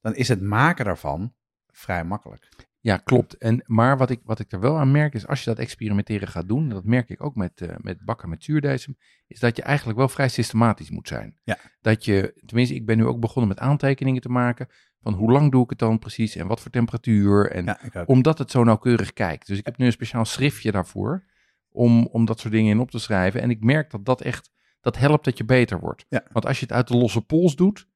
dan 0.00 0.14
is 0.14 0.28
het 0.28 0.40
maken 0.42 0.84
daarvan 0.84 1.34
vrij 1.70 2.04
makkelijk. 2.04 2.48
Ja, 2.80 2.96
klopt. 2.96 3.36
En, 3.38 3.62
maar 3.66 3.98
wat 3.98 4.10
ik, 4.10 4.20
wat 4.24 4.38
ik 4.38 4.52
er 4.52 4.60
wel 4.60 4.78
aan 4.78 4.90
merk 4.90 5.14
is, 5.14 5.26
als 5.26 5.44
je 5.44 5.50
dat 5.50 5.58
experimenteren 5.58 6.28
gaat 6.28 6.48
doen, 6.48 6.62
en 6.62 6.68
dat 6.68 6.84
merk 6.84 7.08
ik 7.08 7.22
ook 7.22 7.34
met, 7.34 7.60
eh, 7.60 7.74
met 7.76 8.04
bakken 8.04 8.28
met 8.28 8.44
zuurdesem, 8.44 8.96
is 9.26 9.40
dat 9.40 9.56
je 9.56 9.62
eigenlijk 9.62 9.98
wel 9.98 10.08
vrij 10.08 10.28
systematisch 10.28 10.90
moet 10.90 11.08
zijn. 11.08 11.38
Ja. 11.44 11.58
Dat 11.80 12.04
je, 12.04 12.42
tenminste, 12.46 12.74
ik 12.74 12.86
ben 12.86 12.96
nu 12.96 13.06
ook 13.06 13.20
begonnen 13.20 13.48
met 13.48 13.58
aantekeningen 13.58 14.20
te 14.20 14.28
maken 14.28 14.68
van 15.00 15.12
hoe 15.12 15.32
lang 15.32 15.50
doe 15.50 15.62
ik 15.62 15.70
het 15.70 15.78
dan 15.78 15.98
precies 15.98 16.36
en 16.36 16.46
wat 16.46 16.60
voor 16.60 16.70
temperatuur. 16.70 17.50
En 17.50 17.64
Ja, 17.64 18.04
omdat 18.04 18.38
het 18.38 18.50
zo 18.50 18.64
nauwkeurig 18.64 19.12
kijkt. 19.12 19.46
Dus 19.46 19.58
ik 19.58 19.64
heb 19.64 19.76
nu 19.76 19.86
een 19.86 19.92
speciaal 19.92 20.24
schriftje 20.24 20.72
daarvoor 20.72 21.24
om, 21.68 22.06
om 22.06 22.24
dat 22.24 22.40
soort 22.40 22.52
dingen 22.52 22.70
in 22.70 22.80
op 22.80 22.90
te 22.90 22.98
schrijven. 22.98 23.40
En 23.40 23.50
ik 23.50 23.64
merk 23.64 23.90
dat 23.90 24.04
dat 24.04 24.20
echt, 24.20 24.50
dat 24.84 24.96
helpt 24.98 25.24
dat 25.24 25.38
je 25.38 25.44
beter 25.44 25.80
wordt. 25.80 26.06
Ja. 26.08 26.22
Want 26.32 26.46
als 26.46 26.58
je 26.58 26.66
het 26.66 26.74
uit 26.74 26.88
de 26.88 26.96
losse 26.96 27.20
pols 27.20 27.56
doet, 27.56 27.86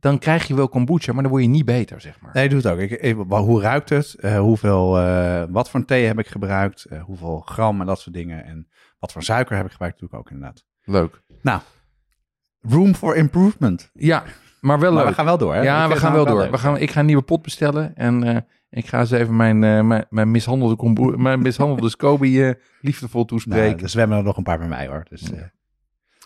dan 0.00 0.18
krijg 0.18 0.46
je 0.46 0.54
wel 0.54 0.68
kombucha, 0.68 1.12
maar 1.12 1.22
dan 1.22 1.30
word 1.30 1.42
je 1.42 1.48
niet 1.48 1.64
beter, 1.64 2.00
zeg 2.00 2.20
maar. 2.20 2.30
Nee, 2.32 2.48
doe 2.48 2.58
het 2.58 2.66
ook. 2.66 2.78
Ik, 2.78 3.16
hoe 3.28 3.60
ruikt 3.60 3.88
het? 3.88 4.14
Eh, 4.14 4.38
hoeveel, 4.38 4.98
eh, 4.98 5.44
wat 5.48 5.70
voor 5.70 5.84
thee 5.84 6.06
heb 6.06 6.18
ik 6.18 6.26
gebruikt? 6.26 6.84
Eh, 6.84 7.02
hoeveel 7.02 7.40
gram 7.40 7.80
en 7.80 7.86
dat 7.86 8.00
soort 8.00 8.14
dingen. 8.14 8.44
En 8.44 8.68
wat 8.98 9.12
voor 9.12 9.22
suiker 9.22 9.56
heb 9.56 9.64
ik 9.64 9.70
gebruikt? 9.72 9.98
Doe 9.98 10.08
ik 10.08 10.14
ook 10.14 10.30
inderdaad. 10.30 10.64
Leuk. 10.84 11.22
Room 12.60 12.94
for 12.94 13.16
improvement. 13.16 13.90
Ja, 13.92 14.22
maar 14.60 14.78
wel 14.78 14.92
Maar 14.92 15.00
leuk. 15.00 15.08
we 15.08 15.16
gaan 15.16 15.24
wel 15.24 15.38
door, 15.38 15.54
hè? 15.54 15.60
Ja, 15.60 15.88
we 15.88 15.96
gaan 15.96 16.12
wel 16.12 16.24
door. 16.26 16.50
We 16.50 16.58
gaan, 16.58 16.76
ik 16.76 16.90
ga 16.90 17.00
een 17.00 17.06
nieuwe 17.06 17.22
pot 17.22 17.42
bestellen 17.42 17.94
en 17.96 18.46
ik 18.70 18.86
ga 18.86 19.00
eens 19.00 19.10
even 19.10 19.36
mijn, 19.36 19.58
mijn, 19.58 20.06
mijn 20.10 20.30
mishandelde, 20.30 21.16
mijn 21.16 21.42
mishandelde 21.42 21.88
Scoby 21.88 22.54
liefdevol 22.80 23.24
toespreken. 23.24 23.70
Nou, 23.70 23.82
er 23.82 23.88
zwemmen 23.88 24.18
er 24.18 24.24
nog 24.24 24.36
een 24.36 24.42
paar 24.42 24.58
bij 24.58 24.68
mij, 24.68 24.86
hoor. 24.86 25.06
Dus, 25.08 25.30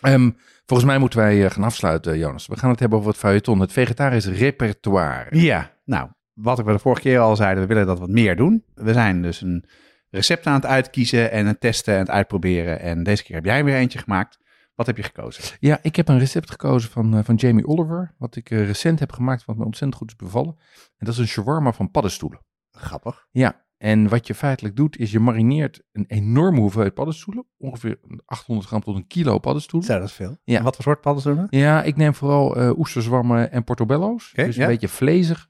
Ehm, 0.01 0.31
volgens 0.65 0.89
mij 0.89 0.97
moeten 0.97 1.19
wij 1.19 1.45
eh, 1.45 1.51
gaan 1.51 1.63
afsluiten, 1.63 2.17
Jonas. 2.17 2.47
We 2.47 2.57
gaan 2.57 2.69
het 2.69 2.79
hebben 2.79 2.97
over 2.97 3.09
het 3.09 3.19
feuilleton, 3.19 3.59
het 3.59 3.71
vegetarisch 3.71 4.27
repertoire. 4.27 5.39
Ja, 5.39 5.71
nou, 5.85 6.09
wat 6.33 6.59
ik 6.59 6.65
we 6.65 6.71
de 6.71 6.79
vorige 6.79 7.01
keer 7.01 7.19
al 7.19 7.35
zeiden, 7.35 7.61
we 7.61 7.67
willen 7.67 7.85
dat 7.85 7.99
wat 7.99 8.09
meer 8.09 8.35
doen. 8.35 8.63
We 8.73 8.93
zijn 8.93 9.21
dus 9.21 9.41
een 9.41 9.65
recept 10.09 10.45
aan 10.45 10.53
het 10.53 10.65
uitkiezen 10.65 11.31
en 11.31 11.45
het 11.45 11.59
testen 11.59 11.93
en 11.93 11.99
het 11.99 12.09
uitproberen. 12.09 12.79
En 12.79 13.03
deze 13.03 13.23
keer 13.23 13.35
heb 13.35 13.45
jij 13.45 13.63
weer 13.63 13.75
eentje 13.75 13.99
gemaakt. 13.99 14.37
Wat 14.75 14.85
heb 14.85 14.97
je 14.97 15.03
gekozen? 15.03 15.43
Ja, 15.59 15.79
ik 15.81 15.95
heb 15.95 16.07
een 16.07 16.19
recept 16.19 16.51
gekozen 16.51 16.89
van, 16.89 17.17
uh, 17.17 17.23
van 17.23 17.35
Jamie 17.35 17.67
Oliver, 17.67 18.15
wat 18.17 18.35
ik 18.35 18.49
uh, 18.49 18.65
recent 18.65 18.99
heb 18.99 19.11
gemaakt, 19.11 19.45
wat 19.45 19.55
me 19.57 19.65
ontzettend 19.65 19.95
goed 19.95 20.09
is 20.09 20.15
bevallen. 20.15 20.55
En 20.97 21.05
dat 21.05 21.13
is 21.13 21.19
een 21.19 21.27
shawarma 21.27 21.73
van 21.73 21.91
paddenstoelen. 21.91 22.39
Grappig. 22.71 23.27
Ja, 23.31 23.64
en 23.85 24.09
wat 24.09 24.27
je 24.27 24.35
feitelijk 24.35 24.75
doet, 24.75 24.97
is 24.97 25.11
je 25.11 25.19
marineert 25.19 25.81
een 25.91 26.05
enorme 26.07 26.59
hoeveelheid 26.59 26.93
paddenstoelen. 26.93 27.45
Ongeveer 27.57 27.99
800 28.25 28.67
gram 28.67 28.81
tot 28.81 28.95
een 28.95 29.07
kilo 29.07 29.39
paddenstoelen. 29.39 29.89
Zo, 29.89 29.97
dat 29.99 30.07
is 30.07 30.13
veel. 30.13 30.37
Ja. 30.43 30.57
En 30.57 30.63
wat 30.63 30.75
voor 30.75 30.83
soort 30.83 31.01
paddenstoelen? 31.01 31.47
Ja, 31.49 31.83
ik 31.83 31.95
neem 31.95 32.13
vooral 32.13 32.61
uh, 32.61 32.77
oesterzwammen 32.77 33.51
en 33.51 33.63
portobello's. 33.63 34.31
Oké, 34.31 34.45
dus 34.45 34.55
ja. 34.55 34.61
een 34.61 34.69
beetje 34.69 34.87
vlezig. 34.87 35.49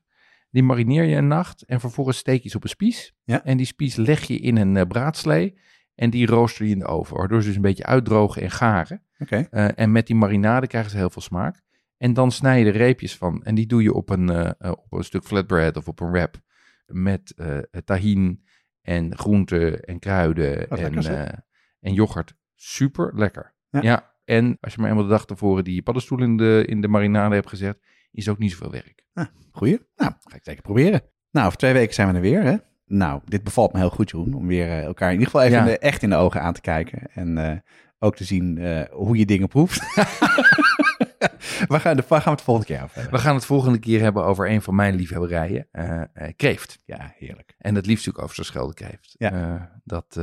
Die 0.49 0.63
marineer 0.63 1.03
je 1.03 1.15
een 1.15 1.27
nacht 1.27 1.61
en 1.61 1.79
vervolgens 1.79 2.17
steek 2.17 2.43
je 2.43 2.49
ze 2.49 2.55
op 2.55 2.63
een 2.63 2.69
spies. 2.69 3.13
Ja. 3.23 3.43
En 3.43 3.57
die 3.57 3.65
spies 3.65 3.95
leg 3.95 4.23
je 4.23 4.39
in 4.39 4.57
een 4.57 4.75
uh, 4.75 4.81
braadslee 4.87 5.57
en 5.95 6.09
die 6.09 6.27
rooster 6.27 6.65
je 6.65 6.71
in 6.71 6.79
de 6.79 6.85
oven. 6.85 7.17
Waardoor 7.17 7.41
ze 7.41 7.47
dus 7.47 7.55
een 7.55 7.61
beetje 7.61 7.85
uitdrogen 7.85 8.41
en 8.41 8.51
garen. 8.51 9.01
Oké. 9.19 9.47
Uh, 9.51 9.67
en 9.75 9.91
met 9.91 10.07
die 10.07 10.15
marinade 10.15 10.67
krijgen 10.67 10.91
ze 10.91 10.97
heel 10.97 11.09
veel 11.09 11.21
smaak. 11.21 11.61
En 11.97 12.13
dan 12.13 12.31
snij 12.31 12.59
je 12.59 12.65
de 12.65 12.77
reepjes 12.77 13.17
van. 13.17 13.43
En 13.43 13.55
die 13.55 13.65
doe 13.65 13.83
je 13.83 13.93
op 13.93 14.09
een, 14.09 14.55
op 14.59 14.93
een 14.93 15.03
stuk 15.03 15.23
flatbread 15.23 15.77
of 15.77 15.87
op 15.87 15.99
een 15.99 16.11
wrap. 16.11 16.43
Met 16.85 17.33
uh, 17.35 17.57
tahin 17.85 18.43
en 18.81 19.17
groenten 19.17 19.79
en 19.81 19.99
kruiden 19.99 20.69
en, 20.69 20.93
lekker, 20.93 21.43
en 21.79 21.93
yoghurt. 21.93 22.35
Super 22.55 23.11
lekker. 23.15 23.53
Ja. 23.69 23.81
Ja. 23.81 24.13
En 24.25 24.57
als 24.59 24.73
je 24.73 24.79
maar 24.81 24.89
eenmaal 24.89 25.03
de 25.05 25.09
dag 25.09 25.25
tevoren 25.25 25.63
die 25.63 25.81
paddenstoelen 25.81 26.27
in 26.29 26.37
de, 26.37 26.63
in 26.67 26.81
de 26.81 26.87
marinade 26.87 27.35
hebt 27.35 27.49
gezet, 27.49 27.79
is 28.11 28.29
ook 28.29 28.37
niet 28.37 28.51
zoveel 28.51 28.71
werk. 28.71 29.05
Ah, 29.13 29.25
goeie. 29.51 29.79
Nou, 29.95 30.11
ga 30.19 30.35
ik 30.35 30.43
zeker 30.43 30.61
proberen. 30.61 31.01
Nou, 31.31 31.45
over 31.45 31.57
twee 31.57 31.73
weken 31.73 31.93
zijn 31.93 32.07
we 32.07 32.13
er 32.13 32.21
weer, 32.21 32.43
hè? 32.43 32.55
Nou, 32.85 33.21
dit 33.25 33.43
bevalt 33.43 33.73
me 33.73 33.79
heel 33.79 33.89
goed, 33.89 34.09
Jeroen, 34.09 34.33
om 34.33 34.47
weer 34.47 34.65
uh, 34.67 34.83
elkaar 34.83 35.07
in 35.11 35.19
ieder 35.19 35.31
geval 35.31 35.45
even 35.45 35.57
Ja. 35.57 35.63
in 35.65 35.69
de, 35.71 35.77
echt 35.79 36.01
in 36.03 36.09
de 36.09 36.15
ogen 36.15 36.41
aan 36.41 36.53
te 36.53 36.61
kijken. 36.61 37.11
En 37.13 37.37
uh, 37.37 37.51
ook 37.99 38.15
te 38.15 38.23
zien 38.23 38.57
uh, 38.57 38.81
hoe 38.91 39.17
je 39.17 39.25
dingen 39.25 39.47
proeft. 39.47 39.79
waar, 41.67 41.79
gaan, 41.79 41.95
de, 41.95 42.03
waar 42.07 42.21
gaan 42.21 42.31
we 42.31 42.37
het 42.37 42.41
volgende 42.41 42.73
keer 42.73 42.83
over 42.83 42.95
hebben? 42.95 43.13
We 43.13 43.19
gaan 43.19 43.35
het 43.35 43.45
volgende 43.45 43.79
keer 43.79 44.01
hebben 44.01 44.23
over 44.23 44.49
een 44.49 44.61
van 44.61 44.75
mijn 44.75 44.95
liefhebberijen, 44.95 45.67
uh, 45.71 46.01
kreeft. 46.35 46.79
Ja, 46.85 47.13
heerlijk. 47.17 47.55
En 47.57 47.75
het 47.75 47.85
liefst 47.85 48.09
ook 48.09 48.21
over 48.21 48.35
zijn 48.35 48.47
schelde 48.47 48.73
kreeft. 48.73 49.15
Ja. 49.17 49.33
Uh, 49.33 49.61
dat, 49.83 50.13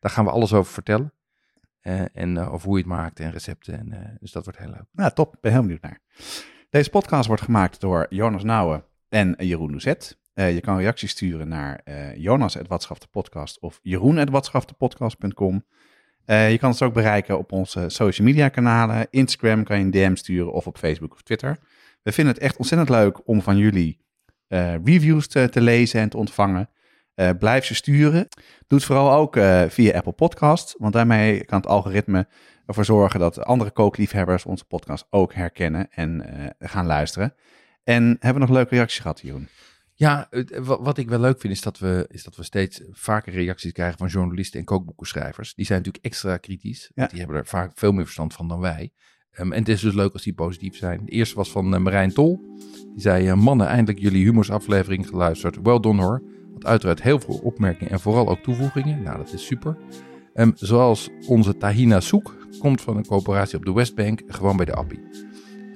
daar 0.00 0.10
gaan 0.10 0.24
we 0.24 0.30
alles 0.30 0.52
over 0.52 0.72
vertellen. 0.72 1.12
en 2.12 2.38
over 2.38 2.68
hoe 2.68 2.78
je 2.78 2.82
het 2.82 2.92
maakt 2.92 3.20
en 3.20 3.30
recepten. 3.30 3.78
En, 3.78 4.16
dus 4.20 4.32
dat 4.32 4.44
wordt 4.44 4.58
heel 4.58 4.70
leuk. 4.70 4.86
Nou, 4.92 5.12
top. 5.12 5.36
Ben 5.40 5.52
heel 5.52 5.60
benieuwd 5.60 5.82
naar. 5.82 6.00
Deze 6.70 6.90
podcast 6.90 7.26
wordt 7.26 7.42
gemaakt 7.42 7.80
door 7.80 8.06
Jonas 8.08 8.42
Nouwen 8.42 8.84
en 9.08 9.34
Jeroen 9.38 9.70
Doucet. 9.70 10.18
Uh, 10.38 10.54
je 10.54 10.60
kan 10.60 10.78
reacties 10.78 11.10
sturen 11.10 11.48
naar 11.48 11.80
uh, 11.84 12.16
jonas.watschaftepodcast 12.16 13.60
of 13.60 13.78
jeroen.watschaftepodcast.com. 13.82 15.64
Uh, 16.30 16.50
je 16.50 16.58
kan 16.58 16.68
ons 16.68 16.82
ook 16.82 16.92
bereiken 16.92 17.38
op 17.38 17.52
onze 17.52 17.84
social 17.88 18.26
media 18.26 18.48
kanalen. 18.48 19.06
Instagram 19.10 19.64
kan 19.64 19.78
je 19.78 19.84
een 19.84 19.90
DM 19.90 20.14
sturen 20.14 20.52
of 20.52 20.66
op 20.66 20.78
Facebook 20.78 21.12
of 21.12 21.22
Twitter. 21.22 21.58
We 22.02 22.12
vinden 22.12 22.34
het 22.34 22.42
echt 22.42 22.56
ontzettend 22.56 22.90
leuk 22.90 23.28
om 23.28 23.42
van 23.42 23.56
jullie 23.56 24.00
uh, 24.48 24.74
reviews 24.84 25.28
te, 25.28 25.48
te, 25.48 25.60
lezen 25.60 26.00
en 26.00 26.08
te 26.08 26.16
ontvangen. 26.16 26.70
Uh, 27.14 27.30
blijf 27.38 27.64
ze 27.64 27.74
sturen. 27.74 28.28
Doe 28.66 28.78
het 28.78 28.84
vooral 28.84 29.12
ook 29.12 29.34
via 29.68 29.96
Apple 29.96 30.12
Podcast, 30.12 30.74
want 30.78 30.92
daarmee 30.92 31.44
kan 31.44 31.58
het 31.58 31.68
algoritme 31.68 32.28
ervoor 32.66 32.84
zorgen 32.84 33.20
dat 33.20 33.44
andere 33.44 33.70
kookliefhebbers 33.70 34.44
onze 34.44 34.64
podcast 34.64 35.06
ook 35.10 35.34
herkennen 35.34 35.88
en 35.90 36.24
gaan 36.58 36.86
luisteren. 36.86 37.34
En 37.84 38.04
hebben 38.04 38.42
we 38.42 38.48
nog 38.48 38.56
leuke 38.56 38.74
reacties 38.74 39.00
gehad, 39.00 39.20
Jeroen? 39.20 39.48
Ja, 39.98 40.28
wat 40.62 40.98
ik 40.98 41.08
wel 41.08 41.20
leuk 41.20 41.40
vind 41.40 41.52
is 41.52 41.60
dat, 41.60 41.78
we, 41.78 42.06
is 42.10 42.24
dat 42.24 42.36
we 42.36 42.42
steeds 42.42 42.82
vaker 42.90 43.32
reacties 43.32 43.72
krijgen 43.72 43.98
van 43.98 44.06
journalisten 44.08 44.58
en 44.58 44.64
kookboekenschrijvers. 44.64 45.54
Die 45.54 45.66
zijn 45.66 45.78
natuurlijk 45.78 46.04
extra 46.04 46.36
kritisch, 46.36 46.90
Ja. 46.94 47.06
die 47.06 47.18
hebben 47.18 47.36
er 47.36 47.46
vaak 47.46 47.72
veel 47.74 47.92
meer 47.92 48.04
verstand 48.04 48.34
van 48.34 48.48
dan 48.48 48.60
wij. 48.60 48.92
Um, 49.38 49.52
en 49.52 49.58
het 49.58 49.68
is 49.68 49.80
dus 49.80 49.94
leuk 49.94 50.12
als 50.12 50.22
die 50.22 50.34
positief 50.34 50.76
zijn. 50.76 51.04
De 51.04 51.10
eerste 51.10 51.34
was 51.34 51.50
van 51.50 51.74
uh, 51.74 51.80
Marijn 51.80 52.12
Tol. 52.12 52.40
Die 52.92 53.00
zei, 53.00 53.28
uh, 53.28 53.34
mannen, 53.34 53.66
eindelijk 53.66 53.98
jullie 53.98 54.24
humorsaflevering 54.24 55.06
geluisterd. 55.06 55.58
Well 55.62 55.80
done 55.80 56.02
hoor. 56.02 56.22
Had 56.52 56.66
uiteraard 56.66 57.02
heel 57.02 57.20
veel 57.20 57.38
opmerkingen 57.38 57.92
en 57.92 58.00
vooral 58.00 58.28
ook 58.28 58.42
toevoegingen. 58.42 59.02
Nou, 59.02 59.16
dat 59.16 59.32
is 59.32 59.46
super. 59.46 59.76
Um, 60.34 60.52
zoals 60.54 61.08
onze 61.26 61.56
Tahina 61.56 62.00
Soek 62.00 62.36
komt 62.58 62.80
van 62.80 62.96
een 62.96 63.06
coöperatie 63.06 63.58
op 63.58 63.64
de 63.64 63.72
Westbank, 63.72 64.22
gewoon 64.26 64.56
bij 64.56 64.66
de 64.66 64.74
Appie. 64.74 65.00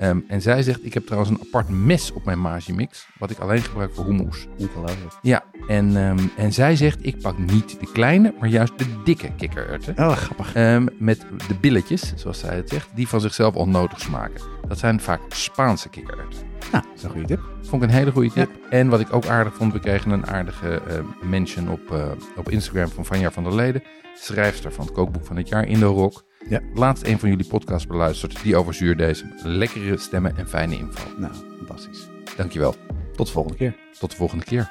Um, 0.03 0.24
en 0.28 0.42
zij 0.42 0.62
zegt, 0.62 0.84
ik 0.84 0.94
heb 0.94 1.07
trouwens 1.07 1.32
een 1.32 1.40
apart 1.46 1.68
mes 1.68 2.12
op 2.12 2.24
mijn 2.24 2.40
Magimix, 2.40 3.07
wat 3.18 3.30
ik 3.30 3.38
alleen 3.38 3.62
gebruik 3.62 3.94
voor 3.94 4.05
hummus. 4.05 4.46
Ongelooflijk. 4.59 5.12
Ja, 5.22 5.44
en, 5.66 5.96
um, 5.96 6.30
en 6.36 6.53
zij 6.53 6.76
zegt, 6.76 7.07
ik 7.07 7.20
pak 7.20 7.38
niet 7.38 7.80
de 7.80 7.90
kleine, 7.92 8.34
maar 8.40 8.48
juist 8.48 8.78
de 8.78 9.03
dikke 9.05 9.34
kikkererwten. 9.36 9.98
Oh, 9.98 10.12
grappig. 10.12 10.57
Um, 10.57 10.88
met 10.98 11.26
de 11.48 11.55
billetjes, 11.61 12.12
zoals 12.16 12.38
zij 12.38 12.57
het 12.57 12.68
zegt, 12.68 12.88
die 12.94 13.09
van 13.09 13.20
zichzelf 13.20 13.55
onnodig 13.55 14.00
smaken. 14.00 14.42
Dat 14.68 14.78
zijn 14.78 15.00
vaak 15.00 15.20
Spaanse 15.28 15.88
kikkererwten. 15.88 16.40
Nou, 16.72 16.84
dat 16.84 16.96
is 16.96 17.03
een 17.03 17.11
goede 17.11 17.26
tip. 17.26 17.40
Vond 17.62 17.82
ik 17.82 17.88
een 17.88 17.94
hele 17.94 18.11
goede 18.11 18.32
tip. 18.32 18.50
Ja. 18.62 18.70
En 18.70 18.88
wat 18.88 19.00
ik 19.00 19.12
ook 19.12 19.26
aardig 19.26 19.55
vond, 19.55 19.72
we 19.72 19.80
kregen 19.80 20.11
een 20.11 20.26
aardige 20.26 20.82
uh, 20.88 21.28
mention 21.28 21.70
op, 21.70 21.90
uh, 21.92 22.05
op 22.36 22.50
Instagram 22.50 22.88
van 22.88 23.05
Vanja 23.05 23.30
van 23.30 23.42
der 23.42 23.55
Leden. 23.55 23.82
Schrijfster 24.14 24.72
van 24.72 24.84
het 24.84 24.94
kookboek 24.94 25.26
van 25.26 25.36
het 25.36 25.48
jaar 25.48 25.66
in 25.66 25.78
de 25.78 25.84
Rock. 25.84 26.24
Ja. 26.49 26.61
Laatst 26.74 27.07
een 27.07 27.18
van 27.18 27.28
jullie 27.28 27.47
podcasts 27.47 27.86
beluisterd. 27.86 28.43
Die 28.43 28.57
over 28.57 28.74
zuurdees. 28.74 29.24
Lekkere 29.43 29.97
stemmen 29.97 30.36
en 30.36 30.49
fijne 30.49 30.76
info. 30.76 31.09
Nou, 31.18 31.32
fantastisch. 31.57 32.09
Dankjewel. 32.36 32.74
Tot 33.16 33.26
de 33.26 33.32
volgende 33.32 33.59
keer. 33.59 33.76
Tot 33.99 34.11
de 34.11 34.16
volgende 34.16 34.45
keer. 34.45 34.70